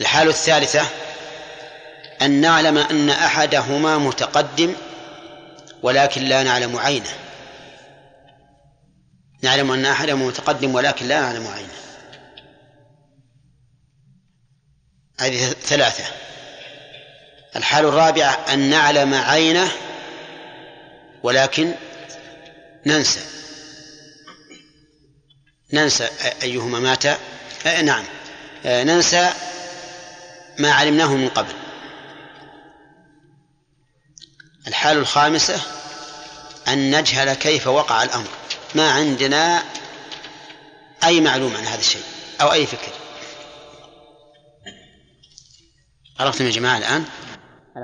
الحالة 0.00 0.30
الثالثة 0.30 0.86
أن 2.22 2.30
نعلم 2.30 2.78
أن 2.78 3.10
أحدهما 3.10 3.98
متقدم 3.98 4.74
ولكن 5.82 6.22
لا 6.22 6.42
نعلم 6.42 6.76
عينه. 6.76 7.10
نعلم 9.42 9.70
أن 9.70 9.86
أحدهما 9.86 10.26
متقدم 10.26 10.74
ولكن 10.74 11.08
لا 11.08 11.20
نعلم 11.20 11.46
عينه. 11.46 11.72
هذه 15.20 15.50
ثلاثة. 15.62 16.04
الحالة 17.56 17.88
الرابعة 17.88 18.38
أن 18.52 18.58
نعلم 18.58 19.14
عينه 19.14 19.68
ولكن 21.22 21.74
ننسى. 22.86 23.20
ننسى 25.72 26.08
أيهما 26.42 26.78
مات؟ 26.78 27.06
نعم. 27.84 28.04
آه 28.66 28.84
ننسى 28.84 29.32
ما 30.60 30.72
علمناه 30.72 31.14
من 31.14 31.28
قبل. 31.28 31.52
الحالة 34.68 35.00
الخامسة 35.00 35.60
أن 36.68 36.98
نجهل 36.98 37.34
كيف 37.34 37.66
وقع 37.66 38.02
الأمر. 38.02 38.28
ما 38.74 38.90
عندنا 38.90 39.62
أي 41.04 41.20
معلومة 41.20 41.58
عن 41.58 41.64
هذا 41.64 41.80
الشيء 41.80 42.02
أو 42.40 42.52
أي 42.52 42.66
فكر. 42.66 42.92
عرفتم 46.20 46.46
يا 46.46 46.50
جماعة 46.50 46.78
الآن؟ 46.78 47.04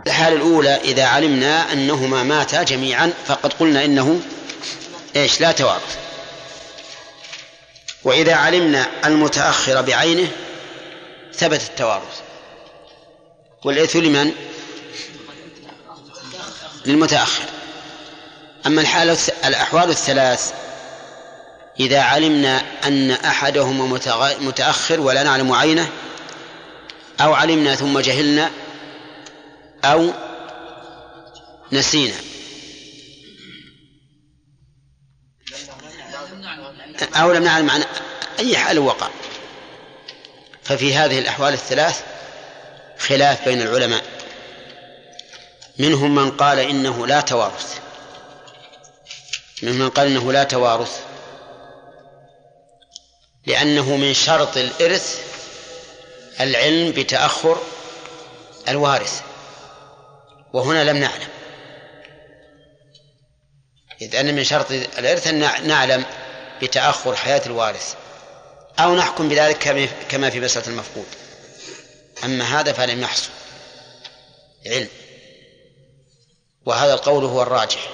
الحالة 0.07 0.37
الأولى 0.37 0.75
إذا 0.75 1.05
علمنا 1.05 1.73
أنهما 1.73 2.23
ماتا 2.23 2.63
جميعا 2.63 3.13
فقد 3.27 3.53
قلنا 3.53 3.85
إنه 3.85 4.21
إيش؟ 5.17 5.41
لا 5.41 5.53
توارث. 5.53 5.99
وإذا 8.05 8.35
علمنا 8.35 8.87
المتأخر 9.05 9.83
بعينه 9.83 10.29
ثبت 11.35 11.61
التوارث. 11.61 12.26
والإرث 13.65 13.97
لمن؟ 13.97 14.33
للمتأخر. 16.87 17.43
أما 18.67 18.81
الحالة 18.81 19.19
الأحوال 19.45 19.91
الثلاث 19.91 20.53
إذا 21.81 22.01
علمنا 22.01 22.63
أن 22.85 23.11
أحدهما 23.11 24.01
متأخر 24.41 25.01
ولا 25.01 25.23
نعلم 25.23 25.53
عينه 25.53 25.89
أو 27.21 27.35
علمنا 27.35 27.75
ثم 27.75 27.99
جهلنا 27.99 28.51
أو 29.85 30.13
نسينا. 31.73 32.15
أو 37.15 37.33
لم 37.33 37.45
نعلم 37.45 37.71
عن 37.71 37.85
أي 38.39 38.57
حال 38.57 38.79
وقع. 38.79 39.09
ففي 40.65 40.95
هذه 40.95 41.19
الأحوال 41.19 41.53
الثلاث 41.53 42.16
خلاف 42.99 43.45
بين 43.45 43.63
العلماء. 43.63 44.05
منهم 45.79 46.15
من 46.15 46.31
قال 46.31 46.59
إنه 46.59 47.07
لا 47.07 47.21
توارث. 47.21 47.81
منهم 49.63 49.79
من 49.79 49.91
قال 49.91 50.07
إنه 50.07 50.33
لا 50.33 50.45
توارث. 50.45 51.01
لأنه 53.47 53.97
من 53.97 54.15
شرط 54.15 54.57
الإرث 54.57 55.21
العلم 56.41 56.91
بتأخر 56.91 57.63
الوارث. 58.69 59.21
وهنا 60.53 60.85
لم 60.85 60.97
نعلم. 60.97 61.29
إذ 64.03 64.17
أن 64.17 64.35
من 64.35 64.45
شرط 64.45 64.71
الإرث 64.71 65.27
أن 65.27 65.69
نعلم 65.69 66.05
بتأخر 66.63 67.17
حياة 67.17 67.43
الوارث. 67.47 67.95
أو 68.79 68.95
نحكم 68.95 69.29
بذلك 69.29 69.89
كما 70.09 70.31
في 70.31 70.41
مسألة 70.41 70.67
المفقود. 70.67 71.07
أما 72.25 72.61
هذا 72.61 72.73
فلم 72.73 73.03
يحصل 73.03 73.29
علم. 74.67 74.89
وهذا 76.67 76.95
القول 76.95 77.25
هو 77.25 77.43
الراجح. 77.43 77.91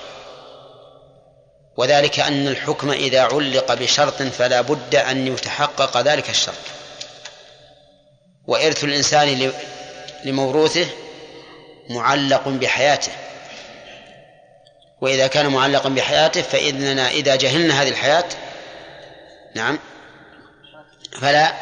وذلك 1.77 2.21
أن 2.21 2.49
الحكم 2.49 2.91
إذا 2.91 3.23
علق 3.23 3.75
بشرط 3.75 4.23
فلا 4.23 4.61
بد 4.61 4.95
أن 4.95 5.27
يتحقق 5.27 6.01
ذلك 6.01 6.31
الشرط. 6.31 6.55
وإرث 8.47 8.85
الإنسان 8.85 9.53
لموروثه 10.25 10.87
معلق 11.91 12.49
بحياته. 12.49 13.13
وإذا 15.01 15.27
كان 15.27 15.47
معلقا 15.47 15.89
بحياته 15.89 16.43
فإننا 16.43 17.11
إذا 17.11 17.37
جهلنا 17.37 17.83
هذه 17.83 17.89
الحياة 17.89 18.25
نعم 19.55 19.79
فلا 21.21 21.55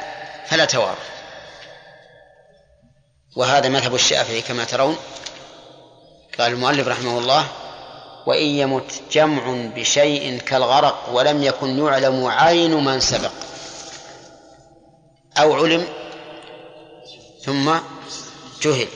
فلا 0.47 0.65
توارث. 0.65 1.20
وهذا 3.37 3.69
مذهب 3.69 3.95
الشافعي 3.95 4.43
كما 4.43 4.65
ترون. 4.65 4.97
قال 6.39 6.53
المؤلف 6.53 6.89
رحمه 6.89 7.19
الله 7.19 7.49
وإن 8.27 8.47
يمت 8.47 9.01
جمع 9.13 9.71
بشيء 9.77 10.39
كالغرق 10.39 11.09
ولم 11.13 11.43
يكن 11.43 11.87
يعلم 11.87 12.27
عين 12.27 12.85
من 12.85 13.01
سبق. 13.01 13.33
أو 15.39 15.55
علم 15.55 15.89
ثم 17.45 17.73
جهل. 18.63 18.89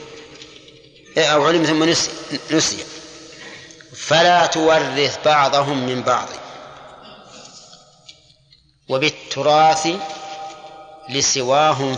أو 1.17 1.47
علم 1.47 1.63
ثم 1.63 1.83
نسي 2.55 2.85
فلا 3.95 4.45
تورث 4.45 5.19
بعضهم 5.25 5.85
من 5.85 6.01
بعض. 6.01 6.27
وبالتراث 8.89 9.87
لسواهم 11.09 11.95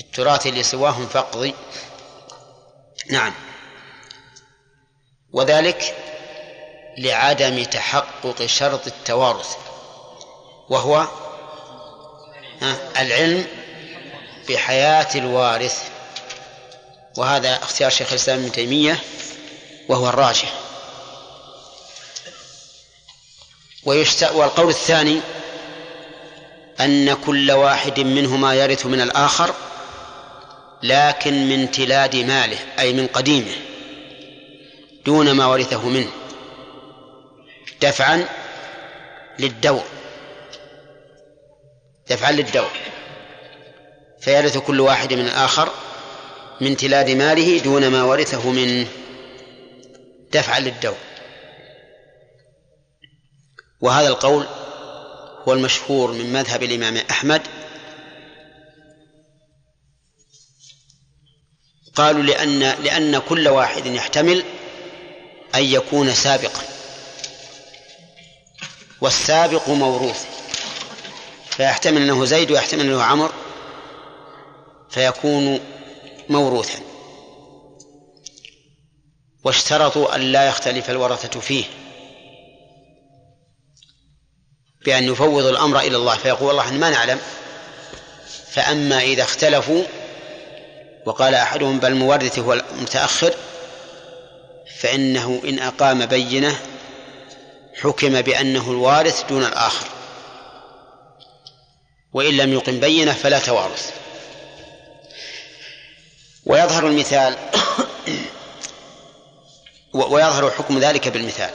فقض 0.00 0.06
بالتراث 0.06 0.46
لسواهم 0.46 1.06
فقض 1.06 1.52
نعم. 3.10 3.34
وذلك 5.32 5.96
لعدم 6.98 7.64
تحقق 7.64 8.46
شرط 8.46 8.86
التوارث 8.86 9.56
وهو 10.68 11.06
العلم 12.98 13.46
بحياة 14.48 15.08
الوارث. 15.14 15.88
وهذا 17.16 17.56
اختيار 17.56 17.90
شيخ 17.90 18.08
الإسلام 18.08 18.38
ابن 18.38 18.52
تيمية 18.52 19.00
وهو 19.88 20.08
الراجح. 20.08 20.52
ويشت... 23.84 24.22
والقول 24.22 24.68
الثاني 24.68 25.20
أن 26.80 27.14
كل 27.14 27.52
واحد 27.52 28.00
منهما 28.00 28.54
يرث 28.54 28.86
من 28.86 29.00
الآخر 29.00 29.54
لكن 30.82 31.48
من 31.48 31.70
تلاد 31.70 32.16
ماله 32.16 32.58
أي 32.78 32.92
من 32.92 33.06
قديمه 33.06 33.52
دون 35.06 35.32
ما 35.32 35.46
ورثه 35.46 35.88
منه 35.88 36.10
دفعا 37.82 38.28
للدور 39.38 39.84
دفعا 42.10 42.32
للدور. 42.32 42.70
فيرث 44.20 44.58
كل 44.58 44.80
واحد 44.80 45.14
من 45.14 45.26
الآخر 45.26 45.68
من 46.60 46.76
تلاد 46.76 47.10
ماله 47.10 47.58
دون 47.58 47.88
ما 47.88 48.02
ورثه 48.02 48.50
منه 48.50 48.86
دفعا 50.32 50.60
للدور. 50.60 50.96
وهذا 53.80 54.08
القول 54.08 54.46
هو 55.48 55.52
المشهور 55.52 56.12
من 56.12 56.32
مذهب 56.32 56.62
الإمام 56.62 56.96
أحمد 57.10 57.42
قالوا 62.00 62.22
لأن 62.22 62.58
لأن 62.58 63.18
كل 63.18 63.48
واحد 63.48 63.86
يحتمل 63.86 64.44
أن 65.54 65.64
يكون 65.64 66.14
سابقا. 66.14 66.62
والسابق 69.00 69.68
موروث. 69.68 70.24
فيحتمل 71.50 72.02
أنه 72.02 72.24
زيد 72.24 72.50
ويحتمل 72.50 72.80
أنه 72.80 73.02
عمر 73.02 73.32
فيكون 74.90 75.60
موروثا. 76.28 76.78
واشترطوا 79.44 80.14
أن 80.14 80.20
لا 80.20 80.48
يختلف 80.48 80.90
الورثة 80.90 81.40
فيه. 81.40 81.64
بأن 84.84 85.04
يفوض 85.04 85.44
الأمر 85.44 85.80
إلى 85.80 85.96
الله. 85.96 86.16
فيقول 86.16 86.48
والله 86.48 86.72
ما 86.72 86.90
نعلم. 86.90 87.20
فأما 88.50 89.00
إذا 89.00 89.22
اختلفوا 89.22 89.84
وقال 91.06 91.34
أحدهم 91.34 91.78
بل 91.78 91.88
المورث 91.88 92.38
هو 92.38 92.52
المتأخر 92.52 93.34
فإنه 94.80 95.42
إن 95.44 95.58
أقام 95.58 96.06
بينة 96.06 96.60
حكم 97.80 98.20
بأنه 98.20 98.70
الوارث 98.70 99.24
دون 99.28 99.44
الآخر. 99.44 99.86
وإن 102.12 102.36
لم 102.36 102.52
يقم 102.52 102.80
بينة 102.80 103.12
فلا 103.12 103.38
توارث. 103.38 103.90
ويظهر 106.46 106.86
المثال 106.86 107.36
ويظهر 109.94 110.50
حكم 110.50 110.78
ذلك 110.78 111.08
بالمثال. 111.08 111.50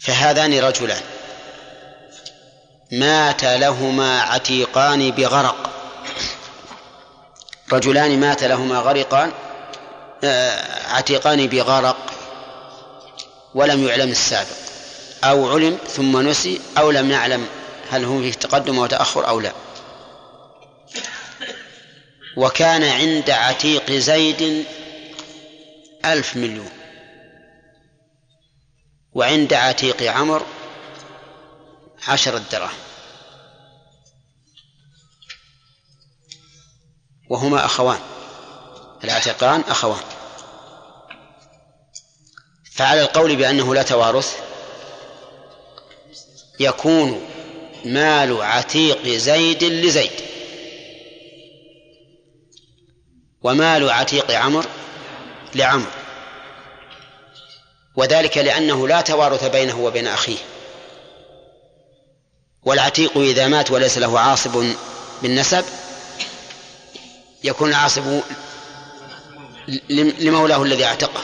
فهذان 0.00 0.58
رجلان. 0.58 1.02
مات 2.92 3.44
لهما 3.44 4.20
عتيقان 4.20 5.10
بغرق. 5.10 5.71
رجلان 7.72 8.20
مات 8.20 8.44
لهما 8.44 8.78
غرقان 8.78 9.32
آه، 10.24 10.88
عتيقان 10.88 11.46
بغرق 11.46 12.12
ولم 13.54 13.88
يعلم 13.88 14.10
السابق. 14.10 14.56
أو 15.24 15.50
علم 15.50 15.78
ثم 15.88 16.28
نسي 16.28 16.60
أو 16.78 16.90
لم 16.90 17.08
نعلم 17.08 17.46
هل 17.90 18.04
هو 18.04 18.20
فيه 18.20 18.32
تقدم 18.32 18.78
وتأخر 18.78 19.28
أو 19.28 19.40
لا. 19.40 19.52
وكان 22.36 22.84
عند 22.84 23.30
عتيق 23.30 23.90
زيد 23.90 24.64
ألف 26.04 26.36
مليون. 26.36 26.70
وعند 29.14 29.54
عتيق 29.54 30.12
عمر 30.12 30.42
عشرة 32.08 32.42
دراهم 32.52 32.91
وهما 37.32 37.64
أخوان. 37.64 37.98
العتيقان 39.04 39.60
أخوان. 39.68 40.00
فعلى 42.72 43.00
القول 43.00 43.36
بأنه 43.36 43.74
لا 43.74 43.82
توارث 43.82 44.36
يكون 46.60 47.28
مال 47.84 48.42
عتيق 48.42 49.08
زيد 49.08 49.64
لزيد. 49.64 50.10
ومال 53.42 53.90
عتيق 53.90 54.30
عمر 54.30 54.66
لعمر 55.54 55.90
وذلك 57.96 58.38
لأنه 58.38 58.88
لا 58.88 59.00
توارث 59.00 59.44
بينه 59.44 59.80
وبين 59.80 60.06
أخيه. 60.06 60.38
والعتيق 62.62 63.18
إذا 63.18 63.48
مات 63.48 63.70
وليس 63.70 63.98
له 63.98 64.20
عاصب 64.20 64.64
بالنسب 65.22 65.64
يكون 67.44 67.68
العاصب 67.68 68.20
لمولاه 69.90 70.62
الذي 70.62 70.84
اعتقه. 70.84 71.22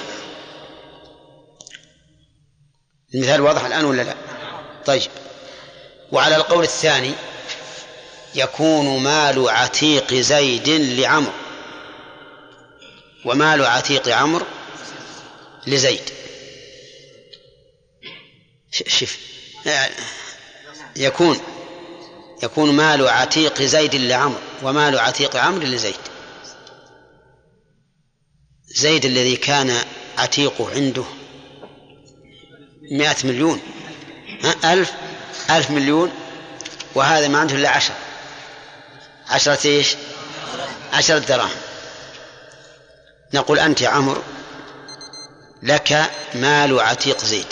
المثال 3.15 3.40
واضح 3.40 3.65
الآن 3.65 3.85
ولا 3.85 4.03
لا؟ 4.03 4.15
طيب. 4.86 5.11
وعلى 6.12 6.36
القول 6.36 6.65
الثاني 6.65 7.12
يكون 8.35 9.03
مال 9.03 9.49
عتيق 9.49 10.15
زيد 10.15 10.69
لعمر 10.69 11.32
ومال 13.24 13.65
عتيق 13.65 14.09
عمرو 14.09 14.47
لزيد. 15.66 16.11
شف 18.70 19.19
يكون 20.97 21.40
يكون 22.43 22.73
مال 22.73 23.09
عتيق 23.09 23.62
زيد 23.62 23.94
لعمر 23.94 24.39
ومال 24.62 24.98
عتيق 24.98 25.36
عمرو 25.36 25.62
لزيد. 25.62 25.94
زيد 28.77 29.05
الذي 29.05 29.36
كان 29.36 29.82
عتيقه 30.19 30.70
عنده 30.70 31.05
مئة 32.90 33.16
مليون. 33.24 33.60
ها 34.44 34.73
ألف 34.73 34.93
ألف 35.51 35.70
مليون 35.70 36.12
وهذا 36.94 37.28
ما 37.28 37.39
عنده 37.39 37.55
إلا 37.55 37.70
عشر. 37.70 37.94
عشرة 39.28 39.66
إيش؟ 39.66 39.97
عشرة 40.93 41.19
دراهم. 41.19 41.56
نقول 43.35 43.59
أنت 43.59 43.81
يا 43.81 43.89
عمرو 43.89 44.23
لك 45.62 46.10
مال 46.35 46.81
عتيق 46.81 47.24
زيد. 47.24 47.47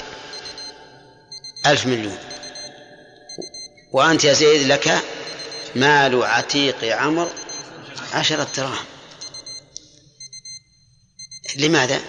ألف 1.67 1.87
مليون. 1.87 2.19
وأنت 3.93 4.25
يا 4.25 4.33
زيد 4.33 4.67
لك 4.67 5.03
مال 5.75 6.25
عتيق 6.25 6.97
عمر 6.97 7.29
عشرة 8.13 8.49
دراهم. 8.57 8.85
لماذا؟ 11.57 12.01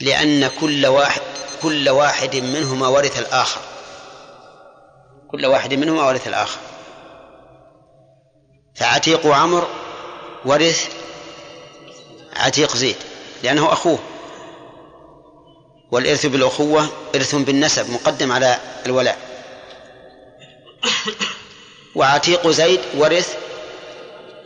لأن 0.00 0.50
كل 0.60 0.86
واحد 0.86 1.20
كل 1.62 1.88
واحد 1.88 2.36
منهما 2.36 2.88
ورث 2.88 3.18
الآخر. 3.18 3.60
كل 5.30 5.46
واحد 5.46 5.74
منهما 5.74 6.06
ورث 6.06 6.28
الآخر. 6.28 6.60
فعتيق 8.74 9.26
عمر 9.26 9.68
ورث 10.44 10.88
عتيق 12.36 12.76
زيد 12.76 12.96
لأنه 13.42 13.72
أخوه. 13.72 13.98
والإرث 15.90 16.26
بالأخوة 16.26 16.88
إرث 17.14 17.34
بالنسب 17.34 17.90
مقدم 17.90 18.32
على 18.32 18.60
الولاء. 18.86 19.27
وعتيق 21.94 22.48
زيد 22.48 22.80
ورث 22.94 23.36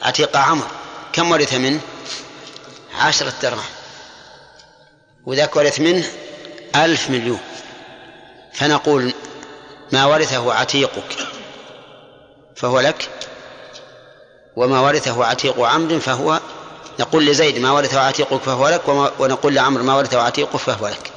عتيق 0.03 0.37
عمر. 0.37 0.67
كم 1.13 1.31
ورث 1.31 1.55
منه؟ 1.55 1.81
عشرة 2.95 3.35
دراهم 3.43 3.63
وذاك 5.27 5.57
ورث 5.57 5.81
منه 5.81 6.05
ألف 6.77 7.11
مليون. 7.11 7.41
فنقول 8.53 9.13
ما 9.93 10.05
ورثه 10.07 10.55
عتيقك 10.55 11.19
فهو 12.57 12.81
لك 12.81 13.11
وما 14.57 14.81
ورثه 14.81 15.25
عتيق 15.25 15.61
عمد 15.61 15.99
فهو 15.99 16.41
نقول 17.01 17.27
لزيد 17.27 17.59
ما 17.59 17.71
ورثه 17.71 18.01
عتيقك 18.01 18.41
فهو 18.43 18.69
لك 18.69 18.89
ونقول 19.19 19.55
لعمر 19.55 19.83
ما 19.83 19.95
ورثه 19.95 20.21
عتيقك 20.21 20.57
فهو 20.57 20.89
لك. 20.89 21.13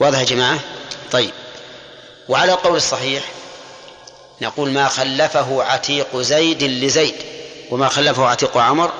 واضح 0.00 0.18
يا 0.18 0.24
جماعة؟ 0.24 0.60
طيب. 1.12 1.30
وعلى 2.30 2.52
القول 2.52 2.76
الصحيح 2.76 3.24
نقول 4.42 4.70
ما 4.70 4.88
خلفه 4.88 5.62
عتيق 5.62 6.16
زيد 6.16 6.62
لزيد 6.62 7.14
وما 7.70 7.88
خلفه 7.88 8.26
عتيق 8.26 8.56
عمر 8.56 8.92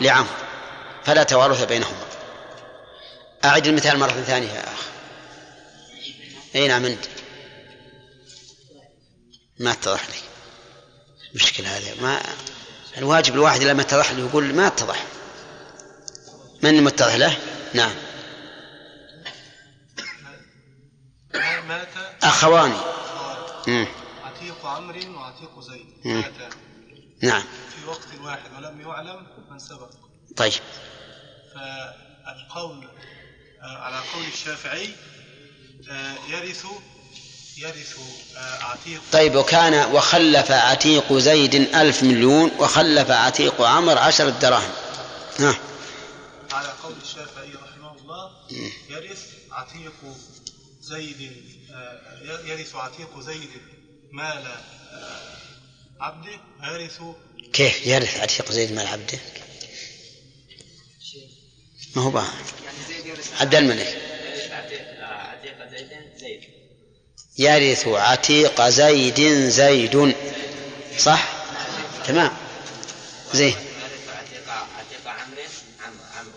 لعمر 0.00 0.34
فلا 1.04 1.22
توارث 1.22 1.64
بينهما. 1.64 2.04
أعد 3.44 3.66
المثال 3.66 3.98
مرة 3.98 4.24
ثانية 4.26 4.52
يا 4.52 4.64
أخ. 4.64 4.86
أي 6.54 6.68
نعم 6.68 6.84
أنت. 6.84 7.04
ما 9.58 9.72
اتضح 9.72 10.08
لي 10.08 10.18
مشكلة 11.34 11.76
هذه. 11.76 12.02
ما 12.02 12.20
الواجب 12.98 13.34
الواحد 13.34 13.62
لما 13.62 13.82
اتضح 13.82 14.10
له 14.12 14.20
يقول 14.20 14.54
ما 14.54 14.66
اتضح. 14.66 15.04
من 16.62 16.78
المتضح 16.78 17.14
له؟ 17.14 17.36
نعم. 17.74 17.94
مات 21.34 21.88
أخوان 22.22 22.72
عتيق 24.24 24.66
عمرو 24.66 25.16
وعتيق 25.16 25.60
زيد. 25.60 25.86
ماتا 26.04 26.48
نعم. 27.22 27.42
في 27.42 27.86
وقت 27.88 28.08
واحد 28.22 28.50
ولم 28.56 28.80
يعلم 28.80 29.26
من 29.50 29.58
سبق. 29.58 29.90
طيب. 30.36 30.52
فالقول 31.54 32.88
آه، 33.62 33.78
على 33.78 33.96
قول 34.14 34.24
الشافعي 34.24 34.90
آه، 35.90 36.14
يرث 36.28 36.66
يرث 37.56 37.98
آه، 38.36 38.64
عتيق. 38.64 39.00
طيب 39.12 39.36
وكان 39.36 39.92
وخلف 39.94 40.50
عتيق 40.50 41.12
زيد 41.12 41.54
ألف 41.54 42.02
مليون 42.02 42.50
وخلف 42.58 43.10
عتيق 43.10 43.62
عمر 43.62 43.98
عشرة 43.98 44.30
دراهم. 44.30 44.70
ها. 45.38 45.58
على 46.52 46.68
قول 46.82 46.94
الشافعي 47.02 47.52
رحمه 47.52 47.92
الله 47.92 48.30
يرث 48.88 49.26
عتيق 49.52 49.94
زيد 50.88 51.32
يرث 52.46 52.76
عتيق 52.76 53.20
زيد. 53.20 53.50
مال 54.12 54.44
عبده؟ 56.00 56.40
ويرث 56.62 57.00
كيف 57.52 57.86
يرث 57.86 58.20
عتيق 58.20 58.52
زيد 58.52 58.72
مال 58.72 58.86
عبده؟ 58.86 59.18
ما 61.96 62.02
هو 62.02 62.10
باهر 62.10 62.34
عبد 63.40 63.54
الملك. 63.54 64.02
عتيق 64.50 65.70
زيد 65.70 65.90
زيد. 66.16 66.40
يرث 67.38 67.88
عتيق 67.88 68.68
زيد 68.68 69.20
زيد. 69.48 70.14
صح؟ 70.98 71.28
تمام. 72.06 72.36
زين. 73.34 73.54
يرث 76.22 76.36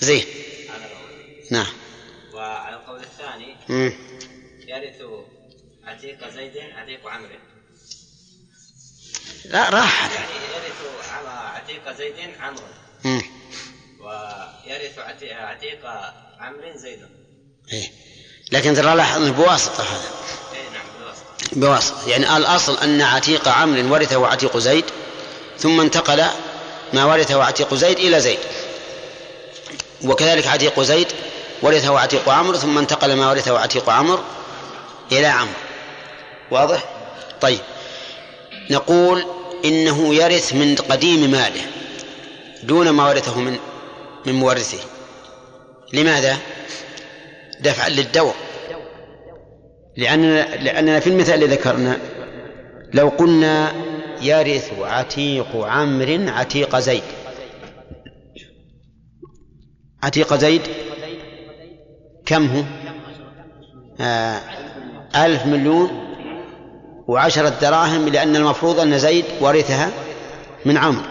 زين. 0.00 0.24
نعم. 1.50 1.85
وعلى 2.36 2.76
القول 2.76 3.00
الثاني. 3.00 3.56
يرث 4.68 5.02
عتيق 5.84 6.28
زيد 6.34 6.56
عتيق 6.56 7.06
عمرو. 7.06 7.28
لا 9.44 9.70
راح. 9.70 10.10
يعني 10.14 10.26
يرث 10.54 11.08
عتيق 11.26 11.96
زيد 11.98 12.14
عمرو. 12.40 12.66
ويرث 14.00 14.98
عتي- 14.98 15.32
عتيق 15.32 15.86
عمرو 16.40 16.76
زيد. 16.76 17.08
إيه. 17.72 17.90
لكن 18.52 18.74
ترى 18.74 18.96
لاحظ 18.96 19.22
إنه 19.22 19.32
بواسطة 19.32 19.82
هذا. 19.82 20.10
اي 20.52 20.70
نعم 20.72 20.86
بالوسط 20.98 21.24
بواسطة. 21.52 22.08
يعني 22.10 22.36
الأصل 22.36 22.78
أن 22.78 23.00
عتيق 23.00 23.48
عمرو 23.48 23.92
ورثه 23.92 24.26
عتيق 24.26 24.56
زيد 24.56 24.84
ثم 25.58 25.80
انتقل 25.80 26.24
ما 26.92 27.04
ورثه 27.04 27.44
عتيق 27.44 27.74
زيد 27.74 27.98
إلى 27.98 28.20
زيد. 28.20 28.38
وكذلك 30.04 30.46
عتيق 30.46 30.80
زيد 30.80 31.06
ورثه 31.62 31.98
عتيق 31.98 32.28
عمرو 32.28 32.56
ثم 32.56 32.78
انتقل 32.78 33.12
ما 33.16 33.30
ورثه 33.30 33.58
عتيق 33.58 33.90
عمرو 33.90 34.22
إلى 35.12 35.26
عمرو. 35.26 35.54
واضح؟ 36.50 36.84
طيب. 37.40 37.60
نقول 38.70 39.24
إنه 39.64 40.14
يرث 40.14 40.52
من 40.54 40.74
قديم 40.74 41.30
ماله 41.30 41.62
دون 42.62 42.90
ما 42.90 43.08
ورثه 43.08 43.38
من 43.38 43.58
من 44.26 44.32
مورثه. 44.32 44.78
لماذا؟ 45.92 46.36
دفعا 47.60 47.88
للدور 47.88 48.34
لأننا 49.96 50.56
لأننا 50.56 51.00
في 51.00 51.06
المثال 51.06 51.34
الذي 51.34 51.54
ذكرنا 51.54 51.98
لو 52.94 53.08
قلنا 53.08 53.72
يرث 54.22 54.72
عتيق 54.80 55.56
عمرو 55.56 56.28
عتيق 56.28 56.78
زيد. 56.78 57.02
عتيق 60.02 60.34
زيد؟ 60.34 60.62
كم 62.26 62.46
هو؟ 62.46 62.62
آه 64.00 64.40
ألف 65.16 65.46
مليون 65.46 65.90
وعشرة 67.08 67.48
دراهم 67.48 68.08
لأن 68.08 68.36
المفروض 68.36 68.80
أن 68.80 68.98
زيد 68.98 69.24
ورثها 69.40 69.90
من 70.64 70.76
عمرو 70.76 71.02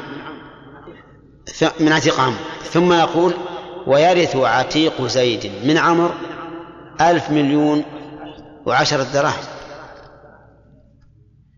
من 1.79 1.91
عتيق 1.91 2.19
عمرو. 2.19 2.39
ثم 2.63 2.93
نقول 2.93 3.33
ويرث 3.87 4.35
عتيق 4.35 5.07
زيد 5.07 5.51
من 5.63 5.77
عمرو 5.77 6.11
ألف 7.01 7.29
مليون 7.29 7.83
وعشرة 8.65 9.03
دراهم. 9.03 9.43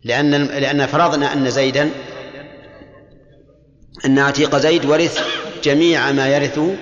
لأن 0.03 0.31
لأن 0.45 0.85
فرضنا 0.85 1.33
أن 1.33 1.49
زيدا 1.49 1.91
أن 4.05 4.19
عتيق 4.19 4.55
زيد 4.55 4.85
ورث 4.85 5.27
جميع 5.63 6.11
ما 6.11 6.27
يرثه 6.27 6.75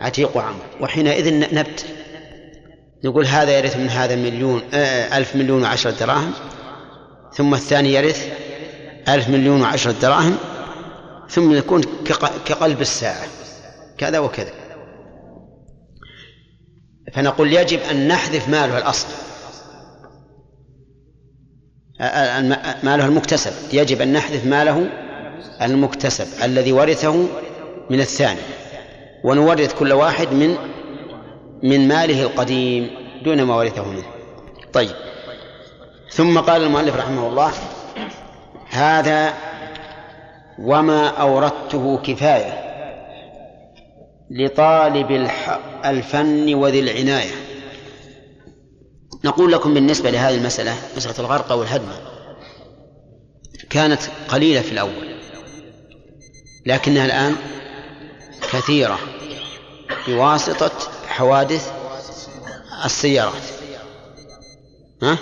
عتيق 0.00 0.38
عمرو. 0.38 0.64
وحينئذ 0.80 1.54
نبت. 1.54 1.86
نقول 3.04 3.26
هذا 3.26 3.58
يرث 3.58 3.76
من 3.76 3.88
هذا 3.88 4.16
مليون 4.16 4.62
آه، 4.74 5.18
ألف 5.18 5.36
مليون 5.36 5.62
وعشرة 5.62 5.90
دراهم 5.90 6.32
ثم 7.34 7.54
الثاني 7.54 7.92
يرث 7.92 8.26
ألف 9.08 9.28
مليون 9.28 9.60
وعشرة 9.62 9.92
دراهم 10.02 10.36
ثم 11.30 11.52
يكون 11.54 11.82
كق- 11.82 12.44
كقلب 12.44 12.80
الساعة 12.80 13.26
كذا 13.98 14.18
وكذا. 14.18 14.50
فنقول 17.12 17.52
يجب 17.52 17.80
أن 17.90 18.08
نحذف 18.08 18.48
ماله 18.48 18.78
الأصل 18.78 19.08
الم- 22.00 22.56
ماله 22.82 23.06
المكتسب. 23.06 23.52
يجب 23.72 24.00
أن 24.00 24.12
نحذف 24.12 24.46
ماله 24.46 24.86
المكتسب 25.62 26.26
الذي 26.44 26.72
ورثه 26.72 27.26
من 27.90 28.00
الثاني 28.00 28.40
ونورث 29.24 29.74
كل 29.78 29.92
واحد 29.92 30.32
من 30.32 30.56
من 31.62 31.88
ماله 31.88 32.22
القديم 32.22 32.90
دون 33.24 33.42
ما 33.42 33.56
ورثه 33.56 33.84
منه. 33.84 34.04
طيب. 34.72 34.94
ثم 36.10 36.38
قال 36.38 36.62
المؤلف 36.62 36.96
رحمه 36.96 37.28
الله 37.28 37.52
هذا 38.70 39.34
وما 40.58 41.08
أوردته 41.08 41.98
كفاية 41.98 42.72
لطالب 44.30 45.28
الفن 45.84 46.54
وذي 46.54 46.80
العناية. 46.80 47.32
نقول 49.24 49.52
لكم 49.52 49.74
بالنسبة 49.74 50.10
لهذه 50.10 50.34
المسألة 50.34 50.74
مسألة 50.96 51.18
الغرق 51.18 51.52
والهدم 51.52 51.88
كانت 53.70 54.00
قليلة 54.28 54.60
في 54.60 54.72
الأول 54.72 55.16
لكنها 56.66 57.04
الآن 57.04 57.36
كثيرة 58.52 58.98
بواسطة 60.08 60.91
حوادث 61.12 61.72
السيارات. 62.84 63.42
ها؟ 65.02 65.18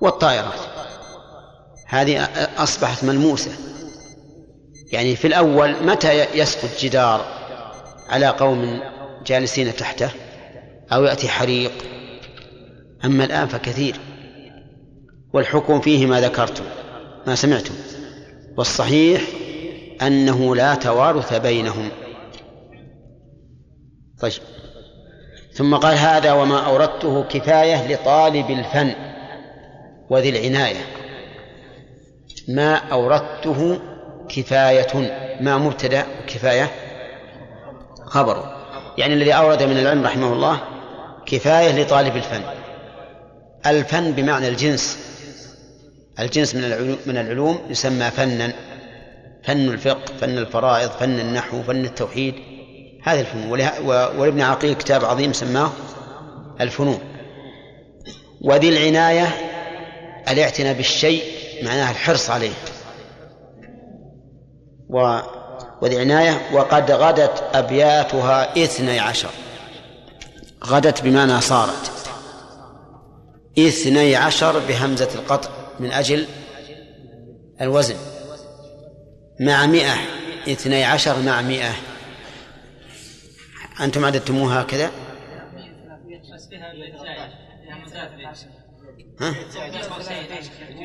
والطائرات. 0.00 0.60
هذه 1.86 2.28
أصبحت 2.56 3.04
ملموسة. 3.04 3.50
يعني 4.92 5.16
في 5.16 5.26
الأول 5.26 5.86
متى 5.86 6.38
يسقط 6.38 6.70
جدار 6.80 7.24
على 8.08 8.26
قوم 8.26 8.80
جالسين 9.26 9.76
تحته؟ 9.76 10.10
أو 10.92 11.04
يأتي 11.04 11.28
حريق. 11.28 11.72
أما 13.04 13.24
الآن 13.24 13.48
فكثير. 13.48 14.00
والحكم 15.32 15.80
فيه 15.80 16.06
ما 16.06 16.20
ذكرتم 16.20 16.64
ما 17.26 17.34
سمعتم. 17.34 17.74
والصحيح 18.56 19.22
أنه 20.02 20.56
لا 20.56 20.74
توارث 20.74 21.34
بينهم. 21.34 21.90
طيب. 24.20 24.32
ثم 25.52 25.76
قال 25.76 25.96
هذا 25.98 26.32
وما 26.32 26.66
أوردته 26.66 27.24
كفاية 27.24 27.94
لطالب 27.94 28.50
الفن 28.50 28.94
وذي 30.10 30.28
العناية. 30.28 30.84
ما 32.48 32.74
أوردته 32.74 33.80
كفاية 34.28 35.10
ما 35.40 35.58
مبتدأ 35.58 36.06
كفاية 36.26 36.70
خبر. 38.06 38.64
يعني 38.98 39.14
الذي 39.14 39.32
أورد 39.32 39.62
من 39.62 39.78
العلم 39.78 40.04
رحمه 40.04 40.32
الله 40.32 40.60
كفاية 41.26 41.82
لطالب 41.82 42.16
الفن. 42.16 42.42
الفن 43.66 44.12
بمعنى 44.12 44.48
الجنس. 44.48 44.98
الجنس 46.20 46.54
من 46.54 46.96
من 47.06 47.16
العلوم 47.16 47.58
يسمى 47.70 48.10
فنا. 48.10 48.52
فن 49.42 49.68
الفقه 49.68 50.12
فن 50.20 50.38
الفرائض 50.38 50.90
فن 50.90 51.20
النحو 51.20 51.62
فن 51.62 51.84
التوحيد. 51.84 52.53
هذه 53.04 53.20
الفنون. 53.20 53.50
ولابن 54.18 54.40
عقيل 54.40 54.74
كتاب 54.74 55.04
عظيم 55.04 55.32
سماه 55.32 55.70
الفنون. 56.60 56.98
وذي 58.40 58.68
العناية 58.68 59.28
الاعتناء 60.28 60.74
بالشيء 60.74 61.22
معناها 61.62 61.90
الحرص 61.90 62.30
عليه. 62.30 62.52
و 64.88 65.18
وذي 65.82 66.00
عناية 66.00 66.40
وقد 66.52 66.90
غدت 66.90 67.44
أبياتها 67.54 68.64
اثني 68.64 69.00
عشر. 69.00 69.30
غدت 70.64 71.02
بمعنى 71.02 71.40
صارت. 71.40 71.90
اثني 73.58 74.16
عشر 74.16 74.58
بهمزة 74.58 75.08
القطع 75.14 75.50
من 75.80 75.92
أجل 75.92 76.26
الوزن. 77.60 77.96
مع 79.40 79.66
مئة. 79.66 79.94
اثني 80.48 80.84
عشر 80.84 81.22
مع 81.22 81.40
مئة. 81.42 81.72
أنتم 83.80 84.04
عددتموها 84.04 84.62
هكذا؟ 84.62 84.90
ها؟ 89.20 89.34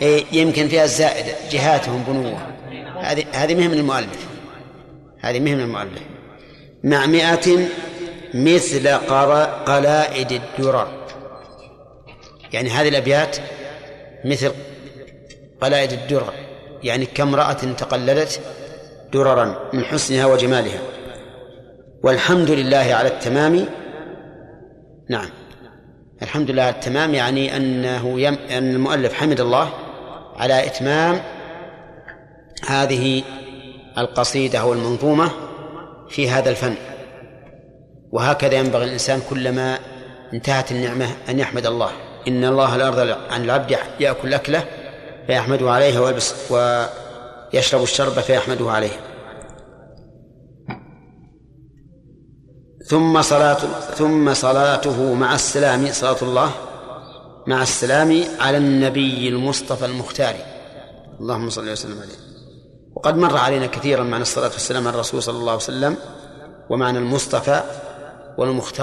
إيه 0.02 0.26
يمكن 0.32 0.68
فيها 0.68 0.84
الزائدة 0.84 1.34
جهاتهم 1.52 2.04
بنوة. 2.04 2.38
هذه 3.02 3.26
هذه 3.34 3.56
مهم 3.56 3.74
المؤلف 3.74 4.28
هذه 5.20 5.40
مهم 5.40 5.60
المؤلف 5.60 6.02
مع 6.84 7.06
مئة 7.06 7.68
مثل 8.34 8.88
قلائد 9.66 10.32
الدرر. 10.32 11.08
يعني 12.54 12.70
هذه 12.70 12.90
الأبيات 12.90 13.38
مثل 14.26 14.52
قلائد 15.62 15.92
الدرر. 15.92 16.34
يعني 16.84 17.06
كامرأة 17.06 17.54
تقلدت 17.54 18.42
دررا 19.14 19.70
من 19.74 19.86
حسنها 19.86 20.26
وجمالها. 20.26 20.99
والحمد 22.04 22.52
لله 22.52 22.78
على 22.78 23.08
التمام. 23.08 23.66
نعم. 25.10 25.30
الحمد 26.22 26.52
لله 26.52 26.64
على 26.64 26.76
التمام 26.76 27.14
يعني 27.14 27.58
أنه 27.58 28.20
يم... 28.20 28.38
أن 28.50 28.76
المؤلف 28.76 29.14
حمد 29.14 29.40
الله 29.40 29.70
على 30.36 30.66
إتمام 30.66 31.22
هذه 32.68 33.24
القصيدة 33.98 34.60
أو 34.60 34.74
المنظومة 34.74 35.32
في 36.10 36.30
هذا 36.30 36.50
الفن. 36.50 36.76
وهكذا 38.12 38.56
ينبغي 38.56 38.86
الإنسان 38.86 39.22
كلما 39.30 39.80
انتهت 40.34 40.72
النعمة 40.72 41.08
أن 41.30 41.40
يحمد 41.40 41.66
الله. 41.66 41.92
إن 42.28 42.46
الله 42.46 42.78
لا 42.78 42.86
يرضى 42.86 43.16
عن 43.30 43.44
العبد 43.44 43.78
يأكل 44.00 44.34
أكله 44.34 44.64
فيحمده 45.28 45.72
عليه 45.72 46.00
ويلبس 46.00 46.52
ويشرب 46.52 47.84
الشرب 47.84 48.12
فيحمده 48.12 48.72
عليه. 48.72 49.09
ثم 52.90 53.22
صلاة 53.22 53.58
ثم 53.96 54.34
صلاته 54.34 55.14
مع 55.14 55.36
السلام 55.36 55.92
صلاة 55.92 56.18
الله 56.22 56.52
مع 57.48 57.62
السلام 57.62 58.24
على 58.40 58.58
النبي 58.58 59.30
المصطفى 59.30 59.86
المختار. 59.86 60.36
اللهم 61.20 61.50
صل 61.50 61.70
وسلم 61.70 62.00
عليه. 62.02 62.14
وقد 62.96 63.18
مر 63.18 63.38
علينا 63.38 63.66
كثيرا 63.66 64.04
معنى 64.04 64.22
الصلاة 64.22 64.52
والسلام 64.52 64.88
على 64.88 64.96
الرسول 64.96 65.24
صلى 65.24 65.38
الله 65.38 65.52
عليه 65.52 65.64
وسلم 65.64 65.96
ومعنى 66.70 66.98
المصطفى 66.98 67.64
والمختار. 68.38 68.78